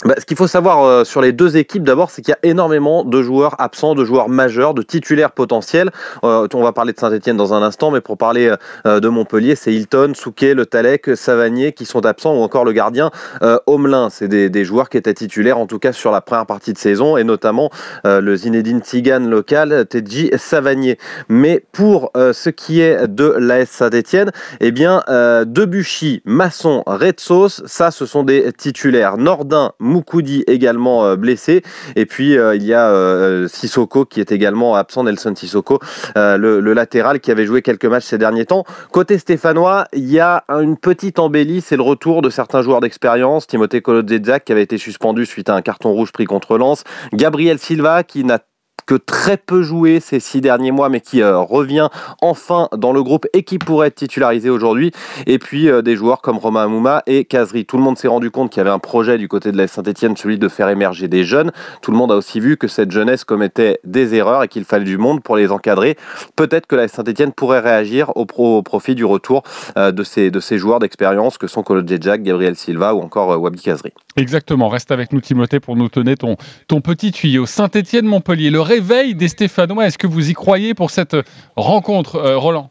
Bah, 0.05 0.15
ce 0.17 0.25
qu'il 0.25 0.35
faut 0.35 0.47
savoir 0.47 0.83
euh, 0.83 1.03
sur 1.03 1.21
les 1.21 1.31
deux 1.31 1.55
équipes, 1.55 1.83
d'abord, 1.83 2.09
c'est 2.09 2.21
qu'il 2.21 2.31
y 2.31 2.35
a 2.35 2.49
énormément 2.49 3.03
de 3.03 3.21
joueurs 3.21 3.55
absents, 3.59 3.95
de 3.95 4.03
joueurs 4.03 4.27
majeurs, 4.27 4.73
de 4.73 4.81
titulaires 4.81 5.31
potentiels. 5.31 5.91
Euh, 6.23 6.47
on 6.53 6.61
va 6.61 6.73
parler 6.73 6.93
de 6.93 6.99
Saint-Etienne 6.99 7.37
dans 7.37 7.53
un 7.53 7.61
instant, 7.61 7.89
mais 7.89 8.01
pour 8.01 8.17
parler 8.17 8.53
euh, 8.85 8.99
de 8.99 9.07
Montpellier, 9.07 9.55
c'est 9.55 9.73
Hilton, 9.73 10.13
Souquet, 10.13 10.53
Le 10.53 10.65
Talec, 10.65 11.15
Savanier 11.15 11.71
qui 11.71 11.85
sont 11.85 12.05
absents, 12.05 12.35
ou 12.35 12.41
encore 12.41 12.65
le 12.65 12.73
gardien 12.73 13.11
euh, 13.41 13.57
Homelin. 13.65 14.09
C'est 14.09 14.27
des, 14.27 14.49
des 14.49 14.65
joueurs 14.65 14.89
qui 14.89 14.97
étaient 14.97 15.13
titulaires, 15.13 15.57
en 15.57 15.67
tout 15.67 15.79
cas 15.79 15.93
sur 15.93 16.11
la 16.11 16.21
première 16.21 16.45
partie 16.45 16.73
de 16.73 16.77
saison, 16.77 17.17
et 17.17 17.23
notamment 17.23 17.69
euh, 18.05 18.19
le 18.19 18.35
Zinedine 18.35 18.81
Tigane 18.81 19.29
local, 19.29 19.85
Tedji 19.89 20.31
Savanier. 20.37 20.97
Mais 21.29 21.63
pour 21.71 22.11
euh, 22.17 22.33
ce 22.33 22.49
qui 22.49 22.81
est 22.81 23.07
de 23.07 23.35
l'AS 23.37 23.69
Saint-Etienne, 23.69 24.31
eh 24.59 24.71
bien, 24.71 25.03
euh, 25.09 25.45
Debuchy, 25.45 26.21
Masson, 26.25 26.83
Retsos, 26.85 27.63
ça, 27.65 27.91
ce 27.91 28.05
sont 28.05 28.23
des 28.23 28.51
titulaires. 28.53 29.17
Nordin, 29.17 29.71
Moukoudi 29.93 30.43
également 30.47 31.05
euh, 31.05 31.15
blessé. 31.15 31.61
Et 31.95 32.05
puis, 32.05 32.37
euh, 32.37 32.55
il 32.55 32.63
y 32.63 32.73
a 32.73 32.89
euh, 32.89 33.47
Sissoko 33.47 34.05
qui 34.05 34.19
est 34.19 34.31
également 34.31 34.75
absent, 34.75 35.03
Nelson 35.03 35.33
Sissoko, 35.35 35.79
le, 36.15 36.73
latéral 36.73 37.19
qui 37.19 37.29
avait 37.31 37.45
joué 37.45 37.61
quelques 37.61 37.85
matchs 37.85 38.05
ces 38.05 38.17
derniers 38.17 38.45
temps. 38.45 38.65
Côté 38.91 39.17
stéphanois, 39.19 39.85
il 39.93 40.09
y 40.09 40.19
a 40.19 40.43
une 40.49 40.77
petite 40.77 41.19
embellie, 41.19 41.61
c'est 41.61 41.77
le 41.77 41.83
retour 41.83 42.21
de 42.23 42.29
certains 42.29 42.63
joueurs 42.63 42.81
d'expérience. 42.81 43.45
Timothée 43.45 43.81
Kolodziejczak 43.81 44.45
qui 44.45 44.51
avait 44.51 44.63
été 44.63 44.79
suspendu 44.79 45.25
suite 45.25 45.49
à 45.49 45.55
un 45.55 45.61
carton 45.61 45.91
rouge 45.91 46.11
pris 46.11 46.25
contre 46.25 46.57
Lens. 46.57 46.83
Gabriel 47.13 47.59
Silva 47.59 48.03
qui 48.03 48.23
n'a 48.23 48.39
que 48.85 48.95
très 48.95 49.37
peu 49.37 49.61
joué 49.61 49.99
ces 49.99 50.19
six 50.19 50.41
derniers 50.41 50.71
mois, 50.71 50.89
mais 50.89 51.01
qui 51.01 51.21
euh, 51.21 51.39
revient 51.39 51.89
enfin 52.21 52.69
dans 52.75 52.93
le 52.93 53.03
groupe 53.03 53.25
et 53.33 53.43
qui 53.43 53.57
pourrait 53.57 53.87
être 53.87 53.95
titularisé 53.95 54.49
aujourd'hui. 54.49 54.91
Et 55.27 55.39
puis 55.39 55.69
euh, 55.69 55.81
des 55.81 55.95
joueurs 55.95 56.21
comme 56.21 56.37
Romain 56.37 56.63
Amouma 56.63 57.03
et 57.07 57.25
Kazri. 57.25 57.65
Tout 57.65 57.77
le 57.77 57.83
monde 57.83 57.97
s'est 57.97 58.07
rendu 58.07 58.31
compte 58.31 58.49
qu'il 58.51 58.59
y 58.59 58.61
avait 58.61 58.69
un 58.69 58.79
projet 58.79 59.17
du 59.17 59.27
côté 59.27 59.51
de 59.51 59.57
la 59.57 59.67
Saint-Etienne, 59.67 60.17
celui 60.17 60.37
de 60.37 60.47
faire 60.47 60.69
émerger 60.69 61.07
des 61.07 61.23
jeunes. 61.23 61.51
Tout 61.81 61.91
le 61.91 61.97
monde 61.97 62.11
a 62.11 62.15
aussi 62.15 62.39
vu 62.39 62.57
que 62.57 62.67
cette 62.67 62.91
jeunesse 62.91 63.23
commettait 63.23 63.79
des 63.83 64.15
erreurs 64.15 64.43
et 64.43 64.47
qu'il 64.47 64.65
fallait 64.65 64.85
du 64.85 64.97
monde 64.97 65.21
pour 65.21 65.35
les 65.35 65.51
encadrer. 65.51 65.97
Peut-être 66.35 66.67
que 66.67 66.75
la 66.75 66.87
Saint-Etienne 66.87 67.31
pourrait 67.31 67.59
réagir 67.59 68.11
au, 68.15 68.25
pro- 68.25 68.57
au 68.57 68.61
profit 68.61 68.95
du 68.95 69.05
retour 69.05 69.43
euh, 69.77 69.91
de, 69.91 70.03
ces, 70.03 70.31
de 70.31 70.39
ces 70.39 70.57
joueurs 70.57 70.79
d'expérience 70.79 71.37
que 71.37 71.47
sont 71.47 71.63
Kolo 71.63 71.81
Jack, 71.85 72.23
Gabriel 72.23 72.55
Silva 72.55 72.93
ou 72.93 73.01
encore 73.01 73.39
Wabi 73.39 73.61
Kazri. 73.61 73.91
Exactement, 74.15 74.69
reste 74.69 74.91
avec 74.91 75.11
nous 75.13 75.21
Timothée 75.21 75.59
pour 75.59 75.75
nous 75.75 75.89
donner 75.89 76.15
ton, 76.15 76.37
ton 76.67 76.81
petit 76.81 77.11
tuyau. 77.11 77.45
Saint-Etienne-Montpellier, 77.45 78.51
le 78.51 78.61
réveil 78.73 79.15
des 79.15 79.27
Stéphanois, 79.27 79.87
est-ce 79.87 79.97
que 79.97 80.07
vous 80.07 80.29
y 80.29 80.33
croyez 80.33 80.73
pour 80.73 80.89
cette 80.89 81.15
rencontre, 81.55 82.15
euh, 82.15 82.37
Roland? 82.37 82.69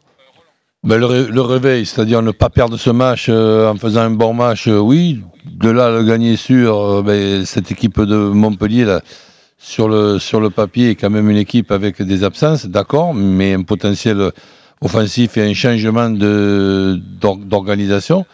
Ben, 0.83 0.97
le, 0.97 1.05
ré- 1.05 1.27
le 1.31 1.41
réveil, 1.41 1.85
c'est-à-dire 1.85 2.21
ne 2.21 2.31
pas 2.31 2.49
perdre 2.49 2.77
ce 2.77 2.91
match 2.91 3.27
euh, 3.29 3.71
en 3.71 3.77
faisant 3.77 4.01
un 4.01 4.15
bon 4.23 4.33
match, 4.33 4.67
euh, 4.67 4.79
oui. 4.79 5.21
De 5.45 5.69
là, 5.69 5.89
le 5.89 6.03
gagner 6.03 6.35
euh, 6.49 7.01
ben, 7.01 7.45
cette 7.45 7.71
équipe 7.71 8.01
de 8.01 8.15
Montpellier, 8.15 8.97
sur, 9.57 9.87
le, 9.87 10.19
sur 10.19 10.51
papier, 10.51 10.89
est 10.91 10.95
quand 10.95 11.09
même 11.09 11.29
une 11.29 11.37
équipe 11.37 11.71
avec 11.71 12.01
des 12.01 12.23
absences, 12.23 12.65
d'accord, 12.65 13.13
mais 13.13 13.53
un 13.53 13.63
potentiel 13.63 14.31
offensif 14.81 15.37
et 15.37 15.49
un 15.49 15.53
changement 15.53 16.09
d'organisation. 16.09 18.25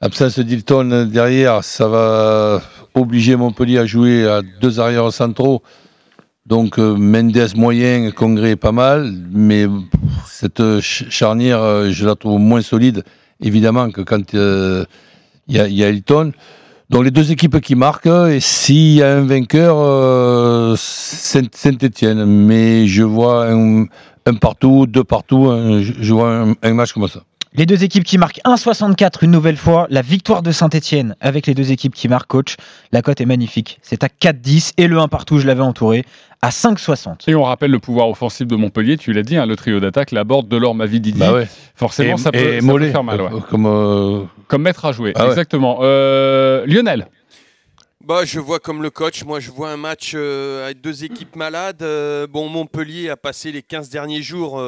Absence 0.00 0.38
d'Hilton 0.38 1.08
derrière, 1.12 1.62
ça 1.62 1.88
va 1.88 2.62
obliger 2.94 3.36
Montpellier 3.36 3.78
à 3.78 3.86
jouer 3.86 4.26
à 4.26 4.40
deux 4.62 4.80
arrières 4.80 5.12
centraux. 5.12 5.62
Donc 6.46 6.78
euh, 6.78 6.96
Mendes 6.96 7.54
moyen, 7.56 8.10
Congrès 8.10 8.56
pas 8.56 8.72
mal, 8.72 9.12
mais 9.30 9.66
cette 10.26 10.58
ch- 10.58 11.04
charnière, 11.08 11.62
euh, 11.62 11.90
je 11.90 12.04
la 12.04 12.16
trouve 12.16 12.40
moins 12.40 12.62
solide, 12.62 13.04
évidemment, 13.40 13.90
que 13.90 14.00
quand 14.00 14.34
euh, 14.34 14.84
il 15.46 15.56
y, 15.56 15.84
a, 15.84 15.88
Hilton. 15.90 16.32
Donc 16.90 17.04
les 17.04 17.10
deux 17.10 17.30
équipes 17.30 17.60
qui 17.60 17.74
marquent, 17.76 18.06
et 18.06 18.40
s'il 18.40 18.94
y 18.94 19.02
a 19.02 19.16
un 19.18 19.24
vainqueur, 19.24 20.76
Saint-Etienne. 20.76 22.24
Mais 22.24 22.86
je 22.86 23.02
vois 23.02 23.46
un, 23.46 23.86
partout, 24.40 24.86
deux 24.86 25.04
partout, 25.04 25.48
je 25.80 26.12
vois 26.12 26.44
un 26.62 26.74
match 26.74 26.92
comme 26.92 27.08
ça. 27.08 27.22
Les 27.54 27.66
deux 27.66 27.84
équipes 27.84 28.04
qui 28.04 28.16
marquent 28.16 28.40
1,64 28.46 29.22
une 29.24 29.30
nouvelle 29.30 29.58
fois. 29.58 29.86
La 29.90 30.00
victoire 30.00 30.42
de 30.42 30.52
Saint-Etienne 30.52 31.16
avec 31.20 31.46
les 31.46 31.52
deux 31.54 31.70
équipes 31.70 31.94
qui 31.94 32.08
marquent, 32.08 32.28
coach. 32.28 32.56
La 32.92 33.02
cote 33.02 33.20
est 33.20 33.26
magnifique. 33.26 33.78
C'est 33.82 34.02
à 34.04 34.08
4,10 34.08 34.72
et 34.78 34.86
le 34.86 34.98
1 34.98 35.08
partout, 35.08 35.38
je 35.38 35.46
l'avais 35.46 35.60
entouré, 35.60 36.04
à 36.40 36.48
5,60. 36.48 37.28
Et 37.30 37.34
on 37.34 37.42
rappelle 37.42 37.70
le 37.70 37.78
pouvoir 37.78 38.08
offensif 38.08 38.46
de 38.46 38.56
Montpellier, 38.56 38.96
tu 38.96 39.12
l'as 39.12 39.22
dit, 39.22 39.36
hein, 39.36 39.44
le 39.44 39.54
trio 39.56 39.80
d'attaque, 39.80 40.12
la 40.12 40.24
borde 40.24 40.48
de 40.48 40.56
l'or, 40.56 40.74
Mavi 40.74 40.98
Didi. 41.00 41.18
Bah 41.18 41.34
ouais. 41.34 41.46
Forcément, 41.74 42.14
Et- 42.14 42.18
ça, 42.18 42.32
peut, 42.32 42.38
et 42.38 42.52
ça 42.54 42.58
peut 42.60 42.64
Mollet, 42.72 42.90
faire 42.90 43.04
mal. 43.04 43.20
ouais. 43.20 43.28
euh, 43.34 43.40
Comme, 43.40 43.66
euh, 43.66 44.22
Comme 44.48 44.62
maître 44.62 44.86
à 44.86 44.92
jouer, 44.92 45.12
Ah 45.14 45.24
ouais. 45.24 45.28
exactement. 45.30 45.80
Euh, 45.82 46.64
Lionel 46.66 47.06
Bah, 48.02 48.24
je 48.24 48.40
vois 48.40 48.60
comme 48.60 48.82
le 48.82 48.88
coach. 48.88 49.24
Moi, 49.24 49.40
je 49.40 49.50
vois 49.50 49.70
un 49.70 49.76
match 49.76 50.12
euh, 50.14 50.64
avec 50.64 50.80
deux 50.80 51.04
équipes 51.04 51.36
malades. 51.36 51.82
Euh, 51.82 52.26
bon, 52.26 52.48
Montpellier 52.48 53.10
a 53.10 53.16
passé 53.18 53.52
les 53.52 53.62
15 53.62 53.90
derniers 53.90 54.22
jours. 54.22 54.58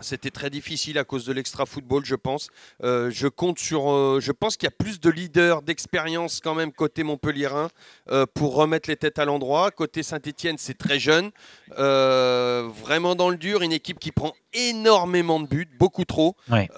C'était 0.00 0.30
très 0.30 0.50
difficile 0.50 0.98
à 0.98 1.04
cause 1.04 1.24
de 1.24 1.32
l'extra 1.32 1.66
football, 1.66 2.04
je 2.04 2.14
pense. 2.14 2.48
Euh, 2.82 3.10
je 3.10 3.28
compte 3.28 3.58
sur. 3.58 3.90
euh, 3.90 4.20
je 4.20 4.32
pense 4.32 4.56
qu'il 4.56 4.66
y 4.66 4.68
a 4.68 4.76
plus 4.76 5.00
de 5.00 5.10
leaders, 5.10 5.62
d'expérience 5.62 6.40
quand 6.40 6.54
même 6.54 6.72
côté 6.72 7.02
Montpellierin 7.02 7.68
euh, 8.10 8.26
pour 8.34 8.54
remettre 8.54 8.88
les 8.88 8.96
têtes 8.96 9.18
à 9.18 9.24
l'endroit. 9.24 9.70
Côté 9.70 10.02
Saint-Etienne, 10.02 10.56
c'est 10.58 10.76
très 10.76 10.98
jeune. 10.98 11.30
Vraiment 11.76 13.14
dans 13.14 13.30
le 13.30 13.36
dur. 13.36 13.62
Une 13.62 13.72
équipe 13.72 13.98
qui 13.98 14.12
prend 14.12 14.34
énormément 14.52 15.40
de 15.40 15.46
buts, 15.46 15.68
beaucoup 15.78 16.04
trop. 16.04 16.36
Ouais. 16.50 16.68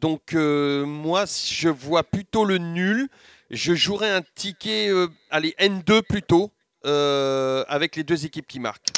Donc, 0.00 0.32
moi, 0.34 1.24
je 1.26 1.68
vois 1.68 2.04
plutôt 2.04 2.44
le 2.44 2.58
nul. 2.58 3.08
Je 3.50 3.74
jouerais 3.74 4.10
un 4.10 4.22
ticket, 4.34 4.90
allez, 5.30 5.54
N2 5.60 6.02
plutôt, 6.02 6.50
avec 6.84 7.96
les 7.96 8.04
deux 8.04 8.24
équipes 8.26 8.46
qui 8.46 8.60
marquent. 8.60 8.88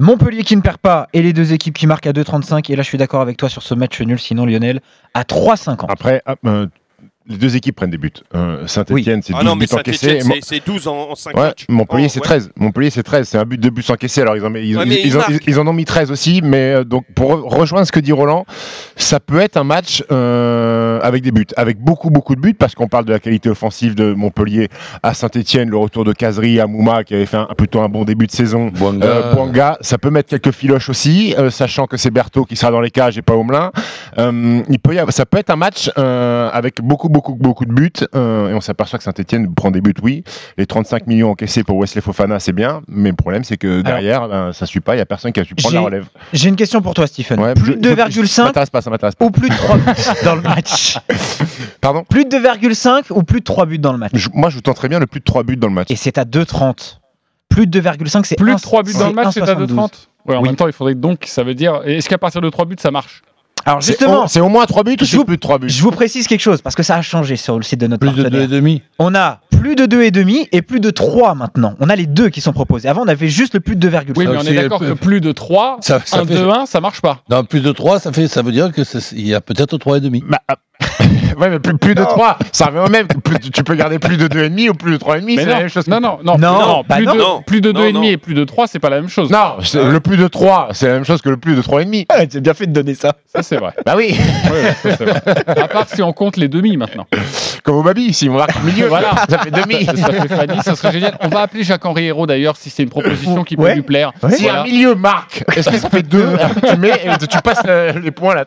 Montpellier 0.00 0.44
qui 0.44 0.56
ne 0.56 0.62
perd 0.62 0.78
pas 0.78 1.08
et 1.12 1.20
les 1.20 1.34
deux 1.34 1.52
équipes 1.52 1.76
qui 1.76 1.86
marquent 1.86 2.06
à 2.06 2.12
2,35. 2.12 2.72
Et 2.72 2.76
là, 2.76 2.82
je 2.82 2.88
suis 2.88 2.96
d'accord 2.96 3.20
avec 3.20 3.36
toi 3.36 3.50
sur 3.50 3.62
ce 3.62 3.74
match 3.74 4.00
nul. 4.00 4.18
Sinon, 4.18 4.46
Lionel 4.46 4.80
à 5.12 5.24
3,50. 5.24 5.84
Après, 5.90 6.22
hop, 6.26 6.38
euh, 6.46 6.66
les 7.28 7.36
deux 7.36 7.54
équipes 7.54 7.76
prennent 7.76 7.90
des 7.90 7.98
buts. 7.98 8.10
Euh, 8.34 8.66
Saint-Etienne, 8.66 9.20
c'est 9.22 9.32
12 9.32 9.40
Ah 9.40 9.44
non, 9.44 9.54
mais 9.54 9.66
buts 9.66 9.74
encaissés. 9.74 10.20
C'est- 10.20 10.40
c'est 10.42 10.66
12 10.66 10.88
en, 10.88 11.10
en 11.10 11.14
5 11.14 11.36
Ouais, 11.36 11.42
matchs. 11.42 11.66
Montpellier 11.68 12.06
Oh, 12.06 12.10
c'est 12.12 12.20
ouais. 12.20 12.24
13. 12.24 12.50
Montpellier 12.56 12.90
c'est 12.90 13.02
13. 13.02 13.28
C'est 13.28 13.38
un 13.38 13.44
but 13.44 13.60
de 13.60 13.70
buts 13.70 13.84
encaissés. 13.88 14.22
Alors 14.22 14.36
ils 14.36 14.44
en, 14.44 14.52
ils, 14.54 14.76
Ouais, 14.76 14.84
ils- 14.84 14.88
mais 14.88 15.00
ils 15.00 15.06
ils 15.08 15.14
en- 15.16 15.18
marquent. 15.18 15.44
ils 15.46 15.58
en 15.60 15.66
ont 15.66 15.72
mis 15.72 15.84
13 15.84 16.10
aussi. 16.10 16.40
Mais 16.42 16.74
euh, 16.74 16.84
donc 16.84 17.04
pour 17.14 17.32
re- 17.32 17.42
rejoindre 17.58 17.86
ce 17.86 17.92
que 17.92 18.00
dit 18.00 18.12
Roland, 18.12 18.46
ça 18.96 19.20
peut 19.20 19.38
être 19.38 19.56
un 19.58 19.64
match 19.64 20.02
euh, 20.10 20.98
avec 21.02 21.22
des 21.22 21.30
buts, 21.30 21.46
avec 21.56 21.78
beaucoup 21.78 22.10
beaucoup 22.10 22.34
de 22.34 22.40
buts 22.40 22.54
parce 22.54 22.74
qu'on 22.74 22.88
parle 22.88 23.04
de 23.04 23.12
la 23.12 23.20
qualité 23.20 23.50
offensive 23.50 23.94
de 23.94 24.12
Montpellier 24.14 24.68
à 25.02 25.12
Saint-Etienne, 25.14 25.68
le 25.68 25.76
retour 25.76 26.04
de 26.04 26.12
Casery 26.12 26.58
à 26.58 26.66
Mouma 26.66 27.04
qui 27.04 27.14
avait 27.14 27.26
fait 27.26 27.36
un, 27.36 27.46
plutôt 27.56 27.80
un 27.80 27.88
bon 27.90 28.04
début 28.04 28.26
de 28.26 28.32
saison. 28.32 28.68
Bouanga. 28.68 29.06
Euh, 29.06 29.34
Bouanga, 29.34 29.76
ça 29.82 29.98
peut 29.98 30.10
mettre 30.10 30.30
quelques 30.30 30.52
filoches 30.52 30.88
aussi, 30.88 31.34
euh, 31.38 31.50
sachant 31.50 31.86
que 31.86 31.96
c'est 31.98 32.10
Berthaud 32.10 32.44
qui 32.46 32.56
sera 32.56 32.72
dans 32.72 32.80
les 32.80 32.90
cages 32.90 33.18
et 33.18 33.22
pas 33.22 33.34
Omelin. 33.34 33.72
Euh, 34.18 34.62
il 34.70 34.78
peut 34.78 34.94
y 34.94 34.98
avoir, 34.98 35.12
ça 35.12 35.26
peut 35.26 35.38
être 35.38 35.50
un 35.50 35.56
match 35.56 35.90
euh, 35.98 36.48
avec 36.52 36.80
beaucoup, 36.80 37.08
beaucoup, 37.10 37.34
beaucoup 37.34 37.64
de 37.66 37.72
buts. 37.72 37.92
euh, 38.14 38.50
et 38.50 38.54
on 38.54 38.60
s'aperçoit 38.60 38.98
que 38.98 39.04
Saint-Etienne 39.04 39.54
prend 39.54 39.70
des 39.70 39.80
buts, 39.80 39.94
oui. 40.02 40.24
Les 40.56 40.66
35 40.66 41.06
millions 41.06 41.30
encaissés 41.30 41.64
pour 41.64 41.76
Wesley 41.78 42.00
Fofana, 42.00 42.40
c'est 42.40 42.52
bien. 42.52 42.82
Mais 42.88 43.10
le 43.10 43.16
problème, 43.16 43.44
c'est 43.44 43.56
que 43.56 43.82
derrière, 43.82 44.28
ben, 44.28 44.52
ça 44.52 44.66
suit 44.66 44.80
pas. 44.80 44.94
Il 44.94 44.98
y 44.98 45.02
a 45.02 45.06
personne 45.06 45.32
qui 45.32 45.40
a 45.40 45.44
su 45.44 45.54
prendre 45.54 45.74
la 45.74 45.80
relève. 45.82 46.06
J'ai 46.32 46.48
une 46.48 46.56
question 46.56 46.80
pour 46.80 46.94
toi, 46.94 47.06
Stephen. 47.06 47.38
Ouais, 47.40 47.54
plus 47.54 47.76
de 47.76 47.88
je- 47.90 47.94
2,5 47.94 48.26
Ça 48.26 48.44
m'intéresse 48.44 48.70
pas, 48.70 48.80
ça 48.80 48.90
m'intéresse 48.90 49.14
pas. 49.14 49.24
ou 49.26 49.30
plus 49.30 49.48
de 49.48 49.54
3 49.54 49.76
buts 49.78 49.92
dans 50.24 50.34
le 50.36 50.42
match? 50.42 50.98
Pardon? 51.80 52.04
Plus 52.08 52.24
de 52.24 52.30
2,5 52.30 53.04
ou 53.10 53.22
plus 53.22 53.40
de 53.40 53.44
3 53.44 53.66
buts 53.66 53.78
dans 53.78 53.92
le 53.92 53.98
match? 53.98 54.12
Je- 54.14 54.28
Moi, 54.32 54.50
je 54.50 54.58
tenterais 54.60 54.88
bien 54.88 54.98
le 54.98 55.06
plus 55.06 55.20
de 55.20 55.24
3 55.24 55.42
buts 55.42 55.56
dans 55.56 55.68
le 55.68 55.74
match. 55.74 55.90
Et 55.90 55.96
c'est 55.96 56.18
à 56.18 56.24
2,30. 56.24 57.00
Plus 57.48 57.66
de 57.66 57.80
2,5, 57.80 58.24
c'est 58.24 58.36
Plus 58.36 58.54
de 58.54 58.60
3 58.60 58.82
buts 58.82 58.92
dans 58.98 59.08
le 59.08 59.14
match, 59.14 59.28
c'est 59.34 59.40
à 59.42 59.46
1,72. 59.54 59.66
2,30 59.74 60.06
Ouais, 60.26 60.36
en 60.36 60.42
Oui. 60.42 60.48
même 60.48 60.56
temps, 60.56 60.66
il 60.66 60.72
faudrait 60.72 60.94
donc, 60.94 61.24
ça 61.26 61.42
veut 61.42 61.54
dire. 61.54 61.80
Est-ce 61.84 62.08
qu'à 62.08 62.18
partir 62.18 62.40
de 62.42 62.48
3 62.50 62.66
buts, 62.66 62.76
ça 62.78 62.90
marche? 62.90 63.22
Alors 63.66 63.80
justement, 63.80 64.26
C'est 64.28 64.40
au 64.40 64.48
moins 64.48 64.64
3 64.66 64.82
buts 64.84 64.96
ou 65.00 65.04
je 65.04 65.10
c'est 65.10 65.16
vous, 65.16 65.24
plus 65.24 65.36
de 65.36 65.40
3 65.40 65.58
buts 65.58 65.68
je 65.68 65.82
vous 65.82 65.90
précise 65.90 66.26
quelque 66.26 66.40
chose 66.40 66.62
parce 66.62 66.74
que 66.74 66.82
ça 66.82 66.96
a 66.96 67.02
changé 67.02 67.36
sur 67.36 67.56
le 67.56 67.62
site 67.62 67.80
de 67.80 67.86
notre 67.86 68.00
Plus 68.00 68.12
de 68.16 68.22
partenaire. 68.22 68.48
2,5. 68.48 68.82
On 68.98 69.14
a 69.14 69.40
plus 69.50 69.74
de 69.76 69.84
2,5 69.86 70.48
et 70.52 70.62
plus 70.62 70.80
de 70.80 70.90
3 70.90 71.34
maintenant. 71.34 71.74
On 71.80 71.88
a 71.90 71.96
les 71.96 72.06
deux 72.06 72.28
qui 72.30 72.40
sont 72.40 72.52
proposés. 72.52 72.88
Avant, 72.88 73.02
on 73.02 73.08
avait 73.08 73.28
juste 73.28 73.54
le 73.54 73.60
plus 73.60 73.76
de 73.76 73.88
2,5. 73.88 74.12
Oui, 74.16 74.26
mais 74.26 74.36
on 74.36 74.40
est 74.42 74.54
d'accord 74.54 74.82
elle 74.82 74.90
que 74.90 74.94
plus 74.94 75.20
de 75.20 75.32
3, 75.32 75.78
Ça- 75.80 76.00
ça 76.04 76.20
1, 76.20 76.26
fait- 76.26 76.34
2, 76.34 76.48
1, 76.48 76.66
ça 76.66 76.80
marche 76.80 77.00
pas. 77.02 77.22
Dans 77.28 77.44
plus 77.44 77.60
de 77.60 77.72
3, 77.72 78.00
ça, 78.00 78.12
fait, 78.12 78.28
ça 78.28 78.42
veut 78.42 78.52
dire 78.52 78.70
qu'il 78.72 79.26
y 79.26 79.34
a 79.34 79.40
peut-être 79.40 79.76
3,5. 79.78 80.22
Bah, 80.28 80.38
ah, 80.48 80.56
ouais, 81.40 81.50
mais 81.50 81.58
plus, 81.58 81.76
plus 81.78 81.94
de 81.94 82.04
3, 82.04 82.38
ça 82.52 82.66
revient 82.66 82.78
au 82.86 82.88
même. 82.90 83.06
Plus- 83.08 83.38
tu 83.50 83.62
peux 83.64 83.74
garder 83.74 83.98
plus 83.98 84.16
de 84.16 84.28
2,5 84.28 84.70
ou 84.70 84.74
plus 84.74 84.92
de 84.92 84.96
3,5, 84.98 85.22
Mais 85.24 85.36
c'est 85.36 85.46
non, 85.46 85.52
la 85.52 85.58
même 85.60 85.68
chose. 85.68 85.86
non, 85.88 86.00
non, 86.00 86.18
non, 86.24 86.36
Non, 86.38 86.84
bah 86.88 86.96
plus, 86.96 87.06
de, 87.06 87.12
Non. 87.12 87.42
plus 87.46 87.60
de 87.60 87.72
Non, 87.72 87.80
2,5 87.80 87.92
non. 87.94 88.02
et 88.04 88.16
plus 88.16 88.34
de 88.34 88.44
3, 88.44 88.66
c'est 88.66 88.78
pas 88.78 88.90
la 88.90 89.00
même 89.00 89.08
chose. 89.10 89.30
Non, 89.30 89.56
c'est- 89.62 89.82
le 89.82 90.00
plus 90.00 90.16
de 90.16 90.28
3, 90.28 90.68
c'est 90.72 90.86
la 90.88 90.94
même 90.94 91.04
chose 91.04 91.22
que 91.22 91.28
le 91.30 91.36
plus 91.36 91.54
de 91.56 91.62
3,5. 91.62 92.06
Ouais, 92.16 92.28
J'ai 92.32 92.40
bien 92.40 92.54
fait 92.54 92.66
de 92.66 92.72
donner 92.72 92.94
ça. 92.94 93.12
Ça, 93.34 93.42
c'est 93.42 93.56
vrai. 93.56 93.72
Bah 93.86 93.94
oui, 93.96 94.16
Ouais, 94.50 94.74
ça, 94.96 95.04
vrai. 95.04 95.22
À 95.46 95.68
part 95.68 95.86
si 95.88 96.02
on 96.02 96.12
compte 96.12 96.36
les 96.36 96.48
demi 96.48 96.76
maintenant. 96.76 97.06
comme 97.64 97.76
au 97.76 97.82
Babi, 97.82 98.12
si 98.12 98.28
on 98.28 98.34
marque 98.34 98.54
le 98.64 98.70
milieu, 98.72 98.86
Voilà. 98.88 99.10
ça 99.28 99.38
fait 99.38 99.50
demi. 99.50 99.84
Ça 99.84 99.94
fait 99.94 100.28
Fanny, 100.28 100.60
ça 100.62 100.74
serait 100.74 100.92
génial. 100.92 101.14
On 101.20 101.28
va 101.28 101.40
appeler 101.42 101.62
Jacques-Henri 101.62 102.06
Hérault 102.06 102.26
d'ailleurs 102.26 102.56
si 102.56 102.70
c'est 102.70 102.82
une 102.82 102.88
proposition 102.88 103.44
qui 103.44 103.56
peut 103.56 103.62
Ouais. 103.62 103.74
lui 103.74 103.82
plaire. 103.82 104.12
Si 104.30 104.42
Voilà. 104.44 104.62
un 104.62 104.64
milieu 104.64 104.94
marque, 104.94 105.44
est-ce 105.56 105.68
que 105.70 105.76
ça 105.78 105.90
fait 105.90 106.02
2 106.02 106.24
Tu 106.70 106.76
mets 106.78 106.88
et 107.04 107.26
tu 107.26 107.38
passes 107.42 107.62
euh, 107.66 107.92
les 108.02 108.10
points 108.10 108.34
là. 108.34 108.44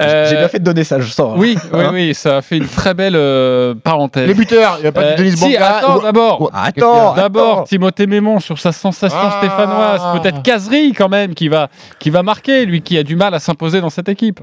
Euh, 0.00 0.26
J'ai 0.30 0.36
bien 0.36 0.48
fait 0.48 0.58
de 0.58 0.64
donner 0.64 0.84
ça, 0.84 1.00
je 1.00 1.06
sens. 1.08 1.32
hein. 1.32 1.36
Oui, 1.38 1.56
oui, 1.92 2.05
Oui, 2.06 2.14
ça 2.14 2.36
a 2.38 2.42
fait 2.42 2.56
une 2.58 2.66
très 2.68 2.94
belle 2.94 3.16
euh, 3.16 3.74
parenthèse. 3.74 4.26
Les 4.28 4.34
buteurs, 4.34 4.76
il 4.78 4.82
n'y 4.82 4.86
a 4.88 4.92
pas 4.92 5.00
Euh, 5.02 5.12
de 5.14 5.18
Denis 5.22 5.36
si, 5.36 5.40
Bouanga. 5.50 5.76
attends, 5.78 5.98
ou- 5.98 6.02
d'abord. 6.02 6.42
ou- 6.42 6.48
Attends, 6.52 7.14
D'abord. 7.14 7.64
Timothée 7.64 8.06
Mémon 8.06 8.38
sur 8.40 8.58
sa 8.58 8.72
sensation 8.72 9.18
Ah. 9.20 9.38
stéphanoise. 9.38 10.20
Peut-être 10.20 10.42
Casery 10.42 10.92
quand 10.92 11.08
même 11.08 11.34
qui 11.34 11.48
va, 11.48 11.68
qui 11.98 12.10
va 12.10 12.22
marquer, 12.22 12.64
lui 12.66 12.82
qui 12.82 12.96
a 12.98 13.02
du 13.02 13.16
mal 13.16 13.34
à 13.34 13.38
s'imposer 13.38 13.80
dans 13.80 13.90
cette 13.90 14.08
équipe. 14.08 14.40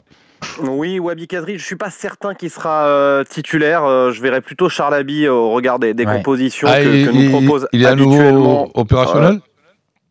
Oui, 0.62 0.99
Wabi 0.99 1.28
Kadri, 1.28 1.58
je 1.58 1.63
suis 1.65 1.78
pas 1.78 1.89
certain 1.89 2.34
qu'il 2.34 2.49
sera 2.49 2.86
euh, 2.86 3.23
titulaire. 3.23 3.86
Euh, 3.86 4.12
je 4.12 4.21
verrais 4.21 4.41
plutôt 4.41 4.67
Charles 4.67 4.95
Abbey 4.95 5.30
au 5.30 5.52
regard 5.52 5.80
des, 5.80 5.93
des 5.93 6.06
Ouais. 6.06 6.17
compositions 6.17 6.67
Ah, 6.69 6.82
que, 6.82 6.88
il, 6.89 7.06
que 7.08 7.12
nous 7.12 7.30
propose 7.30 7.67
il 7.71 7.82
est 7.84 7.86
à 7.86 7.95
nouveau 7.95 8.12
habituellement. 8.15 8.69
opérationnel 8.73 9.39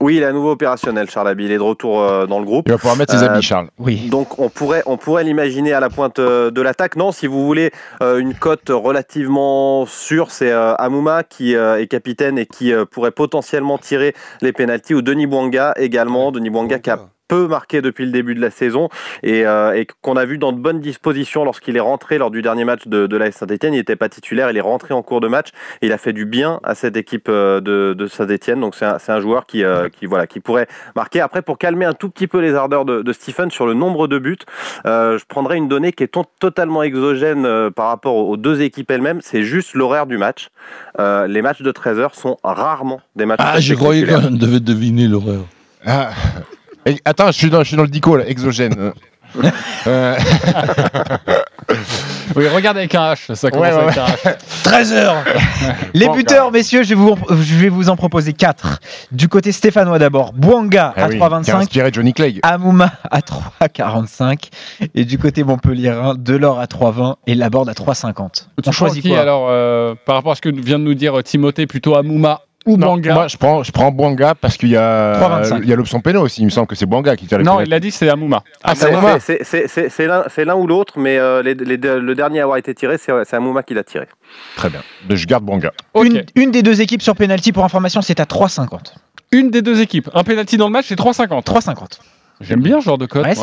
Oui, 0.02 0.16
il 0.16 0.22
est 0.22 0.26
à 0.26 0.32
nouveau 0.32 0.50
opérationnel, 0.50 1.08
Charles 1.08 1.28
Abbey. 1.28 1.44
Il 1.44 1.52
est 1.52 1.56
de 1.58 1.62
retour 1.62 2.00
euh, 2.02 2.26
dans 2.26 2.40
le 2.40 2.44
groupe. 2.44 2.64
Il 2.66 2.72
va 2.72 2.78
pouvoir 2.78 2.96
mettre 2.96 3.16
ses 3.16 3.22
Euh, 3.24 3.28
habits, 3.28 3.42
Charles. 3.42 3.68
Oui. 3.78 4.08
Donc 4.10 4.40
on 4.40 4.48
pourrait, 4.48 4.82
on 4.86 4.96
pourrait 4.96 5.22
l'imaginer 5.22 5.72
à 5.72 5.78
la 5.80 5.90
pointe 5.90 6.18
euh, 6.18 6.50
de 6.50 6.60
l'attaque. 6.60 6.96
Non, 6.96 7.12
si 7.12 7.28
vous 7.28 7.46
voulez 7.46 7.70
euh, 8.02 8.18
une 8.18 8.34
cote 8.34 8.68
relativement 8.68 9.86
sûre, 9.86 10.32
c'est 10.32 10.50
euh, 10.50 10.74
Amouma 10.74 11.22
qui 11.22 11.54
euh, 11.54 11.80
est 11.80 11.86
capitaine 11.86 12.36
et 12.36 12.46
qui 12.46 12.72
euh, 12.72 12.84
pourrait 12.84 13.12
potentiellement 13.12 13.78
tirer 13.78 14.14
les 14.40 14.52
pénalties 14.52 14.94
ou 14.94 15.02
Denis 15.02 15.26
Bouanga 15.28 15.72
également. 15.76 16.32
Denis 16.32 16.50
Bouanga 16.50 16.80
qui 16.80 16.90
a 16.90 16.98
peu 17.28 17.46
marqué 17.46 17.80
depuis 17.80 18.04
le 18.04 18.10
début 18.12 18.34
de 18.34 18.40
la 18.40 18.50
saison 18.50 18.88
et, 19.22 19.46
euh, 19.46 19.72
et 19.74 19.86
qu'on 20.02 20.16
a 20.16 20.24
vu 20.24 20.38
dans 20.38 20.52
de 20.52 20.58
bonnes 20.58 20.80
dispositions 20.80 21.44
lorsqu'il 21.44 21.76
est 21.76 21.80
rentré 21.80 22.18
lors 22.18 22.30
du 22.30 22.42
dernier 22.42 22.64
match 22.64 22.86
de, 22.86 23.06
de 23.06 23.16
l'AS 23.16 23.32
Saint-Etienne. 23.32 23.74
Il 23.74 23.78
n'était 23.78 23.96
pas 23.96 24.08
titulaire, 24.08 24.50
il 24.50 24.56
est 24.56 24.60
rentré 24.62 24.92
en 24.92 25.02
cours 25.02 25.20
de 25.20 25.28
match 25.28 25.48
et 25.80 25.86
il 25.86 25.92
a 25.92 25.98
fait 25.98 26.12
du 26.12 26.26
bien 26.26 26.60
à 26.62 26.74
cette 26.74 26.96
équipe 26.96 27.28
euh, 27.28 27.60
de, 27.60 27.94
de 27.96 28.06
Saint-Etienne. 28.06 28.60
Donc 28.60 28.74
c'est 28.74 28.84
un, 29.10 29.20
joueur 29.20 29.46
qui, 29.46 29.64
euh, 29.64 29.88
qui, 29.88 30.06
voilà, 30.06 30.26
qui 30.26 30.40
pourrait 30.40 30.66
marquer. 30.96 31.20
Après, 31.20 31.42
pour 31.42 31.58
calmer 31.58 31.84
un 31.84 31.94
tout 31.94 32.10
petit 32.10 32.26
peu 32.26 32.38
les 32.40 32.54
ardeurs 32.54 32.84
de, 32.84 33.02
de 33.02 33.12
Stephen 33.12 33.50
sur 33.50 33.66
le 33.66 33.74
nombre 33.74 34.08
de 34.08 34.18
buts, 34.18 34.36
euh, 34.86 35.18
je 35.18 35.24
prendrai 35.24 35.56
une 35.56 35.68
donnée 35.68 35.92
qui 35.92 36.02
est 36.04 36.08
to- 36.08 36.24
totalement 36.40 36.82
exogène 36.82 37.70
par 37.70 37.86
rapport 37.88 38.16
aux, 38.16 38.36
deux 38.36 38.60
équipes 38.62 38.90
elles-mêmes. 38.90 39.20
C'est 39.22 39.42
juste 39.42 39.74
l'horaire 39.74 40.06
du 40.06 40.18
match. 40.18 40.48
Euh, 40.98 41.26
les 41.26 41.42
matchs 41.42 41.62
de 41.62 41.70
13 41.70 41.98
heures 41.98 42.14
sont 42.14 42.36
rarement 42.44 43.00
des 43.16 43.24
matchs 43.26 43.40
Ah, 43.42 43.60
je 43.60 43.74
croyais 43.74 44.04
qu'on 44.06 44.30
devait 44.30 44.60
deviner 44.60 45.06
l'horreur. 45.08 45.44
Ah. 45.86 46.10
Et- 46.86 47.00
attends, 47.04 47.28
je 47.28 47.32
suis, 47.38 47.50
dans, 47.50 47.62
je 47.62 47.68
suis 47.68 47.76
dans 47.76 47.82
le 47.84 47.88
dico, 47.88 48.16
là, 48.16 48.24
exogène. 48.28 48.92
Euh, 49.86 50.14
Oui, 52.36 52.46
regarde 52.48 52.76
avec 52.76 52.94
un 52.94 53.12
H, 53.14 53.34
ça 53.34 53.50
commence 53.50 53.68
Ouais, 53.68 53.74
ouais, 53.74 53.82
avec 53.82 53.96
un 53.96 54.06
H. 54.06 54.36
13 54.64 54.92
heures 54.92 55.16
Les 55.94 56.06
Bon, 56.06 56.14
buteurs, 56.14 56.52
messieurs, 56.52 56.82
je 56.82 56.90
vais, 56.90 56.94
vous, 56.94 57.16
je 57.30 57.54
vais 57.56 57.68
vous 57.68 57.88
en 57.88 57.96
proposer 57.96 58.32
4. 58.34 58.78
Du 59.10 59.28
côté 59.28 59.52
stéphanois 59.52 59.98
d'abord, 59.98 60.32
Bouanga 60.34 60.92
ah 60.96 61.04
à 61.04 61.08
oui, 61.08 61.16
qui 61.16 61.22
a 61.22 61.28
3,25, 61.28 61.54
inspiré 61.56 61.90
Johnny 61.92 62.12
Clegg. 62.12 62.40
Amouma 62.42 62.92
à 63.10 63.20
3,45 63.20 64.50
et 64.94 65.04
du 65.04 65.18
côté 65.18 65.44
Montpellierin, 65.44 66.14
Delors 66.18 66.60
à 66.60 66.66
3,20 66.66 67.16
et 67.26 67.34
Laborde 67.34 67.68
à 67.68 67.72
3,50. 67.72 68.46
Tu 68.62 68.68
On 68.68 68.72
choisit 68.72 69.02
qui 69.02 69.10
quoi? 69.10 69.20
alors 69.20 69.46
euh, 69.50 69.94
par 70.06 70.16
rapport 70.16 70.32
à 70.32 70.34
ce 70.34 70.40
que 70.42 70.48
vient 70.50 70.78
de 70.78 70.84
nous 70.84 70.94
dire 70.94 71.22
Timothée, 71.22 71.66
plutôt 71.66 71.96
Amouma 71.96 72.42
ou 72.66 72.76
Non, 72.76 72.86
Banga 72.94 73.14
Moi, 73.14 73.28
je 73.28 73.36
prends, 73.36 73.62
je 73.62 73.72
prends 73.72 73.90
Bouanga 73.90 74.34
parce 74.34 74.56
qu'il 74.56 74.68
y 74.70 74.76
a, 74.76 75.14
3,25. 75.18 75.60
il 75.62 75.68
y 75.68 75.72
a 75.72 75.76
l'option 75.76 76.00
péno 76.00 76.20
aussi. 76.22 76.42
Il 76.42 76.44
me 76.44 76.50
semble 76.50 76.66
que 76.66 76.74
c'est 76.76 76.86
Bouanga 76.86 77.16
qui 77.16 77.26
tire 77.26 77.38
les 77.38 77.44
Non, 77.44 77.60
il 77.60 77.72
a 77.74 77.80
dit 77.80 77.90
c'est 77.90 78.08
Amouma. 78.08 78.42
Ah, 78.62 78.74
c'est 78.74 79.42
C'est- 79.44 80.06
l'un 80.06 80.24
c'est 80.28 80.44
l'un 80.44 80.54
ou 80.54 80.66
l'autre, 80.66 80.94
mais 80.98 81.18
euh, 81.18 81.42
les- 81.42 81.54
les 81.54 81.76
deux- 81.76 81.98
le 81.98 82.14
dernier 82.14 82.40
à 82.40 82.42
avoir 82.44 82.58
été 82.58 82.74
tiré, 82.74 82.98
c'est 82.98 83.34
Amouma 83.34 83.62
qui 83.62 83.74
l'a 83.74 83.84
tiré. 83.84 84.06
Très 84.56 84.70
bien. 84.70 84.80
Je 85.08 85.26
garde 85.26 85.44
Bouanga. 85.44 85.72
Ok. 85.94 86.06
une, 86.06 86.24
une 86.36 86.50
des 86.50 86.62
deux 86.62 86.80
équipes 86.80 87.02
sur 87.02 87.16
penalty, 87.16 87.52
pour 87.52 87.64
information, 87.64 88.00
c'est 88.02 88.20
à 88.20 88.24
3,50. 88.26 88.94
Une 89.32 89.50
des 89.50 89.62
deux 89.62 89.80
équipes. 89.80 90.08
Un 90.14 90.24
penalty 90.24 90.56
dans 90.56 90.66
le 90.66 90.72
match, 90.72 90.86
c'est 90.88 90.96
3,50. 90.96 91.42
3,50. 91.44 92.00
J'aime 92.40 92.60
bien 92.60 92.80
ce 92.80 92.86
genre 92.86 92.98
de 92.98 93.06
code. 93.06 93.24
Ouais, 93.24 93.34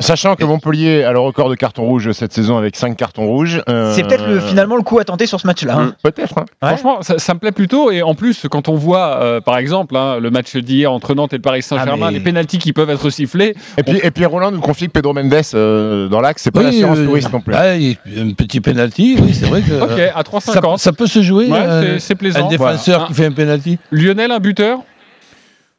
Sachant, 0.00 0.34
que 0.34 0.44
Montpellier 0.44 1.04
a 1.04 1.12
le 1.12 1.18
record 1.20 1.48
de 1.48 1.54
cartons 1.54 1.84
rouges 1.84 2.10
cette 2.12 2.32
saison 2.32 2.56
avec 2.58 2.74
5 2.76 2.96
cartons 2.96 3.26
rouges. 3.26 3.62
euh, 3.68 3.92
C'est 3.94 4.02
peut-être 4.02 4.26
le- 4.26 4.40
finalement 4.40 4.74
le 4.76 4.82
coup 4.82 4.98
à 4.98 5.04
tenter 5.04 5.26
sur 5.26 5.40
ce 5.40 5.46
match-là. 5.46 5.76
hein. 5.78 5.94
Peut-être. 6.02 6.38
hein. 6.38 6.44
Ouais. 6.62 6.68
Franchement, 6.70 7.02
ça, 7.02 7.18
ça 7.18 7.34
me 7.34 7.38
plaît 7.38 7.52
plutôt. 7.52 7.90
Et 7.92 8.02
en 8.02 8.14
plus, 8.14 8.46
quand 8.50 8.68
on 8.68 8.74
voit, 8.74 9.18
euh, 9.22 9.40
par 9.40 9.58
exemple, 9.58 9.96
hein, 9.96 10.18
le 10.18 10.30
match 10.30 10.56
d'hier 10.56 10.90
entre 10.92 11.14
Nantes 11.14 11.32
et 11.32 11.36
le 11.36 11.42
Paris 11.42 11.62
Saint-Germain, 11.62 12.06
Ah, 12.08 12.10
mais- 12.10 12.18
les 12.18 12.24
pénalties 12.24 12.58
qui 12.58 12.72
peuvent 12.72 12.90
être 12.90 13.10
sifflés. 13.10 13.54
Et 13.76 13.82
puis, 13.82 14.00
et 14.02 14.10
puis 14.10 14.24
Roland 14.26 14.50
nous 14.50 14.60
confie 14.60 14.86
que 14.86 14.92
Pedro 14.92 15.12
Mendes 15.14 15.32
euh, 15.54 16.08
dans 16.08 16.20
l'axe, 16.20 16.42
c'est 16.42 16.50
pas 16.50 16.60
Oui, 16.60 16.66
l'assurance 16.66 16.98
euh, 16.98 17.04
touriste 17.06 17.32
non 17.32 17.40
plus. 17.40 17.54
ah, 17.54 17.72
un 17.74 18.32
petit 18.32 18.60
penalty, 18.60 19.16
oui, 19.20 19.34
c'est 19.34 19.46
vrai 19.46 19.62
que. 19.62 19.80
Ok, 19.82 20.00
à 20.00 20.14
ça, 20.16 20.22
3,50. 20.22 20.78
ça 20.78 20.92
peut 20.92 21.06
se 21.06 21.22
jouer. 21.22 21.46
Ouais, 21.46 21.58
euh, 21.60 21.98
c'est- 21.98 22.14
plaisant. 22.16 22.46
Un 22.46 22.48
défenseur 22.48 22.96
Voilà. 22.98 23.06
qui 23.06 23.14
fait 23.14 23.26
un 23.26 23.30
penalty. 23.32 23.78
Lionel, 23.92 24.32
un 24.32 24.40
buteur? 24.40 24.80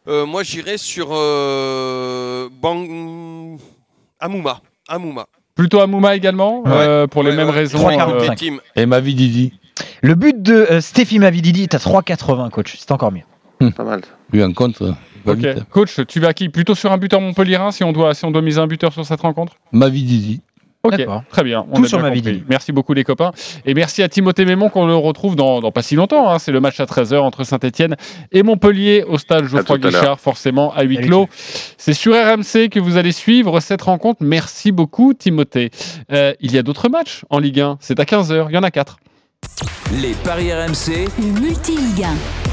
Euh, 0.09 0.25
moi, 0.25 0.43
j'irais 0.43 0.77
sur 0.77 1.09
euh, 1.11 2.49
Bang... 2.61 3.59
Amouma. 4.19 4.61
Amouma. 4.87 5.27
Plutôt 5.55 5.79
Amouma 5.81 6.15
également, 6.15 6.61
Ouais. 6.63 6.71
euh, 6.71 7.07
pour 7.07 7.23
les 7.23 7.29
Ouais, 7.31 7.35
mêmes 7.37 7.47
ouais. 7.49 7.53
raisons. 7.53 7.77
3,45. 7.79 8.31
euh, 8.31 8.35
Team. 8.35 8.59
Et 8.75 8.85
ma 8.85 8.99
vie 8.99 9.13
Didi. 9.13 9.53
Le 10.01 10.15
but 10.15 10.41
de 10.41 10.53
euh, 10.55 10.81
Stéphie 10.81 11.19
Mavididi 11.19 11.63
est 11.63 11.75
à 11.75 11.77
3,80, 11.77 12.49
coach. 12.49 12.75
C'est 12.79 12.91
encore 12.91 13.11
mieux. 13.11 13.23
Pas 13.75 13.83
mal. 13.83 14.01
Lui 14.31 14.43
en 14.43 14.51
contre. 14.53 14.95
Coach, 15.69 15.99
tu 16.07 16.19
vas 16.21 16.33
qui? 16.33 16.47
Plutôt 16.49 16.75
sur 16.75 16.91
un 16.93 16.97
buteur 16.97 17.19
Montpellierin 17.21 17.71
si 17.71 17.83
on 17.83 17.91
doit 17.91 18.13
si 18.13 18.23
on 18.25 18.31
doit 18.31 18.41
miser 18.41 18.59
un 18.59 18.67
buteur 18.67 18.93
sur 18.93 19.05
cette 19.05 19.19
rencontre? 19.21 19.53
Ma 19.73 19.89
vie 19.89 20.03
Didi. 20.03 20.41
Ok, 20.81 21.05
très 21.29 21.43
bien. 21.43 21.65
On 21.71 21.75
Tout 21.75 21.83
a 21.83 21.87
sur 21.89 21.97
bien 21.99 22.09
ma 22.09 22.15
compris. 22.15 22.43
Merci 22.47 22.71
beaucoup 22.71 22.93
les 22.93 23.03
copains. 23.03 23.31
Et 23.65 23.73
merci 23.73 24.01
à 24.01 24.07
Timothée 24.07 24.45
Mémon 24.45 24.69
qu'on 24.69 24.87
le 24.87 24.95
retrouve 24.95 25.35
dans, 25.35 25.59
dans 25.59 25.73
pas 25.73 25.81
si 25.81 25.95
longtemps. 25.95 26.29
hein. 26.29 26.39
C'est 26.39 26.53
le 26.53 26.61
match 26.61 26.79
à 26.79 26.85
13h 26.85 27.17
entre 27.17 27.43
Saint-Etienne 27.43 27.97
et 28.31 28.43
Montpellier 28.43 29.03
au 29.05 29.17
stade 29.17 29.43
Geoffroy. 29.45 29.77
Guichard, 29.77 30.19
forcément 30.21 30.73
à 30.73 30.83
huis 30.83 30.97
clos. 30.97 31.27
C'est 31.77 31.93
sur 31.93 32.13
RMC 32.13 32.69
que 32.71 32.79
vous 32.79 32.95
allez 32.95 33.11
suivre 33.11 33.59
cette 33.59 33.81
rencontre. 33.81 34.23
Merci 34.23 34.71
beaucoup 34.71 35.13
Timothée. 35.13 35.69
Euh, 36.13 36.33
il 36.39 36.53
y 36.53 36.57
a 36.57 36.63
d'autres 36.63 36.87
matchs 36.87 37.25
en 37.29 37.39
Ligue 37.39 37.59
1. 37.59 37.77
C'est 37.81 37.99
à 37.99 38.03
15h. 38.05 38.45
Il 38.49 38.55
y 38.55 38.57
en 38.57 38.63
a 38.63 38.71
4. 38.71 38.99
Les 40.01 40.13
paris 40.23 40.53
RMC. 40.53 41.09
Le 41.19 41.41
multi-ligue 41.41 42.03
1. 42.05 42.48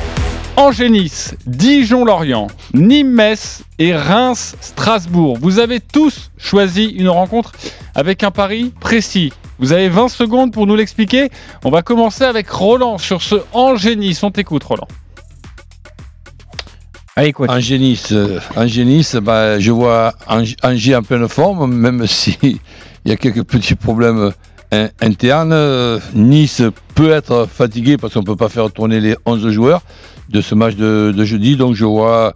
Angers-Nice, 0.57 1.35
Dijon-Lorient, 1.47 2.47
Nîmes-Metz 2.73 3.63
et 3.79 3.95
Reims-Strasbourg. 3.95 5.37
Vous 5.41 5.59
avez 5.59 5.81
tous 5.81 6.31
choisi 6.39 6.85
une 6.87 7.09
rencontre 7.11 7.53
avec 7.95 8.23
un 8.25 8.31
pari 8.31 8.73
précis. 8.81 9.33
Vous 9.59 9.73
avez 9.73 9.91
20 9.91 10.09
secondes 10.09 10.53
pour 10.53 10.67
nous 10.67 10.75
l'expliquer. 10.75 11.29
On 11.65 11.71
va 11.71 11.83
commencer 11.83 12.25
avec 12.25 12.49
Roland 12.49 12.97
sur 12.97 13.21
ce 13.23 13.37
Angers-Nice. 13.53 14.23
On 14.23 14.31
t'écoute, 14.31 14.65
Roland. 14.65 14.89
Allez, 17.17 17.33
coach. 17.33 17.51
Angers-Nice, 17.51 18.13
euh, 18.13 19.21
bah, 19.21 19.59
je 19.61 19.71
vois 19.73 20.15
en 20.29 21.03
pleine 21.03 21.29
forme, 21.29 21.71
même 21.71 22.07
si 22.07 22.39
il 22.43 23.11
y 23.11 23.13
a 23.13 23.17
quelques 23.17 23.45
petits 23.45 23.75
problèmes 23.75 24.33
in- 24.73 24.89
internes. 25.03 25.53
Euh, 25.53 25.99
Nice 26.15 26.63
peut 26.95 27.11
être 27.11 27.47
fatigué 27.51 27.99
parce 27.99 28.15
qu'on 28.15 28.21
ne 28.21 28.27
peut 28.27 28.37
pas 28.37 28.49
faire 28.49 28.71
tourner 28.71 29.01
les 29.01 29.17
11 29.27 29.51
joueurs 29.51 29.83
de 30.29 30.41
ce 30.41 30.55
match 30.55 30.75
de, 30.77 31.13
de 31.17 31.25
jeudi. 31.25 31.57
Donc 31.57 31.75
je 31.75 31.85
vois, 31.85 32.33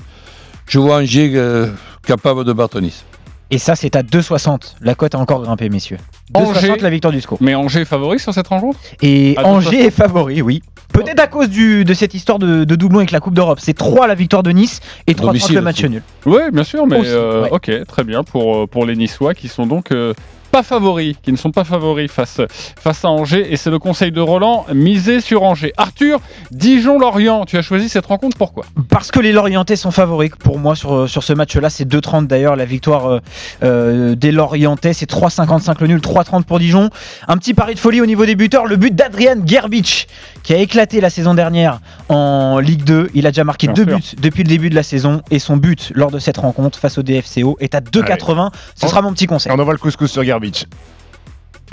je 0.66 0.78
vois 0.78 0.96
Angers 0.98 1.32
euh, 1.34 1.68
capable 2.06 2.44
de 2.44 2.52
battre 2.52 2.80
Nice. 2.80 3.04
Et 3.52 3.58
ça, 3.58 3.74
c'est 3.74 3.96
à 3.96 4.02
2,60. 4.02 4.74
La 4.80 4.94
cote 4.94 5.16
a 5.16 5.18
encore 5.18 5.42
grimpé, 5.42 5.68
messieurs. 5.70 5.96
2,60 6.34 6.40
Angers. 6.46 6.76
la 6.80 6.90
victoire 6.90 7.12
du 7.12 7.20
SCO. 7.20 7.36
Mais 7.40 7.56
Angers 7.56 7.80
est 7.80 7.84
favori 7.84 8.20
sur 8.20 8.32
cette 8.32 8.46
rencontre? 8.46 8.78
Et 9.02 9.34
À 9.36 9.44
Angers 9.46 9.78
2,60. 9.82 9.86
est 9.86 9.90
favori, 9.90 10.40
oui. 10.42 10.62
Peut-être 10.92 11.20
à 11.20 11.26
cause 11.26 11.48
du, 11.48 11.84
de 11.84 11.94
cette 11.94 12.14
histoire 12.14 12.38
de, 12.38 12.64
de 12.64 12.74
doublon 12.76 12.98
avec 12.98 13.10
la 13.10 13.18
Coupe 13.20 13.34
d'Europe. 13.34 13.58
C'est 13.60 13.74
3 13.76 14.06
la 14.06 14.14
victoire 14.14 14.42
de 14.44 14.50
Nice 14.50 14.80
et 15.08 15.14
3 15.14 15.28
Domicile 15.30 15.54
le 15.56 15.60
match 15.62 15.82
nul. 15.84 16.02
Oui, 16.26 16.40
bien 16.52 16.64
sûr, 16.64 16.86
mais 16.86 16.98
Aussi, 16.98 17.10
euh, 17.10 17.42
ouais. 17.42 17.48
ok, 17.50 17.70
très 17.88 18.04
bien 18.04 18.22
pour, 18.24 18.56
euh, 18.56 18.66
pour 18.66 18.86
les 18.86 18.94
Niçois 18.96 19.34
qui 19.34 19.48
sont 19.48 19.66
donc 19.66 19.90
euh, 19.92 20.14
pas 20.50 20.62
favoris, 20.62 21.16
qui 21.22 21.32
ne 21.32 21.36
sont 21.36 21.50
pas 21.50 21.64
favoris 21.64 22.10
face, 22.10 22.40
face 22.78 23.04
à 23.04 23.08
Angers. 23.08 23.52
Et 23.52 23.56
c'est 23.56 23.70
le 23.70 23.78
conseil 23.78 24.12
de 24.12 24.20
Roland, 24.20 24.66
miser 24.74 25.20
sur 25.20 25.42
Angers. 25.42 25.72
Arthur, 25.76 26.20
Dijon-Lorient, 26.50 27.44
tu 27.46 27.56
as 27.56 27.62
choisi 27.62 27.88
cette 27.88 28.06
rencontre, 28.06 28.36
pourquoi? 28.36 28.64
Parce 28.88 29.10
que 29.10 29.20
les 29.20 29.32
Lorientais 29.32 29.76
sont 29.76 29.90
favoris 29.90 30.30
pour 30.38 30.58
moi 30.58 30.74
sur, 30.74 31.08
sur 31.08 31.22
ce 31.22 31.32
match-là. 31.32 31.70
C'est 31.70 31.88
2,30 31.88 32.26
d'ailleurs. 32.26 32.56
La 32.56 32.64
victoire 32.64 33.06
euh, 33.06 33.18
euh, 33.62 34.14
des 34.14 34.32
Lorientais, 34.32 34.92
c'est 34.92 35.10
3,55 35.10 35.76
le 35.80 35.86
nul, 35.86 36.00
3,30 36.00 36.44
pour 36.44 36.58
Dijon. 36.58 36.90
Un 37.28 37.36
petit 37.36 37.54
pari 37.54 37.74
de 37.74 37.80
folie 37.80 38.00
au 38.00 38.06
niveau 38.06 38.26
des 38.26 38.34
buteurs. 38.34 38.66
Le 38.66 38.76
but 38.76 38.94
d'Adrian 38.94 39.36
Gerbic, 39.44 40.08
qui 40.42 40.54
a 40.54 40.58
éclaté 40.58 41.00
la 41.00 41.10
saison 41.10 41.34
dernière 41.34 41.80
en 42.08 42.58
Ligue 42.58 42.84
2. 42.84 43.10
Il 43.14 43.26
a 43.26 43.30
déjà 43.30 43.44
marqué 43.44 43.68
Bien 43.68 43.74
deux 43.74 43.84
sûr. 43.84 43.96
buts 43.96 44.16
depuis 44.20 44.42
le 44.42 44.48
début 44.48 44.70
de 44.70 44.74
la 44.74 44.82
saison. 44.82 45.22
Et 45.30 45.38
son 45.38 45.56
but 45.56 45.92
lors 45.94 46.10
de 46.10 46.18
cette 46.18 46.38
rencontre 46.38 46.78
face 46.78 46.98
au 46.98 47.02
DFCO 47.02 47.56
est 47.60 47.74
à 47.74 47.80
2,80. 47.80 48.50
Ce 48.74 48.88
sera 48.88 49.02
mon 49.02 49.12
petit 49.12 49.26
conseil. 49.26 49.52
On 49.52 49.58
envoie 49.58 49.74
le 49.74 49.78
couscous 49.78 50.10
sur 50.10 50.24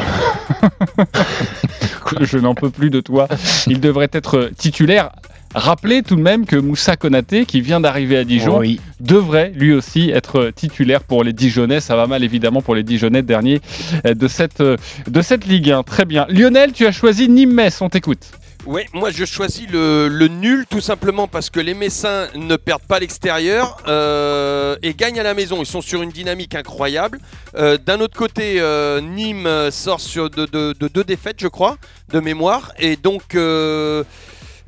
Je 2.20 2.38
n'en 2.38 2.54
peux 2.54 2.70
plus 2.70 2.90
de 2.90 3.00
toi. 3.00 3.28
Il 3.66 3.80
devrait 3.80 4.08
être 4.12 4.50
titulaire. 4.56 5.10
Rappelez 5.54 6.02
tout 6.02 6.16
de 6.16 6.20
même 6.20 6.46
que 6.46 6.56
Moussa 6.56 6.96
Konaté, 6.96 7.44
qui 7.46 7.60
vient 7.60 7.78
d'arriver 7.80 8.16
à 8.16 8.24
Dijon, 8.24 8.58
Oui. 8.58 8.80
devrait 8.98 9.52
lui 9.54 9.72
aussi 9.72 10.10
être 10.10 10.50
titulaire 10.54 11.04
pour 11.04 11.22
les 11.22 11.32
Dijonais. 11.32 11.78
Ça 11.78 11.94
va 11.94 12.08
mal 12.08 12.24
évidemment 12.24 12.60
pour 12.60 12.74
les 12.74 12.82
Dijonais 12.82 13.22
derniers 13.22 13.60
euh, 14.04 14.14
de 14.14 14.26
cette, 14.26 14.60
euh, 14.60 14.76
de 15.06 15.22
cette 15.22 15.46
Ligue 15.46 15.70
1. 15.70 15.84
Très 15.84 16.06
bien. 16.06 16.26
Lionel, 16.28 16.72
tu 16.72 16.86
as 16.86 16.92
choisi 16.92 17.28
Nîmes-Metz, 17.28 17.80
on 17.82 17.88
t'écoute. 17.88 18.32
Oui, 18.66 18.82
moi 18.94 19.10
je 19.10 19.24
choisis 19.26 19.68
le, 19.70 20.08
le 20.08 20.28
nul 20.28 20.64
tout 20.68 20.80
simplement 20.80 21.28
parce 21.28 21.50
que 21.50 21.60
les 21.60 21.74
Messins 21.74 22.28
ne 22.34 22.56
perdent 22.56 22.82
pas 22.86 22.98
l'extérieur 22.98 23.76
euh, 23.88 24.76
et 24.82 24.94
gagnent 24.94 25.20
à 25.20 25.22
la 25.22 25.34
maison. 25.34 25.58
Ils 25.60 25.66
sont 25.66 25.82
sur 25.82 26.02
une 26.02 26.10
dynamique 26.10 26.54
incroyable. 26.54 27.18
Euh, 27.56 27.76
D'un 27.76 28.00
autre 28.00 28.16
côté, 28.16 28.56
euh, 28.60 29.00
Nîmes 29.02 29.70
sort 29.70 30.00
sur 30.00 30.30
de, 30.30 30.46
de- 30.46 30.74
de 30.78 30.88
deux 30.88 31.04
défaites, 31.04 31.36
je 31.40 31.48
crois, 31.48 31.76
de 32.10 32.20
mémoire. 32.20 32.72
Et 32.78 32.96
donc, 32.96 33.34
euh, 33.34 34.02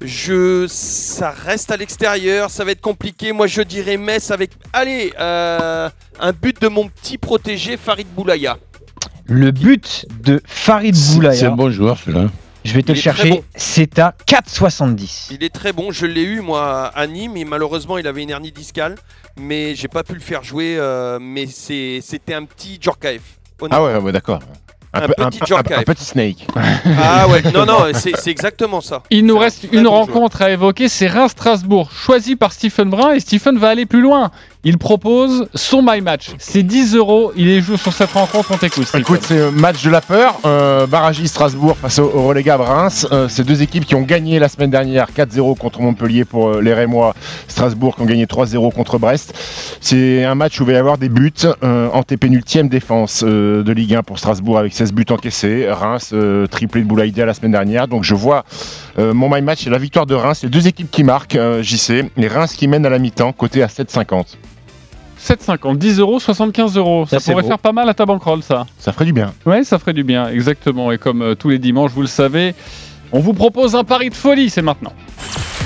je, 0.03 0.67
ça 0.69 1.31
reste 1.31 1.71
à 1.71 1.79
l'extérieur, 1.79 2.51
ça 2.51 2.65
va 2.65 2.73
être 2.73 2.83
compliqué. 2.83 3.33
Moi 3.33 3.47
je 3.47 3.63
dirais 3.63 3.97
Metz 3.97 4.31
avec, 4.31 4.51
allez, 4.75 5.15
euh, 5.19 5.89
un 6.21 6.33
but 6.33 6.61
de 6.61 6.69
mon 6.69 6.89
petit 6.89 7.17
protégé 7.17 7.79
Farid 7.79 8.07
Boulaya. 8.15 8.59
Le 9.25 9.51
but 9.53 10.05
de 10.23 10.43
Farid 10.45 10.95
C'est 10.95 11.15
Boulaya, 11.15 11.49
un 11.51 11.57
bon 11.57 11.71
joueur 11.71 11.99
celui-là. 11.99 12.27
Je 12.67 12.75
vais 12.75 12.83
te 12.83 12.93
Il 12.93 12.97
le 12.97 13.01
chercher, 13.01 13.31
bon. 13.31 13.45
c'est 13.55 13.99
à 13.99 14.15
4,70. 14.27 15.29
Il 15.31 15.43
est 15.45 15.55
très 15.55 15.73
bon, 15.73 15.91
je 15.93 16.07
l'ai 16.07 16.23
eu 16.23 16.41
moi 16.41 16.87
à 16.95 17.07
Nîmes 17.07 17.37
et 17.37 17.45
malheureusement 17.45 17.99
il 17.99 18.07
avait 18.07 18.23
une 18.23 18.31
hernie 18.31 18.53
discale, 18.53 18.97
mais 19.39 19.75
j'ai 19.75 19.89
pas 19.89 20.03
pu 20.03 20.15
le 20.15 20.21
faire 20.21 20.43
jouer. 20.43 20.77
euh, 20.79 21.19
mais 21.21 21.47
c'est- 21.47 22.01
c'était 22.03 22.35
un 22.35 22.45
petit 22.45 22.79
Djorkaeff. 22.81 23.23
Ah 23.71 23.83
ouais, 23.83 23.97
ouais, 23.97 24.13
d'accord. 24.13 24.41
Un 24.93 25.09
peu- 25.09 25.15
petit 25.29 25.53
un- 25.53 25.83
petit 25.83 26.05
snake. 26.05 26.47
Ah 26.99 27.29
ouais, 27.29 27.43
non 27.53 27.67
non, 27.67 27.85
c'est 27.95 28.17
c'est 28.17 28.31
exactement 28.31 28.81
ça. 28.81 29.03
Il 29.11 29.27
nous 29.27 29.37
reste 29.37 29.67
une 29.73 29.83
bon 29.85 29.91
rencontre 29.91 30.41
à 30.43 30.51
évoquer, 30.51 30.89
c'est 30.89 31.07
Reims-Strasbourg, 31.07 31.91
choisi 31.93 32.35
par 32.37 32.53
Stephen 32.53 32.89
Brun, 32.91 33.13
et 33.13 33.21
Stephen 33.21 33.59
va 33.59 33.69
aller 33.69 33.85
plus 33.85 34.01
loin. 34.01 34.31
Il 34.65 34.79
propose 34.79 35.49
son 35.55 35.83
My 35.83 36.01
Match. 36.01 36.31
C'est 36.39 36.63
10 36.63 36.97
euros, 36.97 37.33
il 37.37 37.49
est 37.49 37.61
joué 37.61 37.77
sur 37.77 37.93
cette 37.93 38.11
rencontre, 38.11 38.51
on 38.53 38.57
t'écoute. 38.57 38.89
Écoute, 38.99 39.21
c'est 39.23 39.41
un 39.41 39.51
match 39.53 39.85
de 39.85 39.91
la 39.91 40.01
peur. 40.01 40.41
Euh, 40.45 40.87
Barragis 40.87 41.29
Strasbourg 41.29 41.77
face 41.77 41.99
au, 41.99 42.11
au 42.13 42.27
relégable 42.27 42.65
Reims. 42.65 43.07
Euh, 43.13 43.29
c'est 43.29 43.45
deux 43.45 43.63
équipes 43.63 43.85
qui 43.85 43.95
ont 43.95 44.03
gagné 44.03 44.39
la 44.39 44.49
semaine 44.49 44.71
dernière 44.71 45.09
4-0 45.17 45.57
contre 45.57 45.81
Montpellier 45.81 46.25
pour 46.25 46.49
euh, 46.49 46.61
les 46.61 46.75
Rémois. 46.75 47.15
Strasbourg 47.47 47.95
qui 47.95 48.03
ont 48.03 48.07
gagné 48.07 48.27
3-0 48.27 48.73
contre 48.73 48.99
Brest. 48.99 49.35
C'est 49.81 50.25
un 50.25 50.35
match 50.35 50.59
où 50.61 50.65
il 50.65 50.67
va 50.67 50.73
y 50.73 50.77
avoir 50.77 50.99
des 50.99 51.09
buts 51.09 51.33
euh, 51.63 51.89
en 51.93 52.03
pénultième 52.17 52.69
défense 52.69 53.23
euh, 53.27 53.63
de 53.63 53.73
Ligue 53.73 53.95
1 53.95 54.03
pour 54.03 54.19
Strasbourg 54.19 54.59
avec 54.59 54.73
16 54.73 54.93
buts 54.93 55.07
encaissés. 55.11 55.67
Reims 55.71 56.11
euh, 56.13 56.47
triplé 56.47 56.83
de 56.83 56.87
Boulaïdia 56.87 57.27
la 57.27 57.35
semaine 57.35 57.53
dernière. 57.53 57.89
Donc 57.89 58.05
je 58.05 58.15
vois 58.15 58.39
euh, 58.39 58.86
mon 58.99 59.35
My 59.35 59.43
Match, 59.43 59.65
c'est 59.65 59.71
la 59.71 59.79
victoire 59.79 60.07
de 60.07 60.15
Reims. 60.15 60.39
C'est 60.41 60.49
deux 60.49 60.67
équipes 60.69 60.91
qui 60.91 61.05
marquent, 61.05 61.37
euh, 61.37 61.63
JC. 61.63 62.11
Les 62.17 62.29
Reims 62.29 62.55
qui 62.55 62.69
mènent 62.69 62.87
à 62.87 62.91
la 62.91 62.99
mi-temps, 62.99 63.33
côté 63.33 63.63
à 63.63 63.67
7,50. 63.67 64.37
7,50, 65.21 65.77
10 65.77 65.99
euros, 65.99 66.21
75 66.21 66.77
euros. 66.77 67.07
Ça, 67.07 67.19
pourrait 67.21 67.43
beau. 67.43 67.49
faire 67.49 67.59
pas 67.59 67.73
mal 67.73 67.89
à 67.89 67.95
ta 67.95 68.07
bankroll, 68.07 68.43
ça. 68.43 68.67
Ça 68.79 68.93
ferait 68.93 69.05
du 69.05 69.13
bien. 69.13 69.33
Ouais, 69.45 69.65
ça 69.65 69.79
ferait 69.79 69.93
du 69.93 70.05
bien, 70.05 70.29
exactement. 70.29 70.93
Et 70.93 70.99
comme 70.99 71.23
euh, 71.23 71.35
tous 71.35 71.49
les 71.49 71.59
dimanches, 71.59 71.91
vous 71.93 72.03
le 72.03 72.07
savez, 72.07 72.55
on 73.13 73.21
vous 73.21 73.33
propose 73.33 73.75
un 73.75 73.85
pari 73.85 74.11
de 74.11 74.15
folie, 74.15 74.51
c'est 74.51 74.63
maintenant. 74.63 74.93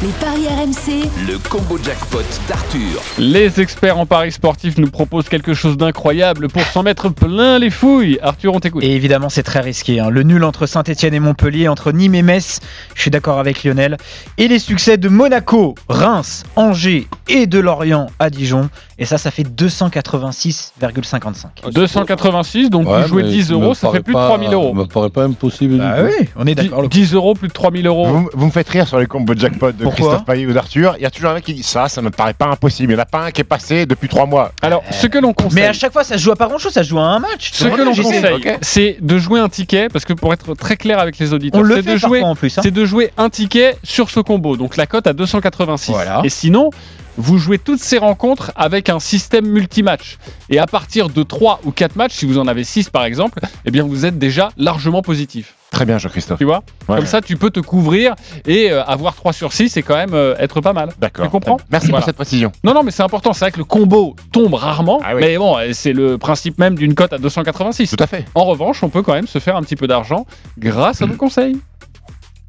Les 0.02 0.08
paris 0.12 0.46
RMC, 0.48 1.10
Le 1.28 1.36
combo 1.50 1.76
jackpot 1.76 2.22
d'Arthur. 2.48 3.02
Les 3.18 3.60
experts 3.60 3.98
en 3.98 4.06
paris 4.06 4.32
sportifs 4.32 4.78
nous 4.78 4.88
proposent 4.90 5.28
quelque 5.28 5.52
chose 5.52 5.76
d'incroyable 5.76 6.48
pour 6.48 6.62
s'en 6.62 6.82
mettre 6.82 7.10
plein 7.10 7.58
les 7.58 7.68
fouilles. 7.68 8.18
Arthur, 8.22 8.54
on 8.54 8.60
t'écoute. 8.60 8.82
Et 8.82 8.96
évidemment, 8.96 9.28
c'est 9.28 9.42
très 9.42 9.60
risqué. 9.60 10.00
hein. 10.00 10.08
Le 10.08 10.22
nul 10.22 10.42
entre 10.44 10.64
Saint-Etienne 10.64 11.12
et 11.12 11.20
Montpellier, 11.20 11.68
entre 11.68 11.92
Nîmes 11.92 12.14
et 12.14 12.22
Metz, 12.22 12.60
je 12.94 13.00
suis 13.02 13.10
d'accord 13.10 13.38
avec 13.40 13.62
Lionel. 13.62 13.98
Et 14.38 14.48
les 14.48 14.58
succès 14.58 14.96
de 14.96 15.10
Monaco, 15.10 15.74
Reims, 15.90 16.44
Angers 16.56 17.06
et 17.28 17.46
de 17.46 17.58
Lorient 17.58 18.06
à 18.18 18.30
Dijon. 18.30 18.70
Et 18.98 19.04
ça, 19.04 19.18
ça 19.18 19.30
fait 19.30 19.42
286,55. 19.44 21.72
286, 21.74 22.70
donc 22.70 22.88
Ouais, 22.88 23.02
vous 23.02 23.08
jouez 23.08 23.22
mais 23.22 23.28
10 23.30 23.50
me 23.50 23.54
euros, 23.54 23.74
ça 23.74 23.90
fait 23.90 24.00
plus 24.00 24.12
de 24.14 24.18
pas- 24.18 24.28
3000 24.28 24.52
euros. 24.52 24.74
me 24.74 24.84
paraît 24.84 25.10
pas 25.10 25.24
impossible. 25.24 25.78
Bah 25.78 25.96
oui, 26.04 26.28
on 26.36 26.46
est 26.46 26.54
d'accord. 26.54 26.88
10, 26.88 27.00
10 27.08 27.14
euros, 27.14 27.34
plus 27.34 27.48
de 27.48 27.52
3000 27.52 27.86
euros. 27.86 28.06
Vous, 28.06 28.30
vous 28.32 28.46
me 28.46 28.50
faites 28.50 28.68
rire 28.68 28.86
sur 28.88 28.98
les 28.98 29.06
combos 29.06 29.34
jackpot 29.34 29.72
de 29.72 29.84
Pourquoi 29.90 30.08
Christophe 30.16 30.26
Payet 30.26 30.46
ou 30.46 30.52
d'Arthur. 30.52 30.94
Il 30.98 31.02
y 31.02 31.06
a 31.06 31.10
toujours 31.10 31.30
un 31.30 31.34
mec 31.34 31.44
qui 31.44 31.54
dit 31.54 31.62
ça, 31.62 31.88
ça 31.88 32.00
me 32.02 32.10
paraît 32.10 32.34
pas 32.34 32.46
impossible. 32.46 32.92
Il 32.92 32.96
n'y 32.96 33.00
en 33.00 33.02
a 33.02 33.06
pas 33.06 33.24
un 33.26 33.30
qui 33.30 33.40
est 33.40 33.44
passé 33.44 33.86
depuis 33.86 34.08
trois 34.08 34.26
mois. 34.26 34.52
Alors, 34.62 34.82
ce 34.90 35.06
que 35.06 35.18
l'on 35.18 35.32
conseille. 35.32 35.62
Mais 35.62 35.66
à 35.66 35.72
chaque 35.72 35.92
fois, 35.92 36.04
ça 36.04 36.16
se 36.18 36.22
joue 36.22 36.30
à 36.32 36.36
pas 36.36 36.46
grand-chose, 36.46 36.72
ça 36.72 36.82
se 36.82 36.88
joue 36.88 36.98
à 36.98 37.02
un 37.04 37.18
match. 37.18 37.50
Ce 37.52 37.64
que 37.64 37.82
l'on 37.82 37.94
conseille, 37.94 38.56
c'est 38.62 38.96
de 39.00 39.18
jouer 39.18 39.40
un 39.40 39.48
ticket, 39.48 39.88
parce 39.88 40.04
que 40.04 40.12
pour 40.12 40.32
être 40.32 40.54
très 40.54 40.76
clair 40.76 40.98
avec 40.98 41.18
les 41.18 41.32
auditeurs, 41.32 41.60
On 41.60 41.64
le 41.64 41.76
c'est 41.76 41.82
fait 41.82 41.92
de 41.92 41.96
jouer, 41.98 42.20
parfois 42.20 42.28
en 42.30 42.36
plus. 42.36 42.58
hein. 42.58 42.62
c'est 42.62 42.70
de 42.70 42.84
jouer 42.84 43.12
un 43.16 43.28
ticket 43.30 43.76
sur 43.82 44.10
ce 44.10 44.20
combo. 44.20 44.56
Donc 44.56 44.76
la 44.76 44.86
cote 44.86 45.06
à 45.06 45.12
286. 45.12 45.92
Voilà. 45.92 46.20
Et 46.24 46.28
sinon, 46.28 46.70
vous 47.16 47.38
jouez 47.38 47.58
toutes 47.58 47.80
ces 47.80 47.98
rencontres 47.98 48.52
avec 48.56 48.88
un 48.88 49.00
système 49.00 49.46
multimatch. 49.46 50.18
Et 50.48 50.58
à 50.58 50.66
partir 50.66 51.08
de 51.08 51.22
3 51.22 51.60
ou 51.64 51.70
4 51.70 51.96
matchs, 51.96 52.14
si 52.14 52.26
vous 52.26 52.38
en 52.38 52.46
avez 52.46 52.64
6 52.64 52.90
par 52.90 53.04
exemple, 53.04 53.40
eh 53.64 53.70
bien 53.70 53.84
vous 53.84 54.06
êtes 54.06 54.18
déjà 54.18 54.50
largement 54.56 55.02
positif. 55.02 55.54
Très 55.70 55.84
bien, 55.84 55.98
Jean-Christophe. 55.98 56.38
Tu 56.38 56.44
vois? 56.44 56.64
Ouais. 56.88 56.96
Comme 56.96 57.06
ça, 57.06 57.20
tu 57.20 57.36
peux 57.36 57.50
te 57.50 57.60
couvrir 57.60 58.16
et 58.44 58.72
euh, 58.72 58.82
avoir 58.84 59.14
3 59.14 59.32
sur 59.32 59.52
6 59.52 59.76
et 59.76 59.82
quand 59.84 59.94
même 59.94 60.14
euh, 60.14 60.34
être 60.40 60.60
pas 60.60 60.72
mal. 60.72 60.88
D'accord. 60.98 61.24
Tu 61.26 61.30
comprends? 61.30 61.58
Merci 61.70 61.86
Voilà. 61.86 62.00
pour 62.00 62.06
cette 62.06 62.16
précision. 62.16 62.50
Non, 62.64 62.74
non, 62.74 62.82
mais 62.82 62.90
c'est 62.90 63.04
important. 63.04 63.32
C'est 63.32 63.44
vrai 63.44 63.52
que 63.52 63.58
le 63.58 63.64
combo 63.64 64.16
tombe 64.32 64.54
rarement. 64.54 65.00
Ah 65.04 65.14
oui. 65.14 65.20
Mais 65.22 65.38
bon, 65.38 65.56
euh, 65.56 65.70
c'est 65.72 65.92
le 65.92 66.18
principe 66.18 66.58
même 66.58 66.74
d'une 66.74 66.94
cote 66.96 67.12
à 67.12 67.18
286. 67.18 67.88
Tout 67.96 68.02
à 68.02 68.08
fait. 68.08 68.24
En 68.34 68.46
revanche, 68.46 68.82
on 68.82 68.88
peut 68.88 69.02
quand 69.02 69.12
même 69.14 69.28
se 69.28 69.38
faire 69.38 69.54
un 69.56 69.62
petit 69.62 69.76
peu 69.76 69.86
d'argent 69.86 70.26
grâce 70.58 71.02
à 71.02 71.06
nos 71.06 71.14
conseils. 71.16 71.56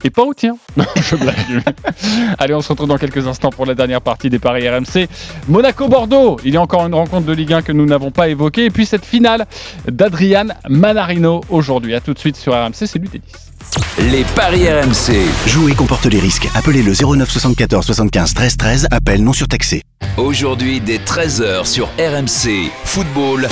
Et 0.04 0.10
pas 0.10 0.24
au 0.24 0.34
tien. 0.34 0.56
Non, 0.78 0.86
je 0.96 1.16
blague. 1.16 1.36
Allez, 2.40 2.54
on 2.54 2.62
se 2.62 2.70
retrouve 2.70 2.88
dans 2.88 2.98
quelques 2.98 3.28
instants 3.28 3.50
pour 3.50 3.66
la 3.66 3.76
dernière 3.76 4.02
partie 4.02 4.30
des 4.30 4.40
paris 4.40 4.68
RMC. 4.70 5.08
Monaco-Bordeaux. 5.50 6.38
Il 6.46 6.54
y 6.54 6.58
a 6.58 6.62
encore 6.62 6.86
une 6.88 6.96
rencontre 6.96 7.26
de 7.26 7.34
Ligue 7.34 7.54
1 7.54 7.62
que 7.62 7.74
nous 7.74 7.86
n'avons 7.86 8.10
pas 8.10 8.30
évoquée. 8.30 8.66
Et 8.66 8.70
puis 8.70 8.86
cette 8.86 9.06
finale 9.06 9.46
d'Adrian 9.92 10.48
Manarino 10.70 11.42
aujourd'hui. 11.50 11.94
À 11.94 12.00
tout 12.00 12.14
de 12.14 12.20
suite 12.20 12.38
sur 12.38 12.54
RMC, 12.54 12.74
c'est 12.86 13.00
lui 13.00 13.10
des 13.10 13.20
10. 13.20 14.12
Les 14.12 14.24
paris 14.36 14.68
RMC. 14.70 15.14
Jouer 15.48 15.74
comporte 15.74 16.06
les 16.06 16.20
risques. 16.20 16.48
Appelez 16.56 16.84
le 16.84 16.94
09 16.94 17.30
74 17.30 17.86
75 17.86 18.34
13 18.34 18.58
13. 18.58 18.88
Appel 18.92 19.24
non 19.24 19.34
surtaxé. 19.34 19.84
Aujourd'hui 20.18 20.80
dès 20.80 20.98
13h 20.98 21.66
sur 21.66 21.88
RMC. 22.00 22.72
Football. 22.86 23.50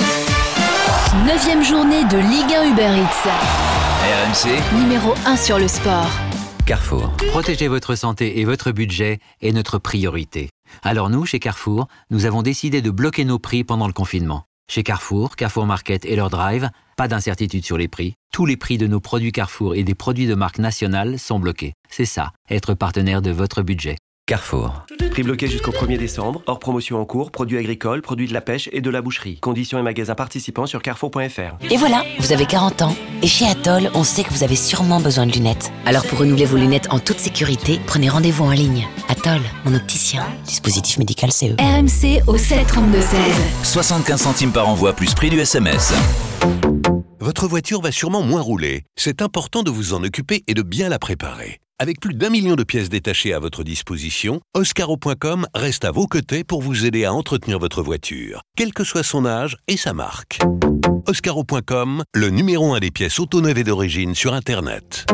Neuvième 1.27 1.63
journée 1.63 2.03
de 2.05 2.17
Ligue 2.17 2.53
1 2.55 2.71
Uber 2.71 2.83
Eats. 2.83 3.29
RMC. 4.01 4.79
Numéro 4.79 5.13
1 5.25 5.35
sur 5.35 5.59
le 5.59 5.67
sport. 5.67 6.09
Carrefour. 6.69 7.11
Protéger 7.31 7.67
votre 7.67 7.95
santé 7.95 8.41
et 8.41 8.45
votre 8.45 8.69
budget 8.71 9.17
est 9.41 9.53
notre 9.53 9.79
priorité. 9.79 10.51
Alors 10.83 11.09
nous, 11.09 11.25
chez 11.25 11.39
Carrefour, 11.39 11.87
nous 12.11 12.25
avons 12.27 12.43
décidé 12.43 12.83
de 12.83 12.91
bloquer 12.91 13.25
nos 13.25 13.39
prix 13.39 13.63
pendant 13.63 13.87
le 13.87 13.91
confinement. 13.91 14.43
Chez 14.69 14.83
Carrefour, 14.83 15.35
Carrefour 15.35 15.65
Market 15.65 16.05
et 16.05 16.15
leur 16.15 16.29
drive, 16.29 16.69
pas 16.95 17.07
d'incertitude 17.07 17.65
sur 17.65 17.79
les 17.79 17.87
prix. 17.87 18.13
Tous 18.31 18.45
les 18.45 18.55
prix 18.55 18.77
de 18.77 18.85
nos 18.85 18.99
produits 18.99 19.31
Carrefour 19.31 19.73
et 19.73 19.83
des 19.83 19.95
produits 19.95 20.27
de 20.27 20.35
marque 20.35 20.59
nationale 20.59 21.17
sont 21.17 21.39
bloqués. 21.39 21.73
C'est 21.89 22.05
ça, 22.05 22.33
être 22.51 22.75
partenaire 22.75 23.23
de 23.23 23.31
votre 23.31 23.63
budget. 23.63 23.95
Carrefour. 24.29 24.83
Prix 25.09 25.23
bloqué 25.23 25.47
jusqu'au 25.47 25.71
1er 25.71 25.97
décembre, 25.97 26.43
hors 26.45 26.59
promotion 26.59 27.01
en 27.01 27.05
cours, 27.05 27.31
produits 27.31 27.57
agricoles, 27.57 28.03
produits 28.03 28.27
de 28.27 28.33
la 28.33 28.41
pêche 28.41 28.69
et 28.71 28.79
de 28.79 28.89
la 28.91 29.01
boucherie. 29.01 29.39
Conditions 29.39 29.79
et 29.79 29.81
magasins 29.81 30.13
participants 30.13 30.67
sur 30.67 30.83
carrefour.fr. 30.83 31.71
Et 31.71 31.77
voilà, 31.77 32.03
vous 32.19 32.31
avez 32.31 32.45
40 32.45 32.83
ans. 32.83 32.95
Et 33.23 33.27
chez 33.27 33.47
Atoll, 33.47 33.89
on 33.95 34.03
sait 34.03 34.23
que 34.23 34.29
vous 34.29 34.43
avez 34.43 34.55
sûrement 34.55 34.99
besoin 34.99 35.25
de 35.25 35.31
lunettes. 35.31 35.71
Alors 35.87 36.05
pour 36.05 36.19
renouveler 36.19 36.45
vos 36.45 36.57
lunettes 36.57 36.89
en 36.91 36.99
toute 36.99 37.17
sécurité, 37.17 37.79
prenez 37.87 38.07
rendez-vous 38.07 38.45
en 38.45 38.51
ligne. 38.51 38.87
Atoll, 39.07 39.41
mon 39.65 39.73
opticien. 39.73 40.23
Dispositif 40.45 40.99
médical 40.99 41.31
CE. 41.31 41.55
RMC 41.57 42.21
au 42.27 42.37
732 42.37 43.01
16. 43.01 43.09
75 43.63 44.21
centimes 44.21 44.51
par 44.51 44.69
envoi 44.69 44.93
plus 44.93 45.11
prix 45.15 45.31
du 45.31 45.39
SMS. 45.39 45.91
Votre 47.21 47.49
voiture 47.49 47.81
va 47.81 47.91
sûrement 47.91 48.21
moins 48.21 48.39
rouler. 48.39 48.83
C'est 48.95 49.21
important 49.21 49.61
de 49.61 49.69
vous 49.69 49.93
en 49.93 50.03
occuper 50.03 50.41
et 50.47 50.53
de 50.53 50.61
bien 50.61 50.87
la 50.87 50.99
préparer. 50.99 51.59
Avec 51.77 51.99
plus 51.99 52.13
d'un 52.13 52.29
million 52.29 52.55
de 52.55 52.63
pièces 52.63 52.87
détachées 52.87 53.33
à 53.33 53.39
votre 53.39 53.65
disposition, 53.65 54.39
Oscaro.com 54.55 55.45
reste 55.53 55.83
à 55.83 55.91
vos 55.91 56.07
côtés 56.07 56.45
pour 56.45 56.61
vous 56.61 56.85
aider 56.85 57.03
à 57.03 57.13
entretenir 57.13 57.59
votre 57.59 57.83
voiture, 57.83 58.41
quel 58.55 58.73
que 58.73 58.85
soit 58.85 59.03
son 59.03 59.25
âge 59.25 59.57
et 59.67 59.75
sa 59.75 59.91
marque. 59.91 60.39
Oscaro.com, 61.07 62.03
le 62.15 62.29
numéro 62.29 62.73
un 62.73 62.79
des 62.79 62.91
pièces 62.91 63.19
auto-neuves 63.19 63.57
et 63.57 63.63
d'origine 63.65 64.15
sur 64.15 64.33
Internet. 64.33 65.05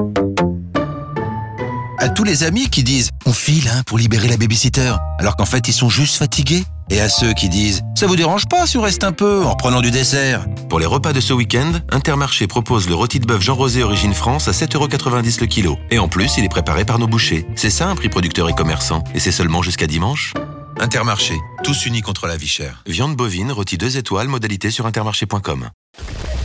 À 1.98 2.10
tous 2.10 2.24
les 2.24 2.44
amis 2.44 2.70
qui 2.70 2.84
disent 2.84 3.10
on 3.26 3.34
file 3.34 3.68
hein, 3.68 3.82
pour 3.88 3.98
libérer 3.98 4.28
la 4.28 4.38
babysitter, 4.38 4.94
alors 5.18 5.36
qu'en 5.36 5.46
fait 5.46 5.68
ils 5.68 5.74
sont 5.74 5.90
juste 5.90 6.18
fatigués. 6.18 6.66
Et 6.90 7.02
à 7.02 7.10
ceux 7.10 7.34
qui 7.34 7.50
disent 7.50 7.82
ça 7.96 8.08
vous 8.08 8.16
dérange 8.16 8.46
pas 8.48 8.68
si 8.68 8.78
on 8.78 8.82
reste 8.82 9.04
un 9.04 9.12
peu? 9.12 9.44
en 9.44 9.52
reprenant 9.52 9.82
du 9.82 9.92
dessert. 9.92 10.46
Pour 10.70 10.80
les 10.80 10.86
repas 10.86 11.14
de 11.14 11.20
ce 11.22 11.34
week-end, 11.34 11.72
Intermarché 11.92 12.48
propose 12.48 12.88
le 12.88 12.96
rôti 12.96 13.20
de 13.20 13.26
bœuf 13.26 13.42
Jean 13.42 13.56
Rosé 13.56 13.84
Origine 13.84 14.14
France 14.14 14.48
à 14.48 14.52
7,90€ 14.52 15.40
le 15.42 15.48
kilo. 15.48 15.78
Et 15.90 16.00
en 16.00 16.08
plus, 16.08 16.38
il 16.38 16.44
est 16.46 16.50
préparé 16.50 16.86
par 16.86 17.00
nos 17.00 17.08
bouchers. 17.08 17.46
C'est 17.56 17.70
ça 17.70 17.88
un 17.88 17.96
prix 17.96 18.10
producteur 18.10 18.50
et 18.50 18.54
commerçant. 18.54 19.04
Et 19.16 19.20
c'est 19.20 19.32
seulement 19.32 19.62
jusqu'à 19.62 19.88
dimanche. 19.88 20.34
Intermarché, 20.80 21.36
tous 21.64 21.86
unis 21.86 22.02
contre 22.02 22.28
la 22.28 22.36
vie 22.38 22.48
chère. 22.48 22.84
Viande 22.86 23.16
bovine, 23.16 23.52
rôti 23.52 23.78
2 23.78 23.98
étoiles, 23.98 24.28
modalité 24.28 24.72
sur 24.72 24.86
intermarché.com. 24.86 25.70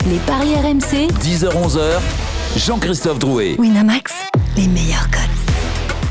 Les 0.07 0.19
paris 0.21 0.55
RMC. 0.55 1.09
10h-11h. 1.23 2.01
Jean-Christophe 2.57 3.19
Drouet. 3.19 3.57
Winamax, 3.59 4.13
les 4.57 4.69
meilleurs 4.69 5.11
codes. 5.11 5.60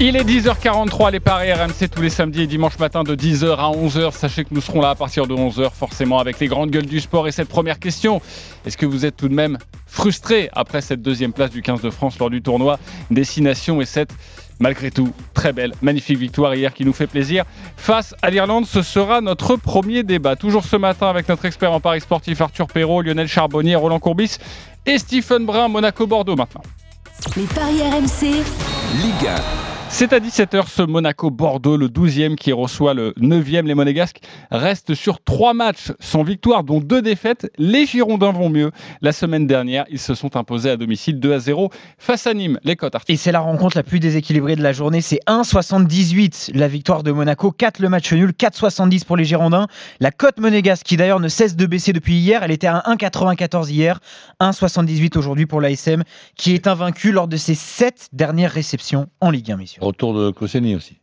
Il 0.02 0.16
est 0.16 0.24
10h43, 0.24 1.12
les 1.12 1.20
paris 1.20 1.52
RMC 1.52 1.90
tous 1.94 2.02
les 2.02 2.10
samedis 2.10 2.44
et 2.44 2.48
dimanches 2.48 2.80
matin 2.80 3.04
de 3.04 3.18
10h 3.18 3.58
à 3.58 3.70
11h. 3.70 4.14
Sachez 4.14 4.46
que 4.46 4.54
nous 4.54 4.62
serons 4.62 4.80
là 4.80 4.92
à 4.92 4.96
partir 4.96 5.28
de 5.28 5.36
11h, 5.36 5.72
forcément, 5.74 6.20
avec 6.20 6.40
les 6.40 6.48
grandes 6.48 6.72
gueules 6.72 6.86
du 6.86 7.02
sport. 7.02 7.28
Et 7.28 7.34
cette 7.34 7.50
première 7.50 7.80
question, 7.80 8.22
est-ce 8.66 8.78
que 8.78 8.86
vous 8.86 9.06
êtes 9.06 9.18
tout 9.18 9.28
de 9.28 9.34
même 9.34 9.58
frustré 9.88 10.50
après 10.54 10.80
cette 10.80 11.02
deuxième 11.02 11.34
place 11.34 11.50
du 11.50 11.62
15 11.62 11.82
de 11.82 11.90
France 11.90 12.18
lors 12.18 12.30
du 12.30 12.42
tournoi 12.42 12.80
Destination 13.12 13.82
et 13.82 13.86
cette, 13.86 14.12
malgré 14.62 14.90
tout, 14.90 15.12
très 15.34 15.52
belle, 15.52 15.74
magnifique 15.82 16.18
victoire 16.18 16.56
hier 16.56 16.74
qui 16.74 16.86
nous 16.86 16.94
fait 16.94 17.08
plaisir. 17.08 17.44
Face 17.76 18.16
à 18.22 18.30
l'Irlande, 18.30 18.68
ce 18.68 18.82
sera 18.82 19.20
notre 19.20 19.58
premier 19.58 20.04
débat. 20.04 20.38
Toujours 20.38 20.64
ce 20.64 20.78
matin 20.78 21.10
avec 21.10 21.28
notre 21.28 21.44
expert 21.44 21.74
en 21.74 21.82
paris 21.82 22.00
sportif 22.00 22.40
Arthur 22.40 22.68
Perrault, 22.68 23.02
Lionel 23.02 23.28
Charbonnier, 23.28 23.76
Roland 23.76 24.00
Courbis 24.00 24.38
et 24.86 24.98
Stephen 24.98 25.46
Brun, 25.46 25.68
Monaco-Bordeaux 25.68 26.38
maintenant. 26.38 26.64
Les 27.36 27.44
paris 27.44 27.82
RMC. 27.82 28.46
Ligue 29.04 29.28
1. 29.28 29.79
C'est 29.92 30.14
à 30.14 30.20
17h 30.20 30.68
ce 30.68 30.84
Monaco-Bordeaux, 30.84 31.76
le 31.76 31.88
12e 31.88 32.36
qui 32.36 32.54
reçoit 32.54 32.94
le 32.94 33.12
9e. 33.20 33.66
Les 33.66 33.74
Monégasques 33.74 34.22
restent 34.52 34.94
sur 34.94 35.22
trois 35.22 35.54
matchs 35.54 35.92
sans 36.00 36.24
victoire, 36.24 36.64
dont 36.64 36.80
deux 36.80 37.02
défaites. 37.02 37.52
Les 37.58 37.86
Girondins 37.86 38.32
vont 38.32 38.50
mieux. 38.50 38.72
La 39.02 39.12
semaine 39.12 39.48
dernière, 39.48 39.86
ils 39.90 40.00
se 40.00 40.14
sont 40.14 40.38
imposés 40.38 40.70
à 40.70 40.78
domicile 40.78 41.20
2 41.20 41.34
à 41.34 41.40
0 41.40 41.72
face 41.98 42.28
à 42.28 42.34
Nîmes. 42.34 42.60
Les 42.64 42.76
cotes, 42.76 42.96
Et 43.10 43.18
c'est 43.18 43.32
la 43.32 43.42
rencontre 43.42 43.76
la 43.76 43.84
plus 43.84 44.00
déséquilibrée 44.00 44.56
de 44.56 44.62
la 44.62 44.72
journée. 44.72 45.02
C'est 45.02 45.20
1,78 45.28 46.52
la 46.54 46.68
victoire 46.68 47.04
de 47.04 47.12
Monaco, 47.12 47.52
4 47.52 47.80
le 47.80 47.90
match 47.90 48.14
nul, 48.14 48.32
4,70 48.32 49.06
pour 49.06 49.18
les 49.18 49.26
Girondins. 49.26 49.68
La 50.00 50.12
cote 50.12 50.40
monégasque, 50.40 50.86
qui 50.86 50.98
d'ailleurs 50.98 51.20
ne 51.20 51.28
cesse 51.28 51.56
de 51.56 51.66
baisser 51.66 51.94
depuis 51.94 52.14
hier, 52.14 52.44
elle 52.44 52.52
était 52.52 52.68
à 52.68 52.84
1,94 52.88 53.70
hier, 53.70 54.00
1,78 54.40 55.18
aujourd'hui 55.18 55.48
pour 55.48 55.60
l'ASM, 55.60 56.04
qui 56.38 56.54
est 56.54 56.68
invaincu 56.68 57.12
lors 57.12 57.28
de 57.28 57.38
ses 57.38 57.56
7 57.56 58.10
dernières 58.14 58.52
réceptions 58.52 59.08
en 59.20 59.32
Ligue 59.32 59.52
1, 59.52 59.58
messieurs. 59.58 59.79
Retour 59.80 60.14
de 60.14 60.32
Koscielny 60.32 60.76
aussi. 60.76 60.98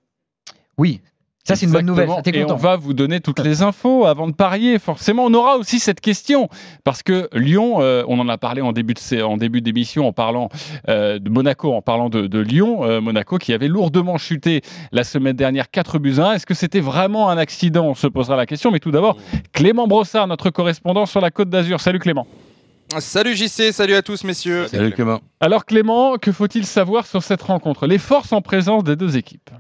Oui. 0.79 1.01
Ça, 1.47 1.55
c'est 1.55 1.67
une 1.67 1.73
bonne 1.73 1.87
nouvelle. 1.87 2.09
Ça, 2.09 2.23
Et 2.35 2.45
on 2.45 2.57
va 2.57 2.75
vous 2.75 2.93
donner 2.93 3.21
toutes 3.21 3.39
les 3.39 3.63
infos 3.63 4.05
avant 4.05 4.27
de 4.27 4.33
parier. 4.33 4.81
Forcément, 4.81 5.27
on 5.27 5.33
aura 5.33 5.59
aussi 5.59 5.79
cette 5.79 6.01
question 6.01 6.49
parce 6.83 7.05
que 7.05 7.29
Lyon, 7.33 7.77
euh, 7.81 8.03
on 8.09 8.19
en 8.19 8.29
a 8.29 8.37
parlé 8.37 8.63
en 8.63 8.73
début 8.73 8.95
de 8.95 9.23
en 9.23 9.37
début 9.37 9.61
d'émission 9.61 10.09
en 10.09 10.13
parlant 10.13 10.49
euh, 10.89 11.21
de 11.21 11.31
Monaco, 11.31 11.73
en 11.73 11.83
parlant 11.83 12.09
de, 12.09 12.27
de 12.27 12.39
Lyon, 12.41 12.83
euh, 12.83 13.01
Monaco 13.01 13.39
qui 13.39 13.53
avait 13.53 13.69
lourdement 13.69 14.19
chuté 14.19 14.63
la 14.91 15.05
semaine 15.05 15.37
dernière 15.37 15.71
4 15.71 16.01
buts 16.01 16.17
à 16.19 16.31
1. 16.31 16.33
Est-ce 16.33 16.47
que 16.47 16.55
c'était 16.55 16.81
vraiment 16.81 17.31
un 17.31 17.39
accident 17.39 17.87
On 17.87 17.95
se 17.95 18.09
posera 18.09 18.35
la 18.35 18.47
question. 18.47 18.73
Mais 18.73 18.81
tout 18.81 18.91
d'abord, 18.91 19.17
Clément 19.53 19.87
Brossard, 19.87 20.27
notre 20.27 20.51
correspondant 20.51 21.07
sur 21.07 21.21
la 21.21 21.31
Côte 21.31 21.49
d'Azur. 21.49 21.81
Salut 21.81 22.01
Clément. 22.01 22.27
Salut 23.01 23.35
JC, 23.35 23.73
salut 23.73 23.95
à 23.95 24.03
tous 24.03 24.25
messieurs. 24.25 24.69
Salut 24.69 24.93
Clément. 24.93 25.21
Alors 25.41 25.67
Clément, 25.67 26.17
que 26.19 26.33
faut-il 26.33 26.65
savoir 26.65 27.07
sur 27.07 27.23
cette 27.23 27.43
rencontre? 27.43 27.87
Les 27.87 27.99
forces 27.99 28.33
en 28.33 28.41
présence 28.41 28.85
des 28.85 28.97
deux 28.97 29.17
équipes? 29.17 29.51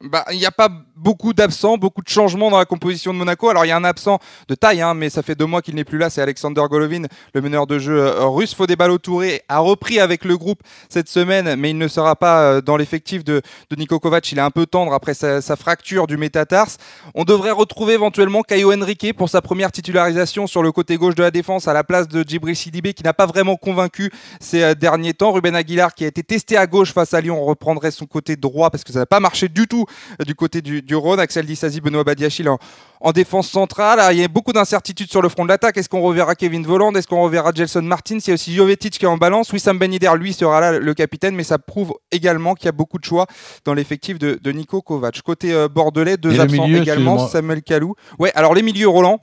Bah, 0.00 0.24
il 0.30 0.38
n'y 0.38 0.46
a 0.46 0.52
pas 0.52 0.68
beaucoup 0.96 1.34
d'absents, 1.34 1.76
beaucoup 1.76 2.02
de 2.02 2.08
changements 2.08 2.50
dans 2.50 2.58
la 2.58 2.64
composition 2.64 3.12
de 3.12 3.18
Monaco. 3.18 3.48
Alors 3.48 3.64
il 3.64 3.68
y 3.68 3.72
a 3.72 3.76
un 3.76 3.84
absent 3.84 4.18
de 4.48 4.54
taille, 4.54 4.80
hein, 4.80 4.94
mais 4.94 5.10
ça 5.10 5.22
fait 5.22 5.34
deux 5.34 5.46
mois 5.46 5.62
qu'il 5.62 5.74
n'est 5.74 5.84
plus 5.84 5.98
là. 5.98 6.10
C'est 6.10 6.22
Alexander 6.22 6.62
Golovin, 6.70 7.02
le 7.34 7.40
meneur 7.40 7.66
de 7.66 7.78
jeu 7.78 7.98
euh, 7.98 8.26
russe. 8.26 8.54
Fodé 8.54 8.76
Touré 9.02 9.42
a 9.48 9.58
repris 9.58 10.00
avec 10.00 10.24
le 10.24 10.36
groupe 10.38 10.62
cette 10.88 11.08
semaine, 11.08 11.56
mais 11.56 11.70
il 11.70 11.78
ne 11.78 11.88
sera 11.88 12.16
pas 12.16 12.40
euh, 12.40 12.60
dans 12.60 12.76
l'effectif 12.76 13.24
de, 13.24 13.42
de 13.70 13.76
Niko 13.76 13.98
Kovac. 13.98 14.30
Il 14.32 14.38
est 14.38 14.42
un 14.42 14.50
peu 14.50 14.66
tendre 14.66 14.92
après 14.94 15.14
sa, 15.14 15.42
sa 15.42 15.56
fracture 15.56 16.06
du 16.06 16.16
métatarse. 16.16 16.78
On 17.14 17.24
devrait 17.24 17.50
retrouver 17.50 17.94
éventuellement 17.94 18.42
Caio 18.42 18.72
Henrique 18.72 19.14
pour 19.16 19.28
sa 19.28 19.42
première 19.42 19.72
titularisation 19.72 20.46
sur 20.46 20.62
le 20.62 20.72
côté 20.72 20.96
gauche 20.96 21.14
de 21.14 21.22
la 21.22 21.30
défense 21.30 21.68
à 21.68 21.74
la 21.74 21.84
place 21.84 22.08
de 22.08 22.22
Djibril 22.26 22.56
Sidibé 22.56 22.94
qui 22.94 23.02
n'a 23.02 23.12
pas 23.12 23.26
vraiment 23.26 23.56
convaincu 23.56 24.10
ces 24.40 24.62
euh, 24.62 24.74
derniers 24.74 25.14
temps. 25.14 25.32
Ruben 25.32 25.54
Aguilar 25.54 25.94
qui 25.94 26.04
a 26.04 26.06
été 26.06 26.22
testé 26.22 26.56
à 26.56 26.66
gauche 26.66 26.92
face 26.92 27.12
à 27.12 27.20
Lyon 27.20 27.44
reprendrait 27.44 27.90
son 27.90 28.06
côté 28.06 28.36
droit 28.36 28.70
parce 28.70 28.84
que 28.84 28.92
ça 28.92 29.00
n'a 29.00 29.06
pas 29.06 29.20
marché 29.20 29.48
du 29.48 29.66
tout 29.66 29.84
du 30.24 30.34
côté 30.34 30.62
du, 30.62 30.82
du 30.86 30.94
Rhône. 30.94 31.20
Axel 31.20 31.44
Disasi, 31.44 31.80
Benoît 31.80 32.04
Badiachil 32.04 32.48
en, 32.48 32.58
en 33.00 33.12
défense 33.12 33.50
centrale. 33.50 34.00
Alors, 34.00 34.12
il 34.12 34.20
y 34.20 34.24
a 34.24 34.28
beaucoup 34.28 34.52
d'incertitudes 34.52 35.10
sur 35.10 35.20
le 35.20 35.28
front 35.28 35.44
de 35.44 35.48
l'attaque. 35.50 35.76
Est-ce 35.76 35.88
qu'on 35.88 36.00
reverra 36.00 36.34
Kevin 36.34 36.64
Voland 36.64 36.94
Est-ce 36.94 37.06
qu'on 37.06 37.22
reverra 37.22 37.52
Gelson 37.54 37.82
Martins? 37.82 38.18
Il 38.18 38.28
y 38.28 38.30
a 38.30 38.34
aussi 38.34 38.54
Jovetic 38.54 38.98
qui 38.98 39.04
est 39.04 39.08
en 39.08 39.18
balance. 39.18 39.52
Wissam 39.52 39.78
Ben 39.78 39.92
Yedder, 39.92 40.12
lui, 40.16 40.32
sera 40.32 40.60
là, 40.60 40.78
le 40.78 40.94
capitaine, 40.94 41.34
mais 41.34 41.44
ça 41.44 41.58
prouve 41.58 41.92
également 42.10 42.54
qu'il 42.54 42.66
y 42.66 42.68
a 42.68 42.72
beaucoup 42.72 42.98
de 42.98 43.04
choix 43.04 43.26
dans 43.64 43.74
l'effectif 43.74 44.18
de, 44.18 44.38
de 44.42 44.52
Nico 44.52 44.80
Kovac. 44.80 45.20
Côté 45.22 45.52
euh, 45.52 45.68
bordelais, 45.68 46.16
deux 46.16 46.34
Et 46.34 46.40
absents 46.40 46.66
milieu, 46.66 46.80
également. 46.80 47.28
Samuel 47.28 47.62
Kalou. 47.62 47.94
Ouais, 48.18 48.32
alors 48.34 48.54
les 48.54 48.62
milieux, 48.62 48.88
Roland? 48.88 49.20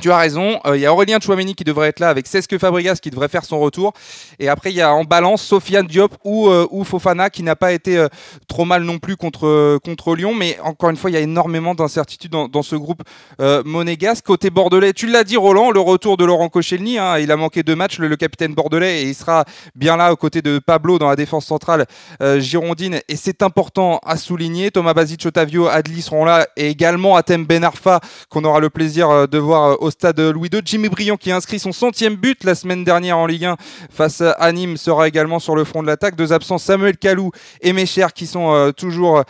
Tu 0.00 0.10
as 0.10 0.16
raison. 0.16 0.58
Euh, 0.64 0.74
Il 0.78 0.80
y 0.80 0.86
a 0.86 0.92
Aurélien 0.92 1.18
Chouameni 1.20 1.54
qui 1.54 1.62
devrait 1.62 1.88
être 1.88 2.00
là 2.00 2.08
avec 2.08 2.26
Cesque 2.26 2.56
Fabregas 2.56 2.96
qui 2.96 3.10
devrait 3.10 3.28
faire 3.28 3.44
son 3.44 3.60
retour. 3.60 3.92
Et 4.38 4.48
après, 4.48 4.72
il 4.72 4.76
y 4.76 4.80
a 4.80 4.94
en 4.94 5.04
balance 5.04 5.42
Sofiane 5.42 5.86
Diop 5.86 6.14
ou, 6.24 6.48
euh, 6.48 6.66
Fofana 6.82 7.28
qui 7.28 7.42
n'a 7.42 7.56
pas 7.56 7.72
été 7.72 7.98
euh, 7.98 8.08
trop 8.48 8.64
mal 8.64 8.84
non 8.84 8.98
plus 8.98 9.16
contre, 9.16 10.16
Lyon. 10.16 10.32
Mais 10.34 10.58
encore 10.64 10.88
une 10.88 10.96
fois, 10.96 11.10
il 11.10 11.12
y 11.12 11.18
a 11.18 11.20
énormément 11.20 11.74
d'incertitudes 11.74 12.30
dans, 12.30 12.62
ce 12.62 12.74
groupe 12.74 13.02
monégasque. 13.66 14.24
Côté 14.24 14.48
bordelais, 14.48 14.94
tu 14.94 15.08
l'as 15.08 15.24
dit, 15.24 15.36
Roland, 15.36 15.70
le 15.70 15.80
retour 15.80 16.16
de 16.16 16.24
Laurent 16.24 16.48
Koscielny. 16.48 16.98
hein, 16.98 17.18
il 17.18 17.30
a 17.30 17.36
manqué 17.36 17.62
deux 17.62 17.76
matchs, 17.76 17.98
le, 17.98 18.16
capitaine 18.16 18.54
bordelais, 18.54 19.02
et 19.02 19.08
il 19.08 19.14
sera 19.14 19.44
bien 19.74 19.98
là 19.98 20.10
aux 20.10 20.16
côtés 20.16 20.40
de 20.40 20.58
Pablo 20.58 20.98
dans 20.98 21.08
la 21.08 21.16
défense 21.16 21.44
centrale 21.44 21.84
girondine. 22.38 23.00
Et 23.08 23.16
c'est 23.16 23.42
important 23.42 24.00
à 24.06 24.16
souligner. 24.16 24.70
Thomas 24.70 24.94
Basic, 24.94 25.26
Otavio, 25.26 25.66
Adli 25.66 26.00
seront 26.00 26.24
là 26.24 26.46
et 26.56 26.68
également 26.68 27.16
Atem 27.16 27.44
Ben 27.44 27.62
Arfa 27.62 28.00
qu'on 28.30 28.44
aura 28.44 28.60
le 28.60 28.70
plaisir 28.70 29.28
de 29.28 29.38
voir 29.38 29.65
euh, 29.70 29.76
au 29.80 29.90
stade 29.90 30.20
Louis 30.20 30.48
II. 30.52 30.60
Jimmy 30.64 30.88
Briand 30.88 31.16
qui 31.16 31.30
a 31.30 31.36
inscrit 31.36 31.58
son 31.58 31.72
centième 31.72 32.16
but 32.16 32.44
la 32.44 32.54
semaine 32.54 32.84
dernière 32.84 33.18
en 33.18 33.26
Ligue 33.26 33.46
1 33.46 33.56
face 33.90 34.20
à 34.22 34.52
Nîmes 34.52 34.76
sera 34.76 35.08
également 35.08 35.38
sur 35.38 35.54
le 35.54 35.64
front 35.64 35.82
de 35.82 35.86
l'attaque. 35.86 36.16
Deux 36.16 36.32
absents, 36.32 36.58
Samuel 36.58 36.96
Kalou 36.96 37.30
et 37.60 37.72
Mécher 37.72 38.06
qui 38.14 38.26
sont 38.26 38.52
euh, 38.52 38.72
toujours, 38.72 39.22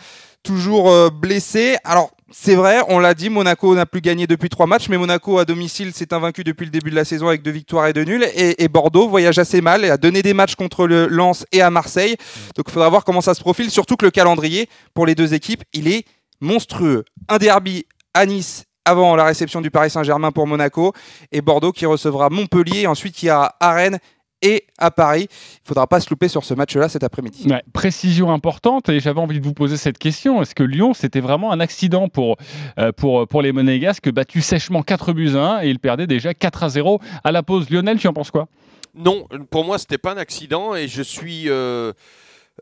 toujours 0.43 0.91
euh, 0.91 1.09
blessés. 1.09 1.77
Alors, 1.83 2.11
c'est 2.29 2.55
vrai, 2.55 2.81
on 2.89 2.99
l'a 2.99 3.13
dit, 3.13 3.29
Monaco 3.29 3.73
n'a 3.73 3.85
plus 3.85 4.01
gagné 4.01 4.27
depuis 4.27 4.49
trois 4.49 4.67
matchs, 4.67 4.89
mais 4.89 4.97
Monaco 4.97 5.39
à 5.39 5.45
domicile 5.45 5.93
s'est 5.93 6.13
invaincu 6.13 6.43
depuis 6.43 6.65
le 6.65 6.71
début 6.71 6.89
de 6.89 6.95
la 6.95 7.05
saison 7.05 7.27
avec 7.27 7.41
deux 7.41 7.51
victoires 7.51 7.87
et 7.87 7.93
deux 7.93 8.03
nuls. 8.03 8.25
Et, 8.35 8.63
et 8.63 8.67
Bordeaux 8.67 9.07
voyage 9.07 9.39
assez 9.39 9.61
mal 9.61 9.85
et 9.85 9.89
a 9.89 9.97
donné 9.97 10.21
des 10.21 10.33
matchs 10.33 10.55
contre 10.55 10.87
le 10.87 11.07
Lens 11.07 11.45
et 11.51 11.61
à 11.61 11.69
Marseille. 11.69 12.17
Donc 12.55 12.65
il 12.67 12.71
faudra 12.71 12.89
voir 12.89 13.05
comment 13.05 13.21
ça 13.21 13.33
se 13.33 13.39
profile, 13.39 13.71
surtout 13.71 13.95
que 13.95 14.05
le 14.05 14.11
calendrier 14.11 14.69
pour 14.93 15.05
les 15.05 15.15
deux 15.15 15.33
équipes, 15.33 15.63
il 15.73 15.87
est 15.87 16.05
monstrueux. 16.41 17.05
Un 17.29 17.37
derby 17.37 17.85
à 18.13 18.25
Nice 18.25 18.66
avant 18.87 19.17
la 19.17 19.25
réception 19.25 19.59
du 19.59 19.69
Paris 19.69 19.89
Saint-Germain 19.89 20.31
pour 20.31 20.47
Monaco 20.47 20.93
et 21.33 21.41
Bordeaux 21.41 21.73
qui 21.73 21.85
recevra 21.85 22.29
Montpellier 22.29 22.81
et 22.81 22.87
ensuite 22.87 23.13
qui 23.13 23.29
a 23.29 23.53
à 23.59 23.73
Rennes 23.73 23.99
et 24.41 24.65
à 24.77 24.91
Paris. 24.91 25.27
Il 25.29 25.63
ne 25.63 25.67
faudra 25.67 25.87
pas 25.87 25.99
se 25.99 26.09
louper 26.09 26.29
sur 26.29 26.45
ce 26.45 26.53
match-là 26.53 26.87
cet 26.87 27.03
après-midi. 27.03 27.47
Ouais, 27.49 27.63
précision 27.73 28.31
importante, 28.31 28.87
et 28.87 28.99
j'avais 28.99 29.19
envie 29.19 29.39
de 29.39 29.43
vous 29.43 29.53
poser 29.53 29.75
cette 29.77 29.97
question. 29.97 30.41
Est-ce 30.41 30.55
que 30.55 30.63
Lyon, 30.63 30.93
c'était 30.93 31.19
vraiment 31.19 31.51
un 31.51 31.59
accident 31.59 32.07
pour, 32.07 32.37
euh, 32.79 32.91
pour, 32.93 33.27
pour 33.27 33.41
les 33.41 33.51
Monégasques, 33.51 34.09
battu 34.09 34.41
sèchement 34.41 34.83
4 34.83 35.11
buts 35.11 35.35
à 35.35 35.57
1 35.57 35.61
et 35.63 35.69
ils 35.69 35.79
perdaient 35.79 36.07
déjà 36.07 36.33
4 36.33 36.63
à 36.63 36.69
0 36.69 37.01
à 37.23 37.31
la 37.31 37.43
pause 37.43 37.69
Lionel, 37.69 37.97
tu 37.99 38.07
en 38.07 38.13
penses 38.13 38.31
quoi? 38.31 38.47
Non, 38.95 39.27
pour 39.49 39.65
moi, 39.65 39.79
c'était 39.79 39.97
pas 39.97 40.13
un 40.13 40.17
accident 40.17 40.75
et 40.75 40.87
je 40.87 41.01
suis. 41.01 41.49
euh, 41.49 41.91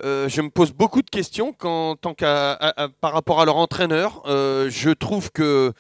euh, 0.04 0.28
je 0.28 0.42
me 0.42 0.50
pose 0.50 0.74
beaucoup 0.74 1.02
de 1.02 1.10
questions 1.10 1.54
quand, 1.58 1.96
tant 1.96 2.14
qu'à, 2.14 2.52
à- 2.54 2.84
à- 2.84 2.88
par 2.90 3.14
rapport 3.14 3.40
à 3.42 3.46
leur 3.46 3.58
entraîneur. 3.58 4.22
Euh, 4.26 4.70
je 4.70 4.90
trouve 4.90 5.32
que. 5.32 5.72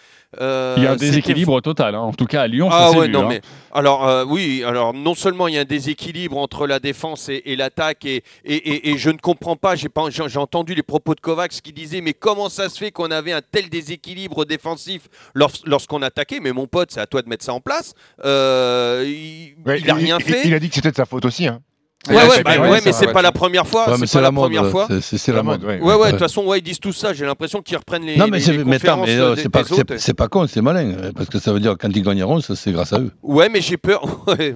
euh, 0.41 0.73
Il 0.77 0.83
y 0.83 0.87
a 0.87 0.91
un 0.91 0.95
déséquilibre 0.95 1.61
total. 1.61 1.95
hein. 1.95 1.99
En 1.99 2.13
tout 2.13 2.25
cas, 2.25 2.41
à 2.43 2.47
Lyon, 2.47 2.69
ah 2.71 2.91
ça 2.91 2.97
ouais, 2.99 3.07
vu, 3.07 3.11
non, 3.13 3.23
hein. 3.23 3.27
mais 3.29 3.41
alors 3.73 4.07
euh, 4.07 4.23
oui, 4.25 4.63
alors 4.65 4.93
non 4.93 5.15
seulement 5.15 5.47
il 5.47 5.55
y 5.55 5.57
a 5.57 5.61
un 5.61 5.65
déséquilibre 5.65 6.37
entre 6.37 6.67
la 6.67 6.79
défense 6.79 7.29
et, 7.29 7.41
et 7.45 7.55
l'attaque, 7.55 8.05
et, 8.05 8.23
et, 8.45 8.55
et- 8.55 8.89
et 8.91 8.97
je 8.97 9.09
ne 9.09 9.17
comprends 9.17 9.55
pas. 9.55 9.75
J'ai 9.75 9.89
pas, 9.89 10.09
j'ai 10.09 10.23
j'ai 10.27 10.39
entendu 10.39 10.75
les 10.75 10.83
propos 10.83 11.15
de 11.15 11.19
Kovacs 11.19 11.51
qui 11.61 11.73
disaient 11.73 12.01
mais 12.01 12.13
comment 12.13 12.49
ça 12.49 12.69
se 12.69 12.77
fait 12.77 12.91
qu'on 12.91 13.11
avait 13.11 13.31
un 13.33 13.41
tel 13.41 13.69
déséquilibre 13.69 14.45
défensif 14.45 15.09
lors- 15.33 15.51
lorsqu'on 15.65 16.01
attaquait? 16.01 16.39
Mais 16.41 16.51
mon 16.53 16.67
pote, 16.67 16.91
c'est 16.91 16.99
à 17.01 17.05
toi 17.07 17.21
de 17.21 17.29
mettre 17.29 17.43
ça 17.45 17.53
en 17.53 17.59
place. 17.61 17.93
Euh, 18.23 19.03
il, 19.05 19.55
Ouais, 19.65 19.79
il 19.79 19.89
a 19.89 19.93
rien 19.93 20.17
il- 20.19 20.25
fait. 20.25 20.41
Il 20.45 20.53
a 20.53 20.59
dit 20.59 20.69
que 20.69 20.75
c'était 20.75 20.91
de 20.91 20.95
sa 20.95 21.05
faute 21.05 21.25
aussi. 21.25 21.47
Hein. 21.47 21.59
Ouais, 22.09 22.15
ouais, 22.27 22.43
bah, 22.43 22.57
ouais, 22.59 22.79
mais 22.85 22.91
c'est 22.91 23.11
pas 23.11 23.21
la 23.21 23.31
première 23.31 23.65
fois. 23.67 23.97
C'est 24.05 24.21
la 24.21 24.31
première 24.31 24.69
fois. 24.69 24.87
c'est- 25.01 25.17
c'est- 25.17 25.31
la 25.33 25.43
mode, 25.43 25.63
Ouais, 25.63 25.79
ouais. 25.81 25.93
De 25.95 26.01
Ouais. 26.01 26.09
toute 26.11 26.19
façon, 26.19 26.43
ouais, 26.45 26.59
ils 26.59 26.61
disent 26.61 26.79
tout 26.79 26.93
ça. 26.93 27.13
J'ai 27.13 27.25
l'impression 27.25 27.61
qu'ils 27.61 27.77
reprennent 27.77 28.05
les. 28.05 28.15
non, 28.17 28.27
mais 28.27 28.39
c'est 28.39 28.51
euh, 28.57 28.63
des- 28.63 29.41
c'est 29.41 29.49
pas, 29.49 29.63
c'est- 29.97 30.13
pas 30.13 30.27
con, 30.27 30.45
c'est 30.47 30.61
malin, 30.61 30.91
euh, 30.97 31.11
parce 31.15 31.29
que 31.29 31.39
ça 31.39 31.51
veut 31.53 31.59
dire 31.59 31.75
quand 31.79 31.89
ils 31.93 32.01
gagneront, 32.03 32.39
c'est 32.41 32.71
grâce 32.71 32.93
à 32.93 32.99
eux. 32.99 33.11
Ouais, 33.23 33.49
mais 33.49 33.61
j'ai 33.61 33.77
peur. 33.77 34.03
Ouais, 34.27 34.53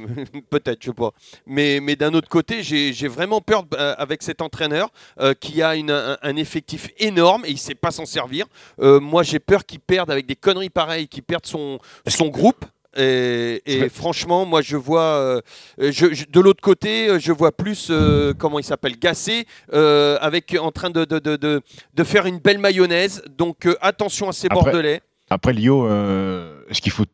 Peut-être, 0.50 0.80
je 0.82 0.88
sais 0.88 0.94
pas. 0.94 1.12
Mais, 1.46 1.80
mais 1.82 1.96
d'un 1.96 2.14
autre 2.14 2.28
côté, 2.30 2.64
j'ai 2.64 3.08
vraiment 3.08 3.42
peur 3.42 3.64
euh, 3.76 3.96
avec 3.98 4.24
cet 4.24 4.42
entraîneur 4.42 4.90
euh, 5.20 5.34
qui 5.40 5.62
a 5.62 5.76
une- 5.76 5.92
un, 5.92 6.18
un 6.22 6.36
effectif 6.36 6.90
énorme 7.00 7.44
et 7.46 7.52
il 7.52 7.58
sait 7.58 7.76
pas 7.76 7.92
s'en 7.92 8.06
servir. 8.06 8.46
Euh, 8.82 9.00
moi, 9.00 9.24
j'ai 9.24 9.40
peur 9.40 9.66
qu'il 9.66 9.80
perde 9.80 10.12
avec 10.12 10.26
des 10.26 10.36
conneries 10.36 10.70
pareilles, 10.70 11.08
qu'il 11.08 11.24
perde 11.24 11.46
son, 11.46 11.80
son 12.08 12.28
groupe. 12.28 12.66
Et, 12.98 13.62
et 13.66 13.88
franchement, 13.90 14.46
moi, 14.46 14.62
je 14.62 14.76
vois 14.76 15.02
euh, 15.02 15.42
je, 15.80 16.14
je- 16.14 16.26
de 16.28 16.40
l'autre 16.40 16.62
côté, 16.62 17.08
euh, 17.08 17.20
je 17.20 17.32
vois 17.32 17.52
plus 17.52 17.90
euh, 17.92 18.34
comment 18.34 18.58
il 18.60 18.64
s'appelle, 18.64 18.98
Gassé, 18.98 19.46
euh, 19.74 20.18
avec 20.22 20.58
en 20.60 20.72
train 20.72 20.90
de, 20.90 21.06
de, 21.06 21.20
de, 21.20 21.36
de, 21.36 21.62
de 21.94 22.04
faire 22.04 22.26
une 22.26 22.40
belle 22.40 22.58
mayonnaise. 22.58 23.22
Donc 23.38 23.68
attention 23.82 24.30
à 24.30 24.34
ces 24.34 24.48
Après- 24.50 24.64
bordelais. 24.64 25.02
Après 25.30 25.54
Lio, 25.54 25.86
euh, 25.86 26.64
est-ce 26.70 26.82
qu'il 26.82 26.92
faut 26.92 27.06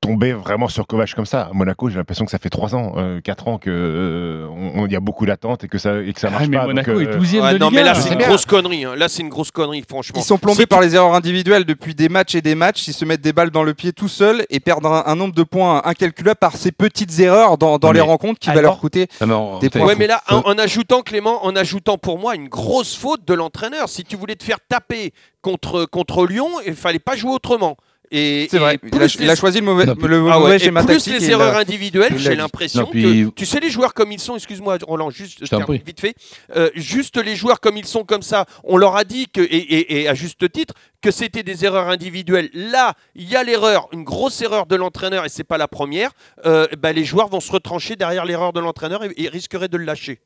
tomber 0.00 0.32
vraiment 0.32 0.68
sur 0.68 0.86
Kovac 0.86 1.14
comme 1.14 1.26
ça 1.26 1.42
À 1.42 1.52
Monaco, 1.52 1.90
j'ai 1.90 1.96
l'impression 1.96 2.24
que 2.24 2.30
ça 2.30 2.38
fait 2.38 2.48
3 2.48 2.74
ans, 2.74 2.94
4 3.22 3.48
ans 3.48 3.58
que 3.58 3.70
euh, 3.70 4.46
on- 4.50 4.80
on- 4.82 4.86
il 4.86 4.92
y 4.92 4.96
a 4.96 5.00
beaucoup 5.00 5.26
d'attentes 5.26 5.64
et 5.64 5.68
que 5.68 5.76
ça 5.78 6.00
et 6.00 6.12
que 6.12 6.20
ça 6.20 6.30
marche 6.30 6.48
mais 6.48 6.56
pas. 6.56 6.66
Monaco 6.66 6.92
donc, 6.92 7.02
est 7.02 7.16
12e 7.16 7.42
Ouais, 7.44 7.52
de 7.54 7.58
non, 7.58 7.66
Ligue 7.68 7.74
mais 7.76 7.80
1, 7.82 7.84
là, 7.84 7.92
là. 7.92 8.00
c'est 8.00 8.14
une 8.14 8.20
grosse 8.20 8.46
connerie. 8.46 8.84
hein. 8.86 8.94
Là, 8.96 9.08
c'est 9.08 9.22
une 9.22 9.28
grosse 9.28 9.50
connerie, 9.50 9.84
franchement. 9.88 10.18
Ils 10.20 10.24
sont 10.24 10.38
plombés 10.38 10.60
Si 10.62 10.66
par 10.66 10.80
les 10.80 10.94
erreurs 10.94 11.14
individuelles 11.14 11.64
depuis 11.64 11.94
des 11.94 12.08
matchs 12.08 12.34
et 12.34 12.40
des 12.40 12.54
matchs. 12.54 12.88
Ils 12.88 12.94
se 12.94 13.04
mettent 13.04 13.20
des 13.20 13.32
balles 13.34 13.50
dans 13.50 13.62
le 13.62 13.74
pied 13.74 13.92
tout 13.92 14.08
seuls 14.08 14.44
et 14.48 14.58
perdent 14.58 14.86
un, 14.86 15.02
un 15.04 15.14
nombre 15.16 15.34
de 15.34 15.42
points 15.42 15.82
incalculable 15.84 16.38
par 16.38 16.56
ces 16.56 16.72
petites 16.72 17.18
erreurs 17.20 17.58
dans, 17.58 17.78
les 17.92 18.00
rencontres 18.00 18.38
qui 18.38 18.48
va 18.50 18.62
leur 18.62 18.78
coûter 18.78 19.06
Ah, 19.20 19.26
des 19.60 19.68
points. 19.68 19.84
Ouais, 19.86 19.96
mais 19.96 20.06
là, 20.06 20.22
en, 20.30 20.38
en 20.38 20.58
ajoutant 20.58 21.02
Clément, 21.02 21.44
en 21.44 21.54
ajoutant 21.56 21.98
pour 21.98 22.18
moi 22.18 22.34
une 22.34 22.48
grosse 22.48 22.96
faute 22.96 23.26
de 23.26 23.34
l'entraîneur. 23.34 23.88
Si 23.90 24.04
tu 24.04 24.16
voulais 24.16 24.36
te 24.36 24.44
faire 24.44 24.58
taper 24.66 25.12
contre, 25.42 25.84
contre 25.84 26.26
Lyon, 26.26 26.48
il 26.66 26.74
fallait 26.74 26.98
pas 26.98 27.16
jouer 27.16 27.32
autrement. 27.32 27.76
Et, 28.12 28.48
C'est 28.50 28.56
et 28.56 28.60
vrai, 28.60 28.78
il 28.82 28.88
a, 29.00 29.06
il 29.06 29.22
a 29.30 29.32
les- 29.34 29.36
choisi 29.38 29.60
le 29.60 29.64
mauvais, 29.66 29.86
Non, 29.86 29.94
le 29.94 30.16
Ah 30.16 30.36
ouais, 30.38 30.38
mauvais 30.40 30.58
schéma 30.58 30.82
plus 30.82 30.94
tactique. 30.96 31.20
les 31.20 31.30
erreurs 31.30 31.54
a- 31.54 31.60
individuelles, 31.60 32.18
j'ai 32.18 32.34
l'impression 32.34 32.86
puis- 32.90 33.26
que 33.26 33.30
tu 33.36 33.46
sais 33.46 33.60
les 33.60 33.70
joueurs 33.70 33.94
comme 33.94 34.10
ils 34.10 34.18
sont. 34.18 34.34
Excuse-moi, 34.34 34.78
Roland, 34.82 35.10
juste 35.10 35.38
Je 35.42 35.72
vite 35.84 36.00
fait. 36.00 36.14
Euh, 36.56 36.70
juste 36.74 37.16
les 37.18 37.36
joueurs 37.36 37.60
comme 37.60 37.76
ils 37.76 37.86
sont 37.86 38.02
comme 38.04 38.22
ça. 38.22 38.46
On 38.64 38.76
leur 38.76 38.96
a 38.96 39.04
dit 39.04 39.28
que 39.28 39.40
et, 39.40 39.44
et- 39.44 40.00
et 40.02 40.08
à 40.08 40.14
juste 40.14 40.50
titre 40.50 40.74
que 41.00 41.10
c'était 41.12 41.44
des 41.44 41.64
erreurs 41.64 41.88
individuelles. 41.88 42.50
Là, 42.52 42.94
il 43.14 43.28
y 43.30 43.36
a 43.36 43.44
l'erreur, 43.44 43.88
une 43.92 44.02
grosse 44.02 44.42
erreur 44.42 44.66
de 44.66 44.74
l'entraîneur 44.76 45.24
et 45.24 45.28
c'est 45.28 45.44
pas 45.44 45.56
la 45.58 45.68
première. 45.68 46.10
Euh, 46.46 46.66
bah, 46.78 46.92
les 46.92 47.04
joueurs 47.04 47.28
vont 47.28 47.40
se 47.40 47.52
retrancher 47.52 47.94
derrière 47.94 48.24
l'erreur 48.24 48.52
de 48.52 48.60
l'entraîneur 48.60 49.04
et, 49.04 49.12
et 49.16 49.28
risqueraient 49.28 49.68
de 49.68 49.76
le 49.76 49.84
lâcher. 49.84 50.18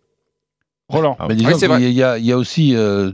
Roland. 0.89 1.17
Mais 1.29 1.35
disons 1.35 1.57
qu'il 1.59 1.69
vrai. 1.69 1.93
y, 1.93 2.03
a- 2.03 2.19
il 2.19 2.25
y 2.27 2.33
a 2.33 2.37
aussi 2.37 2.75
euh, 2.77 3.11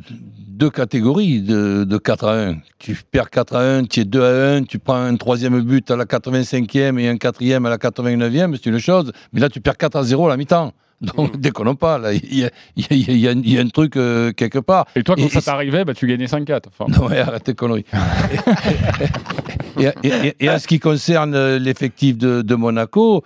deux 0.48 0.70
catégories 0.70 1.40
de, 1.40 1.84
de 1.84 1.98
4 1.98 2.24
à 2.28 2.34
1. 2.48 2.56
Tu 2.78 2.96
perds 3.10 3.30
4 3.30 3.54
à 3.56 3.60
1, 3.60 3.84
tu 3.84 4.00
es 4.00 4.04
2 4.04 4.22
à 4.22 4.50
1, 4.56 4.62
tu 4.64 4.78
prends 4.78 4.96
un 4.96 5.16
troisième 5.16 5.60
but 5.60 5.90
à 5.90 5.96
la 5.96 6.04
85e 6.04 6.98
et 6.98 7.08
un 7.08 7.16
quatrième 7.16 7.66
à 7.66 7.70
la 7.70 7.78
89e, 7.78 8.54
c'est 8.56 8.66
une 8.70 8.78
chose. 8.78 9.12
Mais 9.32 9.40
là, 9.40 9.48
tu 9.48 9.60
perds 9.60 9.76
4 9.76 9.96
à 9.96 10.02
0 10.02 10.26
à 10.26 10.28
la 10.30 10.36
mi-temps. 10.36 10.72
Donc, 11.16 11.40
déconnons 11.40 11.76
pas. 11.76 11.98
Il 12.12 12.38
y 12.40 12.44
a, 12.44 12.50
il 12.76 12.84
y 12.90 13.00
il 13.00 13.16
y 13.16 13.26
il 13.26 13.52
y 13.52 13.58
a 13.58 13.62
un 13.62 13.68
truc 13.68 13.96
euh, 13.96 14.32
quelque 14.32 14.58
part. 14.58 14.84
Et 14.94 15.02
toi, 15.02 15.14
quand 15.16 15.22
Et- 15.22 15.30
ça 15.30 15.40
t'arrivait, 15.40 15.84
bah, 15.86 15.94
tu 15.94 16.06
gagnais 16.06 16.26
5-4. 16.26 16.64
Enfin, 16.68 16.92
Non, 16.94 17.06
ouais, 17.08 17.18
arrête 17.20 17.44
tes 17.44 17.54
conneries. 17.54 17.86
et, 19.78 19.84
et- 20.02 20.08
et- 20.26 20.34
et 20.40 20.50
en 20.50 20.58
ce 20.58 20.66
qui 20.66 20.78
concerne 20.78 21.34
euh, 21.34 21.58
l'effectif 21.58 22.18
de, 22.18 22.42
de 22.42 22.54
Monaco, 22.54 23.24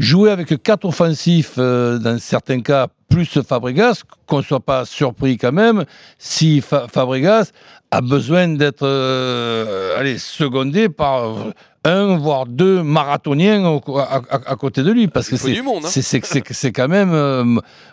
jouer 0.00 0.30
avec 0.30 0.62
quatre 0.62 0.86
offensifs, 0.86 1.54
euh, 1.58 1.98
dans 1.98 2.18
certains 2.18 2.60
cas, 2.60 2.88
plus 3.08 3.40
Fabregas, 3.42 4.02
qu'on 4.26 4.38
ne 4.38 4.42
soit 4.42 4.60
pas 4.60 4.84
surpris 4.84 5.36
quand 5.36 5.52
même, 5.52 5.84
si 6.18 6.60
Fa- 6.60 6.86
Fabregas 6.88 7.50
a 7.90 8.00
besoin 8.00 8.48
d'être 8.48 8.86
euh, 8.86 10.16
secondé 10.18 10.88
par 10.88 11.24
euh, 11.24 11.52
un, 11.84 12.16
voire 12.18 12.46
deux 12.46 12.82
marathoniens 12.82 13.66
au- 13.66 13.98
à, 13.98 14.20
à- 14.30 14.50
à 14.52 14.56
côté 14.56 14.82
de 14.82 14.90
lui. 14.92 15.08
Parce 15.08 15.28
que 15.28 15.34
Il 15.34 15.38
faut 15.38 15.46
c'est 15.48 15.54
du 15.54 15.62
monde, 15.62 15.84
hein. 15.84 15.88
c'est- 15.88 16.02
c'est- 16.02 16.72
quand 16.72 16.88
même 16.88 17.12
euh, 17.14 17.44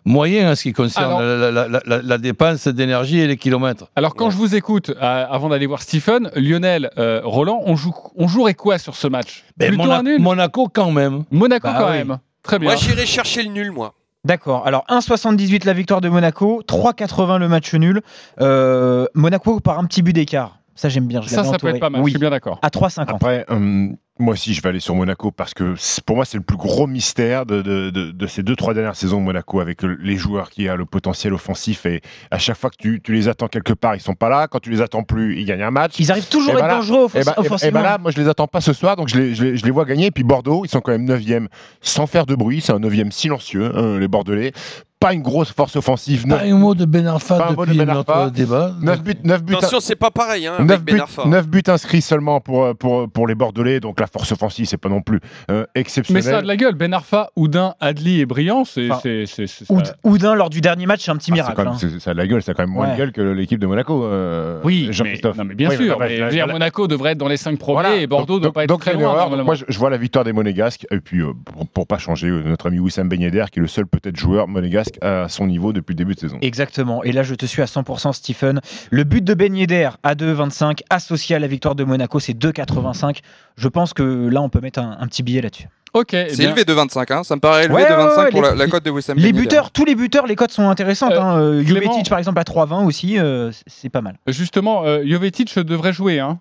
moyen 0.06 0.52
en 0.52 0.56
ce 0.56 0.64
qui 0.64 0.74
concerne 0.74 1.06
Alors- 1.14 1.22
la, 1.22 1.52
la- 1.52 1.68
la- 1.68 1.82
la- 1.86 2.02
la 2.02 2.18
dépense 2.18 2.68
d'énergie 2.68 3.20
et 3.20 3.28
les 3.28 3.38
kilomètres. 3.38 3.86
Alors 3.96 4.16
quand 4.16 4.30
je 4.30 4.38
vous 4.38 4.56
écoute, 4.56 4.90
euh, 4.90 5.26
avant 5.30 5.50
d'aller 5.50 5.68
voir 5.68 5.82
Stephen, 5.82 6.30
Lionel, 6.36 6.90
euh, 6.98 7.22
Roland, 7.24 7.62
on, 7.66 7.76
joue, 7.76 7.94
on 8.16 8.28
jouerait 8.28 8.54
quoi 8.56 8.78
sur 8.78 8.96
ce 8.96 9.08
match? 9.08 9.44
Ben, 9.58 9.70
Plutôt 9.70 9.84
Mona- 9.84 10.00
un 10.00 10.04
nul? 10.04 10.20
Monaco 10.22 10.68
quand 10.72 10.92
même. 10.92 11.24
Monaco 11.32 11.68
Bah 11.68 11.76
quand 11.80 11.88
oui. 11.92 11.98
même. 12.00 12.18
Très 12.44 12.60
bien. 12.60 12.70
Moi, 12.70 12.76
j'irai 12.78 13.06
chercher 13.06 13.44
le 13.44 13.50
nul, 13.50 13.72
moi. 13.72 13.94
D'accord. 14.26 14.68
Alors 14.68 14.84
1,78 14.90 15.64
la 15.64 15.72
victoire 15.74 16.02
de 16.02 16.10
Monaco, 16.10 16.62
3,80 16.68 17.38
le 17.38 17.48
match 17.48 17.74
nul. 17.74 18.02
Euh, 18.42 19.06
Monaco 19.14 19.60
par 19.62 19.80
un 19.80 19.86
petit 19.86 20.02
but 20.02 20.12
d'écart. 20.14 20.57
Ça 20.78 20.88
j'aime 20.90 21.08
bien. 21.08 21.22
je 21.22 21.28
ça, 21.30 21.44
ça 21.44 21.58
peut 21.58 21.68
être 21.68 21.80
pas 21.80 21.90
mal. 21.90 22.02
Oui. 22.02 22.12
Je 22.12 22.14
suis 22.18 22.20
bien 22.20 22.30
d'accord. 22.30 22.60
À 22.62 22.70
3,50. 22.70 23.06
Après, 23.10 23.46
hum, 23.50 23.98
moi 24.20 24.34
aussi, 24.34 24.54
je 24.54 24.62
vais 24.62 24.70
aller 24.70 24.80
sur 24.80 24.96
Monaco 24.96 25.32
parce 25.32 25.54
que 25.54 25.76
pour 26.06 26.16
moi, 26.16 26.26
c'est 26.26 26.38
le 26.38 26.44
plus 26.44 26.58
gros 26.58 26.88
mystère 26.88 27.46
de, 27.46 27.62
de- 27.62 27.90
de- 27.92 28.12
de 28.12 28.28
ces 28.28 28.42
deux, 28.42 28.56
trois 28.56 28.74
dernières 28.74 28.96
saisons 28.96 29.20
de 29.20 29.26
Monaco 29.26 29.60
avec 29.60 29.82
le- 29.84 29.96
les 30.02 30.16
joueurs 30.16 30.50
qui 30.50 30.68
a 30.70 30.76
le 30.76 30.86
potentiel 30.86 31.34
offensif. 31.34 31.86
Et 31.86 32.02
à 32.32 32.38
chaque 32.40 32.58
fois 32.58 32.70
que 32.70 32.78
tu, 32.80 33.02
tu 33.04 33.14
les 33.14 33.28
attends 33.28 33.48
quelque 33.48 33.74
part, 33.74 33.96
ils 33.96 34.02
sont 34.02 34.16
pas 34.16 34.30
là. 34.30 34.48
Quand 34.48 34.60
tu 34.60 34.70
les 34.72 34.82
attends 34.82 35.04
plus, 35.04 35.40
ils 35.40 35.46
gagnent 35.46 35.62
un 35.64 35.72
match. 35.72 35.96
Ils 36.00 36.12
arrivent 36.12 36.30
toujours 36.30 36.54
Et 36.54 36.56
à 36.56 36.60
être 36.60 36.68
ben 36.68 36.76
dangereux 36.78 37.04
offens- 37.06 37.20
et 37.22 37.24
ben- 37.26 37.32
et 37.32 37.36
ben- 37.36 37.44
et 37.44 37.46
offensivement. 37.48 37.80
ben 37.80 37.84
là, 37.84 37.98
moi, 38.00 38.12
je 38.12 38.20
les 38.20 38.28
attends 38.28 38.48
pas 38.48 38.62
ce 38.62 38.74
soir, 38.74 38.96
donc 38.96 39.08
je 39.08 39.18
les, 39.18 39.36
je 39.36 39.44
les- 39.44 39.58
je 39.58 39.66
les 39.66 39.72
vois 39.72 39.86
gagner. 39.86 40.08
Et 40.08 40.12
puis 40.12 40.24
Bordeaux, 40.24 40.64
ils 40.66 40.70
sont 40.70 40.82
quand 40.82 40.92
même 40.92 41.06
9e 41.06 41.48
sans 41.82 42.08
faire 42.08 42.26
de 42.26 42.34
bruit. 42.36 42.62
C'est 42.62 42.74
un 42.74 42.80
9e 42.80 43.12
silencieux, 43.12 43.72
hein, 43.76 44.00
les 44.00 44.08
Bordelais. 44.08 44.52
Pas 45.00 45.14
une 45.14 45.22
grosse 45.22 45.52
force 45.52 45.76
offensive. 45.76 46.26
Pas 46.28 46.42
un 46.42 46.56
mot 46.58 46.74
de 46.74 46.86
Ben 46.86 47.06
Arfa 47.06 47.38
Pas 47.38 47.52
de 47.52 47.56
depuis 47.68 47.78
Ben 47.78 47.86
notre 47.94 48.32
débat. 48.32 48.74
9 48.82 49.04
buts, 49.04 49.14
9 49.24 49.44
buts, 49.44 49.54
Attention, 49.56 49.80
c'est 49.80 49.96
pas 49.96 50.10
pareil 50.10 50.48
hein, 50.48 50.54
avec 50.58 50.68
9 50.68 50.84
buts, 50.84 50.94
Ben 50.94 51.02
Arfa. 51.02 51.26
9 51.28 51.48
buts 51.48 51.62
inscrits 51.68 52.02
seulement 52.02 52.42
pour, 52.42 52.76
pour, 52.76 53.08
pour 53.08 53.28
les 53.28 53.36
Bordelais, 53.36 53.80
donc 53.80 54.00
la 54.00 54.08
force 54.08 54.32
offensive, 54.32 54.66
c'est 54.66 54.78
pas 54.78 54.90
non 54.90 55.02
plus 55.04 55.20
euh, 55.52 55.66
Mais 55.76 55.82
exceptionnel. 55.82 56.24
ça 56.24 56.38
a 56.40 56.42
de 56.42 56.48
la 56.48 56.56
gueule. 56.58 56.74
Ben 56.74 56.92
Arfa, 56.96 57.30
Oudin, 57.36 57.76
Adli 57.80 58.22
et 58.22 58.26
Briand, 58.26 58.66
c'est. 58.66 58.90
Enfin, 58.90 59.84
Oudin 60.04 60.34
lors 60.34 60.50
du 60.50 60.62
dernier 60.62 60.88
match, 60.88 61.02
c'est 61.06 61.12
un 61.12 61.18
petit 61.18 61.30
Ah, 61.32 61.36
miracle. 61.36 61.62
même- 61.64 61.74
hein. 61.74 62.00
ça 62.00 62.10
a 62.10 62.14
de 62.14 62.18
la 62.18 62.26
gueule, 62.26 62.42
ça 62.42 62.54
a 62.54 62.56
quand 62.56 62.64
même 62.64 62.72
moins 62.74 62.88
Ouais. 62.88 62.94
de 62.94 62.98
gueule 62.98 63.12
que 63.12 63.22
l'équipe 63.22 63.60
de 63.60 63.68
Monaco. 63.68 64.04
euh, 64.04 64.62
Oui, 64.64 64.86
mais, 64.88 64.94
Jean-Christophe. 64.94 65.38
non, 65.38 65.46
mais 65.46 65.54
bien 65.54 65.70
Oui, 65.70 65.76
sûr. 65.78 66.00
mais, 66.00 66.18
la- 66.18 66.32
la- 66.32 66.48
Monaco 66.48 66.88
devrait 66.88 67.12
être 67.12 67.20
dans 67.20 67.28
les 67.28 67.38
5 67.38 67.60
premiers 67.60 67.74
Voilà. 67.82 67.96
et 67.98 68.08
Bordeaux 68.08 68.34
Donc- 68.36 68.40
ne 68.40 68.44
doit 68.46 68.54
pas 68.54 68.64
être 68.64 68.70
donc 68.70 68.82
très 68.82 68.94
loin. 68.94 69.14
erreur. 69.14 69.46
Moi, 69.46 69.54
je, 69.54 69.78
vois 69.78 69.92
la 69.92 69.98
victoire 69.98 70.26
des 70.26 70.34
Monégasques. 70.34 70.88
Et 70.90 71.00
puis, 71.02 71.22
euh, 71.22 71.34
pour, 71.76 71.86
pas 71.86 72.00
changer, 72.00 72.30
euh, 72.30 72.42
notre 72.48 72.66
ami 72.68 72.80
Wissam 72.80 73.08
Ben 73.08 73.22
Yedder, 73.22 73.46
qui 73.52 73.60
est 73.60 73.62
le 73.62 73.68
seul 73.68 73.86
peut-être 73.86 74.16
joueur 74.18 74.48
monégasque 74.48 74.87
presque 74.90 75.04
à 75.04 75.30
son 75.30 75.48
niveau 75.48 75.74
depuis 75.74 75.94
le 75.94 75.98
début 75.98 76.16
de 76.16 76.20
saison. 76.20 76.38
Exactement. 76.42 77.04
Et 77.04 77.12
là, 77.12 77.24
je 77.24 77.36
te 77.36 77.46
suis 77.46 77.62
à 77.62 77.66
100%, 77.66 78.14
Stephen. 78.14 78.62
Le 78.92 79.04
but 79.04 79.24
de 79.24 79.34
Ben 79.34 79.56
Yedder 79.56 79.90
à 80.04 80.16
2,25, 80.16 80.82
associé 80.90 81.36
à 81.36 81.40
la 81.40 81.48
victoire 81.48 81.76
de 81.76 81.84
Monaco, 81.84 82.20
c'est 82.20 82.34
2,85. 82.34 83.20
Je 83.58 83.68
pense 83.68 83.94
que 83.94 84.04
là, 84.30 84.42
on 84.42 84.50
peut 84.50 84.62
mettre 84.62 84.80
un, 84.80 84.98
un 85.00 85.08
petit 85.08 85.24
billet 85.24 85.42
là-dessus. 85.42 85.68
Ok. 85.94 86.10
C'est 86.12 86.40
élevé 86.44 86.64
de 86.66 86.74
25, 86.74 87.10
hein. 87.12 87.24
ça 87.24 87.36
me 87.36 87.40
paraît 87.40 87.64
élevé 87.64 87.76
Ouais, 87.76 87.86
de 87.90 87.94
ouais, 87.96 87.96
25 88.04 88.24
ouais, 88.26 88.30
pour 88.32 88.42
les- 88.44 88.50
la, 88.50 88.56
la 88.56 88.68
cote 88.68 88.84
de 88.84 88.90
Wissam 88.92 89.18
Les 89.18 89.32
Ben 89.32 89.42
buteurs, 89.42 89.72
tous 89.72 89.86
les 89.86 89.96
buteurs, 89.96 90.28
les 90.28 90.36
cotes 90.36 90.52
sont 90.52 90.68
intéressantes. 90.70 91.14
Euh, 91.14 91.20
hein. 91.22 91.40
Euh, 91.40 91.64
Clément- 91.64 91.82
Jovetic, 91.86 92.10
par 92.10 92.20
exemple, 92.20 92.40
à 92.40 92.44
3,20 92.44 92.86
aussi, 92.86 93.18
euh, 93.18 93.52
c'est 93.66 93.90
pas 93.90 94.02
mal. 94.02 94.18
Justement, 94.28 94.84
euh, 94.86 95.02
Jovetic 95.06 95.58
devrait 95.58 95.94
jouer. 95.94 96.20
Hein. 96.20 96.40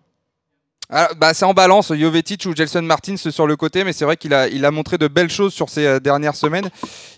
Ah, 0.88 1.08
bah, 1.18 1.34
c'est 1.34 1.44
en 1.44 1.52
balance, 1.52 1.92
Jovetic 1.92 2.46
ou 2.46 2.54
Gelson 2.54 2.82
Martins 2.82 3.16
sur 3.16 3.46
le 3.48 3.56
côté, 3.56 3.82
mais 3.82 3.92
c'est 3.92 4.04
vrai 4.04 4.16
qu'il 4.16 4.32
a, 4.32 4.46
il 4.48 4.64
a 4.64 4.70
montré 4.70 4.98
de 4.98 5.08
belles 5.08 5.30
choses 5.30 5.52
sur 5.52 5.68
ces 5.68 5.84
euh, 5.84 5.98
dernières 5.98 6.36
semaines. 6.36 6.68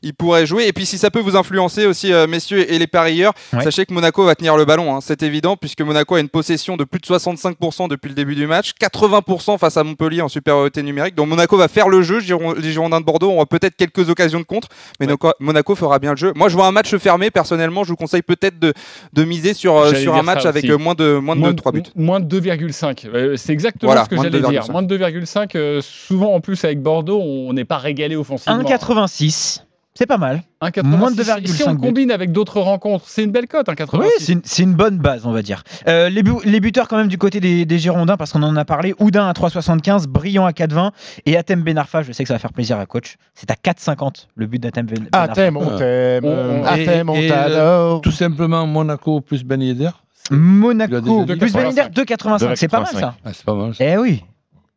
Il 0.02 0.14
pourrait 0.14 0.46
jouer. 0.46 0.66
Et 0.66 0.72
puis, 0.72 0.86
si 0.86 0.96
ça 0.96 1.10
peut 1.10 1.20
vous 1.20 1.36
influencer 1.36 1.84
aussi, 1.84 2.12
euh, 2.12 2.26
messieurs 2.26 2.70
et 2.72 2.78
les 2.78 2.86
parieurs, 2.86 3.34
Ouais. 3.52 3.62
sachez 3.64 3.84
que 3.84 3.92
Monaco 3.92 4.24
va 4.24 4.34
tenir 4.34 4.56
le 4.56 4.64
ballon. 4.64 4.94
hein. 4.96 5.00
C'est 5.02 5.22
évident, 5.22 5.56
puisque 5.56 5.82
Monaco 5.82 6.14
a 6.14 6.20
une 6.20 6.30
possession 6.30 6.76
de 6.78 6.84
plus 6.84 6.98
de 7.00 7.04
65% 7.06 7.88
depuis 7.88 8.08
le 8.08 8.14
début 8.14 8.34
du 8.34 8.46
match, 8.46 8.72
80% 8.80 9.58
face 9.58 9.76
à 9.76 9.84
Montpellier 9.84 10.22
en 10.22 10.28
supériorité 10.28 10.82
numérique. 10.82 11.14
Donc, 11.14 11.28
Monaco 11.28 11.56
va 11.58 11.68
faire 11.68 11.88
le 11.90 12.00
jeu. 12.02 12.20
Giron- 12.20 12.54
Les 12.58 12.72
Girondins 12.72 13.00
de 13.00 13.04
Bordeaux 13.04 13.28
auront 13.30 13.44
peut-être 13.44 13.76
quelques 13.76 14.08
occasions 14.08 14.38
de 14.40 14.44
contre, 14.44 14.68
mais 14.98 15.06
Noco- 15.06 15.32
Monaco 15.40 15.74
fera 15.74 15.98
bien 15.98 16.12
le 16.12 16.16
jeu. 16.16 16.32
Moi, 16.36 16.48
je 16.48 16.54
vois 16.54 16.66
un 16.66 16.72
match 16.72 16.96
fermé. 16.96 17.30
Personnellement, 17.30 17.84
je 17.84 17.90
vous 17.90 17.96
conseille 17.96 18.22
peut-être 18.22 18.58
de, 18.58 18.72
de 19.12 19.24
miser 19.24 19.52
sur, 19.52 19.76
euh, 19.76 19.94
sur 19.94 20.14
un 20.14 20.22
match 20.22 20.46
avec 20.46 20.64
euh, 20.64 20.78
moins 20.78 20.94
de, 20.94 21.18
moins 21.18 21.36
de 21.36 21.52
3 21.52 21.72
buts. 21.72 21.82
Moins 21.96 22.20
de 22.20 22.24
2,5. 22.40 23.06
Euh, 23.12 23.36
C'est 23.36 23.52
exactement 23.58 23.92
Voilà, 23.92 24.04
ce 24.04 24.08
que 24.10 24.16
j'allais 24.16 24.40
dire. 24.40 24.62
2,5. 24.64 24.72
Moins 24.72 24.82
de 24.82 24.96
2,5. 24.96 25.50
euh, 25.56 25.80
souvent, 25.82 26.34
en 26.34 26.40
plus, 26.40 26.64
avec 26.64 26.80
Bordeaux, 26.82 27.20
on 27.20 27.52
n'est 27.52 27.64
pas 27.64 27.78
régalé 27.78 28.16
offensivement. 28.16 28.58
1,86, 28.62 29.64
c'est 29.94 30.06
pas 30.06 30.16
mal. 30.18 30.42
1,86. 30.62 30.82
Moins 30.84 31.10
de 31.10 31.22
Si 31.22 31.62
on 31.66 31.74
2,5 31.74 31.76
combine 31.78 32.10
avec 32.12 32.30
d'autres 32.32 32.60
rencontres, 32.60 33.04
c'est 33.08 33.24
une 33.24 33.30
belle 33.32 33.46
cote, 33.48 33.68
1,86. 33.68 33.98
Oui, 34.00 34.40
c'est 34.44 34.62
une, 34.62 34.74
bonne 34.74 34.98
base, 34.98 35.26
on 35.26 35.32
va 35.32 35.42
dire. 35.42 35.62
Euh, 35.88 36.08
les, 36.08 36.22
bu- 36.22 36.40
les 36.44 36.60
buteurs, 36.60 36.86
quand 36.88 36.96
même, 36.96 37.08
du 37.08 37.18
côté 37.18 37.40
des, 37.40 37.64
des 37.66 37.78
Girondins, 37.78 38.16
parce 38.16 38.32
qu'on 38.32 38.42
en 38.44 38.54
a 38.56 38.64
parlé. 38.64 38.94
Oudin 39.00 39.28
à 39.28 39.32
3,75, 39.32 40.06
Brillant 40.06 40.46
à 40.46 40.50
4,20 40.52 40.90
et 41.26 41.36
Atem 41.36 41.62
Benarfa, 41.62 42.02
je 42.02 42.12
sais 42.12 42.22
que 42.24 42.28
ça 42.28 42.34
va 42.34 42.38
faire 42.38 42.52
plaisir 42.52 42.78
à 42.78 42.86
coach. 42.86 43.16
C'est 43.34 43.50
à 43.50 43.54
4,50 43.54 44.26
le 44.36 44.46
but 44.46 44.60
d'Atem 44.60 44.86
Ben- 44.86 44.98
Benarfa. 45.10 45.32
Athème, 45.32 45.56
on 45.56 45.76
t'aime. 45.78 46.24
Et- 46.24 46.64
Athème, 46.66 47.10
on 47.10 47.14
et, 47.16 47.28
t'adore. 47.28 47.96
euh, 47.96 47.98
Tout 48.00 48.12
simplement 48.12 48.66
Monaco 48.66 49.20
plus 49.20 49.42
Ben 49.44 49.60
Yedder. 49.62 49.90
Monaco, 50.30 51.24
plus 51.26 51.38
85. 51.38 51.92
Beneder, 51.92 52.14
2,85. 52.14 52.56
C'est 52.56 52.68
pas 52.68 52.80
mal 52.80 52.94
ça. 52.94 53.14
Ah, 53.24 53.30
c'est 53.32 53.44
pas 53.44 53.54
mal. 53.54 53.74
ça. 53.74 53.84
Eh 53.84 53.96
oui. 53.96 54.24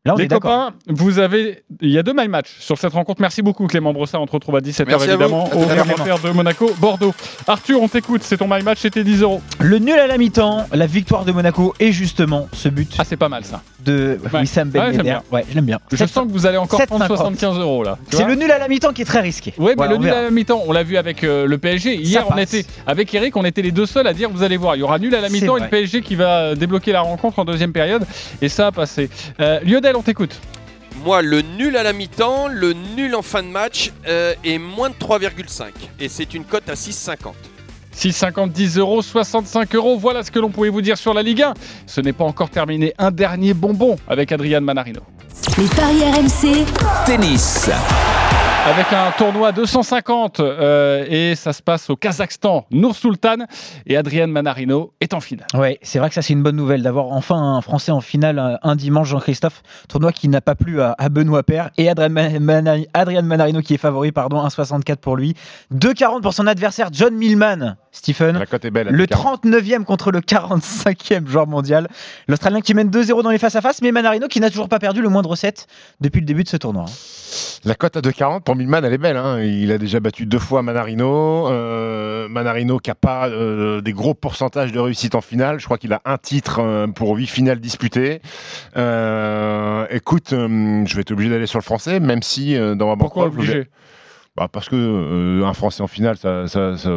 Là, 0.03 0.15
on 0.15 0.17
les 0.17 0.23
est 0.23 0.27
copains, 0.29 0.71
vous 0.87 1.19
avez, 1.19 1.61
il 1.79 1.91
y 1.91 1.99
a 1.99 2.01
deux 2.01 2.13
my 2.17 2.27
match 2.27 2.47
sur 2.59 2.75
cette 2.75 2.93
rencontre. 2.93 3.21
Merci 3.21 3.43
beaucoup 3.43 3.67
Clément 3.67 3.93
Brossard. 3.93 4.19
On 4.19 4.25
te 4.25 4.31
retrouve 4.31 4.55
à 4.55 4.59
17h 4.59 4.85
Merci 4.87 4.93
à 5.11 5.15
vous. 5.15 5.21
évidemment 5.21 5.47
À 5.51 5.55
au 5.55 5.67
commentaire 5.67 6.17
de 6.17 6.29
Monaco, 6.31 6.71
Bordeaux. 6.79 7.13
Arthur, 7.47 7.79
on 7.83 7.87
t'écoute. 7.87 8.23
C'est 8.23 8.37
ton 8.37 8.47
my 8.49 8.63
match, 8.63 8.79
c'était 8.79 9.03
10 9.03 9.21
euros. 9.21 9.41
Le 9.59 9.77
nul 9.77 9.99
à 9.99 10.07
la 10.07 10.17
mi-temps, 10.17 10.65
la 10.73 10.87
victoire 10.87 11.23
de 11.23 11.31
Monaco 11.31 11.75
et 11.79 11.91
justement 11.91 12.47
ce 12.51 12.67
but 12.69 12.91
Ah, 12.97 13.03
c'est 13.03 13.15
pas 13.15 13.29
mal 13.29 13.45
ça. 13.45 13.61
de 13.85 14.17
Ouais. 14.33 14.39
Wissam 14.39 14.69
Ouais, 14.69 14.79
Ben 14.79 14.85
Yedder. 14.91 15.03
bien. 15.03 15.21
Ouais, 15.31 15.45
je 15.47 15.53
l'aime 15.53 15.65
bien. 15.65 15.77
Je 15.91 16.03
sens 16.05 16.25
que 16.25 16.31
vous 16.31 16.47
allez 16.47 16.57
encore 16.57 16.81
prendre 16.87 17.05
7,50. 17.05 17.07
75 17.17 17.59
euros 17.59 17.83
là. 17.83 17.99
C'est 18.09 18.25
le 18.25 18.33
nul 18.33 18.51
à 18.51 18.57
la 18.57 18.67
mi-temps 18.67 18.93
qui 18.93 19.03
est 19.03 19.05
très 19.05 19.21
risqué. 19.21 19.53
Oui, 19.59 19.65
mais 19.69 19.73
Voilà, 19.75 19.91
le 19.91 19.97
nul 19.99 20.07
verra. 20.07 20.19
à 20.19 20.23
la 20.23 20.31
mi-temps, 20.31 20.63
on 20.65 20.71
l'a 20.71 20.81
vu 20.81 20.97
avec 20.97 21.23
euh, 21.23 21.45
le 21.45 21.57
PSG. 21.59 21.97
Hier, 21.97 22.25
on 22.27 22.37
était 22.39 22.65
avec 22.87 23.13
Eric, 23.13 23.37
on 23.37 23.45
était 23.45 23.61
les 23.61 23.71
deux 23.71 23.85
seuls 23.85 24.07
à 24.07 24.13
dire 24.15 24.31
vous 24.31 24.41
allez 24.41 24.57
voir, 24.57 24.75
il 24.75 24.79
y 24.79 24.83
aura 24.83 24.97
nul 24.97 25.13
à 25.13 25.21
la 25.21 25.29
mi-temps 25.29 25.57
et 25.57 25.61
le 25.61 25.67
PSG 25.69 26.01
qui 26.01 26.15
va 26.15 26.55
débloquer 26.55 26.91
la 26.91 27.01
rencontre 27.01 27.37
en 27.37 27.45
deuxième 27.45 27.71
période. 27.71 28.03
Et 28.41 28.49
ça 28.49 28.65
a 28.67 28.71
passé. 28.71 29.07
Euh, 29.39 29.59
Lionel, 29.63 29.90
on 29.95 30.01
t'écoute. 30.01 30.39
Moi, 31.03 31.21
le 31.21 31.41
nul 31.41 31.77
à 31.77 31.83
la 31.83 31.93
mi-temps, 31.93 32.47
le 32.47 32.73
nul 32.73 33.15
en 33.15 33.21
fin 33.21 33.43
de 33.43 33.47
match 33.47 33.91
euh, 34.07 34.33
et 34.43 34.57
moins 34.57 34.89
de 34.89 34.95
3,5. 34.95 35.69
Et 35.99 36.09
c'est 36.09 36.33
une 36.33 36.43
cote 36.43 36.69
à 36.69 36.73
6,50. 36.73 37.33
6,50, 37.95 38.51
10 38.51 38.77
euros, 38.77 39.01
65 39.01 39.75
euros. 39.75 39.97
Voilà 39.97 40.23
ce 40.23 40.31
que 40.31 40.39
l'on 40.39 40.49
pouvait 40.49 40.69
vous 40.69 40.81
dire 40.81 40.97
sur 40.97 41.13
la 41.13 41.23
Ligue 41.23 41.41
1. 41.41 41.53
Ce 41.87 42.01
n'est 42.01 42.13
pas 42.13 42.23
encore 42.23 42.49
terminé. 42.49 42.93
Un 42.97 43.11
dernier 43.11 43.53
bonbon 43.53 43.97
avec 44.07 44.31
Adrian 44.31 44.61
Manarino. 44.61 45.01
Les 45.57 45.67
paris 45.67 46.03
RMC, 46.03 46.65
Tennis. 47.05 47.69
Avec 48.63 48.93
un 48.93 49.11
tournoi 49.17 49.51
250 49.51 50.39
euh, 50.39 51.03
et 51.09 51.33
ça 51.35 51.51
se 51.51 51.63
passe 51.63 51.89
au 51.89 51.95
Kazakhstan. 51.95 52.65
Nour 52.69 52.95
Sultan 52.95 53.37
et 53.87 53.97
Adrian 53.97 54.27
Manarino 54.27 54.93
est 55.01 55.15
en 55.15 55.19
finale. 55.19 55.47
Ouais, 55.55 55.79
c'est 55.81 55.97
vrai 55.97 56.09
que 56.09 56.15
ça 56.15 56.21
c'est 56.21 56.33
une 56.33 56.43
bonne 56.43 56.55
nouvelle 56.55 56.83
d'avoir 56.83 57.07
enfin 57.07 57.35
un 57.35 57.61
Français 57.61 57.91
en 57.91 58.01
finale 58.01 58.59
un 58.61 58.75
dimanche, 58.75 59.09
Jean-Christophe. 59.09 59.63
Tournoi 59.89 60.11
qui 60.13 60.27
n'a 60.27 60.41
pas 60.41 60.53
plu 60.55 60.79
à, 60.79 60.95
à 60.99 61.09
Benoît 61.09 61.41
Paire 61.43 61.71
et 61.77 61.89
Adrien, 61.89 62.09
Ma- 62.09 62.39
Mana- 62.39 62.77
Adrien 62.93 63.23
Manarino 63.23 63.61
qui 63.61 63.73
est 63.73 63.77
favori, 63.77 64.11
pardon, 64.11 64.45
1,64 64.45 64.97
pour 64.97 65.15
lui. 65.17 65.33
2,40 65.73 66.21
pour 66.21 66.33
son 66.35 66.45
adversaire 66.45 66.89
John 66.91 67.15
Millman, 67.15 67.75
Stephen. 67.93 68.37
La 68.37 68.45
cote 68.45 68.63
est 68.65 68.71
belle. 68.71 68.87
Le 68.89 69.05
40. 69.05 69.43
39e 69.45 69.83
contre 69.83 70.11
le 70.11 70.21
45e 70.21 71.27
joueur 71.27 71.45
mondial. 71.47 71.89
L'Australien 72.27 72.61
qui 72.61 72.73
mène 72.73 72.89
2-0 72.89 73.21
dans 73.21 73.29
les 73.31 73.37
face-à-face, 73.37 73.81
mais 73.81 73.91
Manarino 73.91 74.27
qui 74.27 74.39
n'a 74.39 74.49
toujours 74.49 74.69
pas 74.69 74.79
perdu 74.79 75.01
le 75.01 75.09
moindre 75.09 75.35
set 75.35 75.67
depuis 75.99 76.21
le 76.21 76.25
début 76.25 76.43
de 76.43 76.47
ce 76.49 76.55
tournoi. 76.57 76.85
La 77.65 77.75
cote 77.75 77.97
à 77.97 78.01
2,40 78.01 78.41
pour 78.41 78.55
Milman, 78.55 78.83
elle 78.83 78.93
est 78.93 78.97
belle. 78.97 79.17
hein. 79.17 79.41
Il 79.41 79.71
a 79.71 79.77
déjà 79.77 79.99
battu 79.99 80.25
deux 80.25 80.39
fois 80.39 80.61
Manarino. 80.61 81.49
Euh, 81.49 82.27
Manarino 82.29 82.79
qui 82.79 82.89
n'a 82.89 82.95
pas 82.95 83.27
euh, 83.27 83.81
des 83.81 83.91
gros 83.93 84.13
pourcentages 84.13 84.71
de 84.71 84.79
réussite 84.79 85.15
en 85.15 85.21
finale. 85.21 85.59
Je 85.59 85.65
crois 85.65 85.77
qu'il 85.77 85.91
a 85.93 86.01
un 86.05 86.17
titre 86.17 86.59
euh, 86.59 86.87
pour 86.87 87.15
huit 87.15 87.27
finales 87.27 87.59
disputées. 87.59 88.21
Euh, 88.77 89.85
écoute, 89.89 90.33
euh, 90.33 90.83
je 90.85 90.95
vais 90.95 91.01
être 91.01 91.11
obligé 91.11 91.29
d'aller 91.29 91.45
sur 91.47 91.59
le 91.59 91.63
français, 91.63 91.99
même 91.99 92.21
si 92.23 92.55
euh, 92.55 92.75
dans 92.75 92.87
ma 92.87 92.95
Pourquoi 92.97 93.25
je 93.25 93.29
vais- 93.29 93.35
obligé? 93.37 93.67
Bah, 94.37 94.47
Parce 94.51 94.69
que 94.69 94.75
euh, 94.75 95.45
un 95.45 95.53
français 95.53 95.83
en 95.83 95.87
finale, 95.87 96.15
ça. 96.17 96.47
ça, 96.47 96.77
ça- 96.77 96.89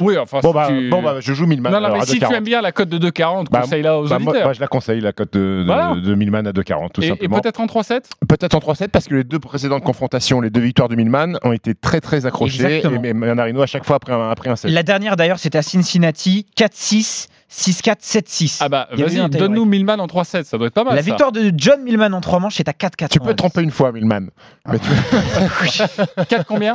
Oui, 0.00 0.18
enfin, 0.18 0.40
Bon, 0.42 0.48
si 0.50 0.54
bah, 0.54 0.66
tu- 0.68 0.90
bon, 0.90 1.02
bah, 1.02 1.16
je 1.20 1.32
joue 1.32 1.46
Milman. 1.46 1.70
Non, 1.70 1.78
non, 1.80 1.84
alors, 1.86 1.96
mais 1.96 2.02
à 2.02 2.06
si 2.06 2.12
tu 2.18 2.18
2,40. 2.20 2.34
aimes 2.36 2.44
bien 2.44 2.60
la 2.60 2.72
cote 2.72 2.88
de 2.90 2.98
2,40, 2.98 3.46
Bah, 3.50 3.62
conseille-la 3.62 3.98
aux 3.98 4.02
bah, 4.06 4.18
moi, 4.18 4.32
auditeurs. 4.32 4.44
moi, 4.48 4.52
je 4.52 4.60
la 4.60 4.66
conseille, 4.66 5.00
la 5.00 5.12
cote 5.12 5.32
de, 5.32 5.38
de, 5.60 5.64
Voilà. 5.66 5.94
de 5.94 6.14
Milman 6.14 6.46
à 6.46 6.52
2,40, 6.52 6.90
tout 6.92 7.00
et, 7.02 7.06
et 7.06 7.08
simplement. 7.08 7.40
peut-être 7.40 7.60
en 7.60 7.66
3-7 7.66 8.10
Peut-être 8.28 8.54
en 8.54 8.58
3-7 8.58 8.88
parce 8.88 9.06
que 9.08 9.14
les 9.14 9.24
deux 9.24 9.38
précédentes 9.38 9.82
confrontations, 9.82 10.40
les 10.42 10.50
deux 10.50 10.60
victoires 10.60 10.88
de 10.90 10.96
Milman 10.96 11.38
ont 11.42 11.52
été 11.52 11.74
très 11.74 12.00
très 12.02 12.26
accrochées 12.26 12.64
Exactement. 12.64 13.02
et 13.02 13.12
Manarino 13.14 13.62
à 13.62 13.66
chaque 13.66 13.84
fois 13.84 13.96
après 13.96 14.12
un, 14.12 14.28
après 14.30 14.50
un 14.50 14.56
set. 14.56 14.70
La 14.70 14.82
dernière 14.82 15.16
d'ailleurs 15.16 15.38
c'était 15.38 15.58
à 15.58 15.62
Cincinnati, 15.62 16.46
4-6, 16.56 17.28
6-4, 17.54 18.00
7-6. 18.02 18.56
Ah 18.60 18.68
bah, 18.68 18.88
vas-y, 18.92 19.28
donne-nous 19.30 19.64
Milman 19.64 20.00
en 20.00 20.06
3-7, 20.06 20.44
ça 20.44 20.58
doit 20.58 20.66
être 20.66 20.74
pas 20.74 20.82
mal. 20.84 20.94
La 20.96 21.02
ça. 21.02 21.06
victoire 21.06 21.30
de 21.30 21.52
John 21.56 21.82
Millman 21.82 22.12
en 22.12 22.20
3 22.20 22.40
manches 22.40 22.58
est 22.58 22.68
à 22.68 22.72
4-4. 22.72 23.08
Tu 23.10 23.20
peux 23.20 23.30
te 23.30 23.36
tromper 23.36 23.62
une 23.62 23.70
fois, 23.70 23.92
Milman. 23.92 24.30
Mais 24.68 24.78
tu- 24.78 24.88
4 26.28 26.46
combien? 26.46 26.74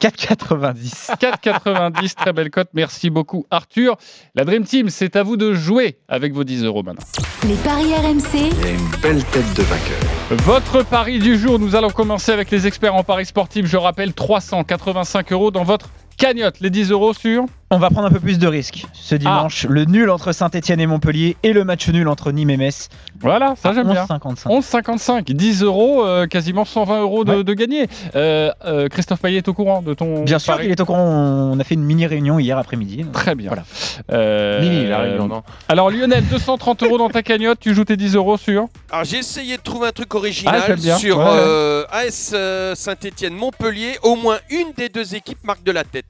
4,90. 0.00 1.16
4,90, 1.18 2.14
très 2.14 2.32
belle 2.32 2.50
cote. 2.50 2.68
Merci 2.74 3.10
beaucoup, 3.10 3.46
Arthur. 3.50 3.96
La 4.34 4.44
Dream 4.44 4.64
Team, 4.64 4.88
c'est 4.90 5.16
à 5.16 5.22
vous 5.22 5.36
de 5.36 5.54
jouer 5.54 5.98
avec 6.08 6.32
vos 6.32 6.44
10 6.44 6.64
euros 6.64 6.82
maintenant. 6.82 7.02
les 7.48 7.54
paris 7.56 7.92
RMC, 7.94 8.64
a 8.64 8.68
une 8.70 9.00
belle 9.02 9.24
tête 9.24 9.54
de 9.54 9.62
vainqueur. 9.62 9.98
Votre 10.44 10.84
pari 10.84 11.18
du 11.18 11.36
jour, 11.36 11.58
nous 11.58 11.74
allons 11.74 11.90
commencer 11.90 12.32
avec 12.32 12.50
les 12.50 12.66
experts 12.66 12.94
en 12.94 13.02
paris 13.04 13.26
sportif. 13.26 13.66
Je 13.66 13.76
rappelle 13.76 14.12
385 14.14 15.32
euros 15.32 15.50
dans 15.50 15.64
votre 15.64 15.88
cagnotte. 16.16 16.60
Les 16.60 16.70
10 16.70 16.90
euros 16.90 17.12
sur 17.14 17.44
On 17.74 17.78
va 17.78 17.88
prendre 17.88 18.06
un 18.06 18.10
peu 18.10 18.20
plus 18.20 18.38
de 18.38 18.46
risques 18.46 18.84
ce 18.92 19.14
dimanche. 19.14 19.64
Le 19.66 19.86
nul 19.86 20.10
entre 20.10 20.32
Saint-Etienne 20.32 20.78
et 20.78 20.86
Montpellier 20.86 21.38
et 21.42 21.54
le 21.54 21.64
match 21.64 21.88
nul 21.88 22.06
entre 22.06 22.30
Nîmes 22.30 22.50
et 22.50 22.58
Metz. 22.58 22.90
Voilà, 23.18 23.54
ça 23.56 23.70
À 23.70 23.72
j'aime 23.72 23.90
bien. 23.90 24.04
11,55. 24.04 24.46
11,55, 24.48 25.32
10 25.32 25.62
euros, 25.62 26.04
euh, 26.04 26.26
quasiment 26.26 26.66
120 26.66 27.00
euros 27.00 27.24
de, 27.24 27.32
Ouais. 27.36 27.44
de 27.44 27.54
gagné. 27.54 27.88
Euh, 28.14 28.50
euh, 28.66 28.88
Christophe 28.88 29.20
Payet 29.22 29.38
est 29.38 29.48
au 29.48 29.54
courant 29.54 29.80
de 29.80 29.94
ton 29.94 30.22
Bien 30.22 30.38
sûr 30.38 30.60
qu'il 30.60 30.70
est 30.70 30.78
au 30.80 30.84
courant. 30.84 31.02
On 31.02 31.58
a 31.58 31.64
fait 31.64 31.74
une 31.74 31.82
mini 31.84 32.06
réunion 32.06 32.38
hier 32.38 32.58
après-midi. 32.58 33.06
Très 33.10 33.34
bien. 33.34 33.48
Voilà. 33.48 33.64
Euh, 34.12 34.60
Mini, 34.60 34.86
la 34.88 34.98
réunion, 34.98 35.26
non 35.28 35.42
Alors 35.70 35.90
Lionel, 35.90 36.26
230 36.28 36.82
euros 36.82 36.98
dans 36.98 37.08
ta 37.08 37.22
cagnotte, 37.22 37.58
tu 37.58 37.74
joues 37.74 37.84
tes 37.86 37.96
10 37.96 38.16
euros 38.16 38.36
sur 38.36 38.66
Alors 38.90 39.04
j'ai 39.04 39.16
essayé 39.18 39.56
de 39.56 39.62
trouver 39.62 39.88
un 39.88 39.92
truc 39.92 40.08
Ah, 40.12 40.16
original 40.18 40.62
j'aime 40.66 40.78
bien. 40.78 40.98
sur 40.98 41.16
Ouais, 41.16 41.24
ouais. 41.24 41.30
euh, 41.38 41.84
AS 41.90 42.34
Saint-Etienne 42.78 43.32
Montpellier. 43.34 43.96
Au 44.02 44.14
moins 44.16 44.36
une 44.50 44.72
des 44.76 44.90
deux 44.90 45.14
équipes 45.14 45.42
marque 45.42 45.62
de 45.64 45.72
la 45.72 45.84
tête. 45.84 46.04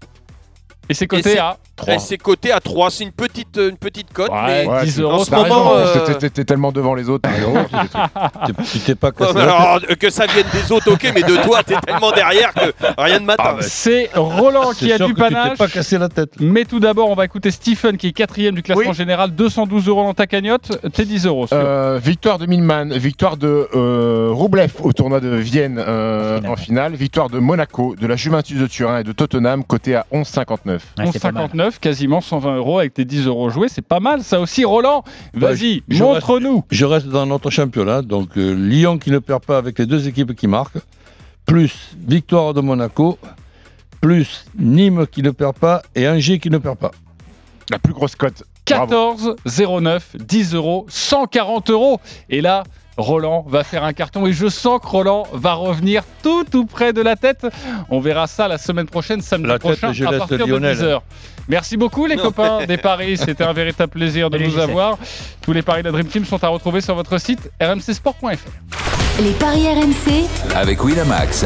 Et 0.93 0.95
c'est 0.95 1.07
c'est- 1.23 1.39
à 1.39 1.59
Et 1.89 1.99
c'est 1.99 2.19
coté 2.19 2.53
à 2.53 2.61
3. 2.61 2.91
C'est 2.91 3.05
une 3.05 3.13
petite, 3.13 3.57
une 3.57 3.77
petite 3.77 4.13
cote. 4.13 4.31
Ouais, 4.31 4.65
mais 4.65 4.67
Ouais, 4.67 4.85
10 4.85 4.95
tu- 4.97 5.01
euros, 5.01 5.15
en 5.21 5.25
ce 5.25 5.31
moment, 5.35 5.73
euh, 5.75 6.15
t'es- 6.15 6.45
tellement 6.45 6.71
devant 6.71 6.95
les 6.95 7.09
autres. 7.09 7.29
Tu 8.71 8.79
t'es 8.81 8.95
pas 8.95 9.11
Ouais, 9.19 9.41
alors, 9.41 9.81
euh, 9.91 9.95
que 9.95 10.11
ça 10.11 10.27
vienne 10.27 10.47
des 10.53 10.71
autres, 10.73 10.93
ok, 10.93 11.11
mais 11.15 11.23
de 11.23 11.37
toi, 11.43 11.63
t'es 11.63 11.75
tellement 11.85 12.13
derrière 12.13 12.53
que 12.55 12.73
rien 12.99 13.19
ne 13.21 13.25
m'attend. 13.25 13.57
C'est 13.61 14.11
Roland 14.15 14.73
qui 14.73 14.93
a 14.93 14.97
sûr 14.97 15.07
du 15.09 15.15
que 15.15 15.21
tu 15.23 15.29
t'es 15.29 15.35
panache. 15.35 15.59
pas 15.59 15.69
cassé 15.69 15.99
la 15.99 16.09
tête. 16.09 16.35
Mais 16.41 16.65
tout 16.65 16.79
d'abord, 16.81 17.11
on 17.11 17.15
va 17.15 17.25
écouter 17.25 17.51
Stephen 17.51 17.97
qui 17.97 18.09
est 18.09 18.13
quatrième 18.13 18.55
du 18.55 18.63
classement 18.63 18.91
Oui. 18.91 18.95
général. 18.95 19.31
212 19.33 19.89
euros 19.89 20.05
dans 20.05 20.15
ta 20.15 20.27
cagnotte. 20.27 20.79
Tes 20.93 21.05
10 21.05 21.27
euros. 21.27 21.47
Euh, 21.53 21.99
victoire 22.03 22.39
de 22.39 22.47
Milman, 22.47 22.93
victoire 22.93 23.37
de 23.37 23.69
euh, 23.75 24.29
Roublev 24.33 24.73
au 24.83 24.93
tournoi 24.93 25.21
de 25.21 25.29
Vienne 25.29 25.79
euh, 25.79 26.39
En 26.39 26.41
finale. 26.41 26.53
en 26.53 26.57
finale, 26.57 26.95
victoire 26.95 27.29
de 27.31 27.39
Monaco, 27.39 27.95
de 27.99 28.07
la 28.07 28.17
Juventus 28.17 28.59
de 28.61 28.67
Turin 28.67 29.01
et 29.01 29.05
de 29.05 29.13
Tottenham, 29.13 29.65
côté 29.65 29.95
à 29.95 30.07
11,59. 30.13 30.81
Ouais, 30.99 31.72
c'est 31.73 31.81
pas 31.81 31.81
mal. 31.81 31.81
11,59, 31.81 31.81
quasiment 31.81 32.21
120 32.21 32.57
euros 32.57 32.79
avec 32.79 32.95
tes 32.95 33.05
10 33.05 33.27
euros 33.27 33.51
joués. 33.51 33.69
C'est 33.69 33.83
pas 33.87 34.01
mal 34.01 34.23
ça 34.23 34.41
aussi, 34.41 34.65
Roland. 34.65 35.05
Vas-y, 35.35 35.83
je- 35.89 35.97
je 35.97 36.03
montre-nous. 36.05 36.65
Je 36.71 36.85
reste 36.85 37.07
dans 37.09 37.27
notre 37.27 37.51
championnat, 37.51 38.03
donc 38.03 38.37
euh, 38.37 38.53
Lyon 38.55 38.99
qui 38.99 39.11
ne 39.11 39.19
perd 39.19 39.45
pas 39.45 39.59
avec 39.59 39.79
les 39.79 39.87
deux 39.87 40.09
équipes 40.09 40.35
qui 40.35 40.47
marquent, 40.47 40.79
plus 41.47 41.73
victoire 42.07 42.55
de 42.55 42.61
Monaco, 42.61 43.19
plus 44.01 44.45
Nîmes 44.59 45.07
qui 45.07 45.23
ne 45.23 45.31
perd 45.31 45.55
pas 45.57 45.83
et 45.95 46.09
Angers 46.09 46.39
qui 46.39 46.51
ne 46.51 46.59
perd 46.59 46.77
pas. 46.79 46.91
La 47.71 47.79
plus 47.79 47.93
grosse 47.95 48.17
cote. 48.17 48.43
Bravo. 48.69 48.87
14 48.87 49.37
09 49.81 50.17
10 50.19 50.55
euros 50.55 50.87
140 50.89 51.71
euros 51.71 52.01
et 52.31 52.41
là 52.41 52.63
Roland 52.97 53.45
va 53.49 53.65
faire 53.65 53.85
un 53.85 53.93
carton 53.93 54.27
et 54.27 54.33
je 54.33 54.49
sens 54.49 54.81
que 54.81 54.87
Roland 54.87 55.27
va 55.33 55.55
revenir 55.55 56.03
tout 56.23 56.45
tout 56.45 56.67
près 56.67 56.93
de 56.93 57.01
la 57.01 57.17
tête. 57.17 57.47
On 57.89 58.01
verra 58.01 58.27
ça 58.27 58.49
la 58.49 58.59
semaine 58.59 58.87
prochaine, 58.87 59.21
samedi 59.23 59.49
La 59.49 59.59
tête, 59.59 59.79
prochain 59.79 59.93
je 59.93 60.05
à 60.05 60.13
partir 60.13 60.47
Lionel. 60.47 60.77
de 60.77 60.83
10h. 60.85 61.01
Merci 61.49 61.77
beaucoup 61.77 62.07
les 62.07 62.17
copains 62.17 62.67
des 62.67 62.77
paris, 62.77 63.17
c'était 63.17 63.45
un 63.45 63.53
véritable 63.53 63.93
plaisir 63.93 64.31
de 64.31 64.39
Gisèle. 64.39 64.61
avoir. 64.71 64.99
Tous 65.41 65.53
les 65.53 65.63
paris 65.63 65.83
de 65.83 65.89
la 65.89 65.93
Dream 65.93 66.07
Team 66.07 66.25
sont 66.25 66.43
à 66.45 66.49
retrouver 66.49 66.81
sur 66.81 66.95
votre 66.95 67.19
site 67.19 67.51
rmcsport.fr. 67.61 68.27
Les 69.23 69.33
paris 69.33 69.67
RMC, 69.69 70.27
Avec 70.55 70.83
Winamax, 70.83 71.45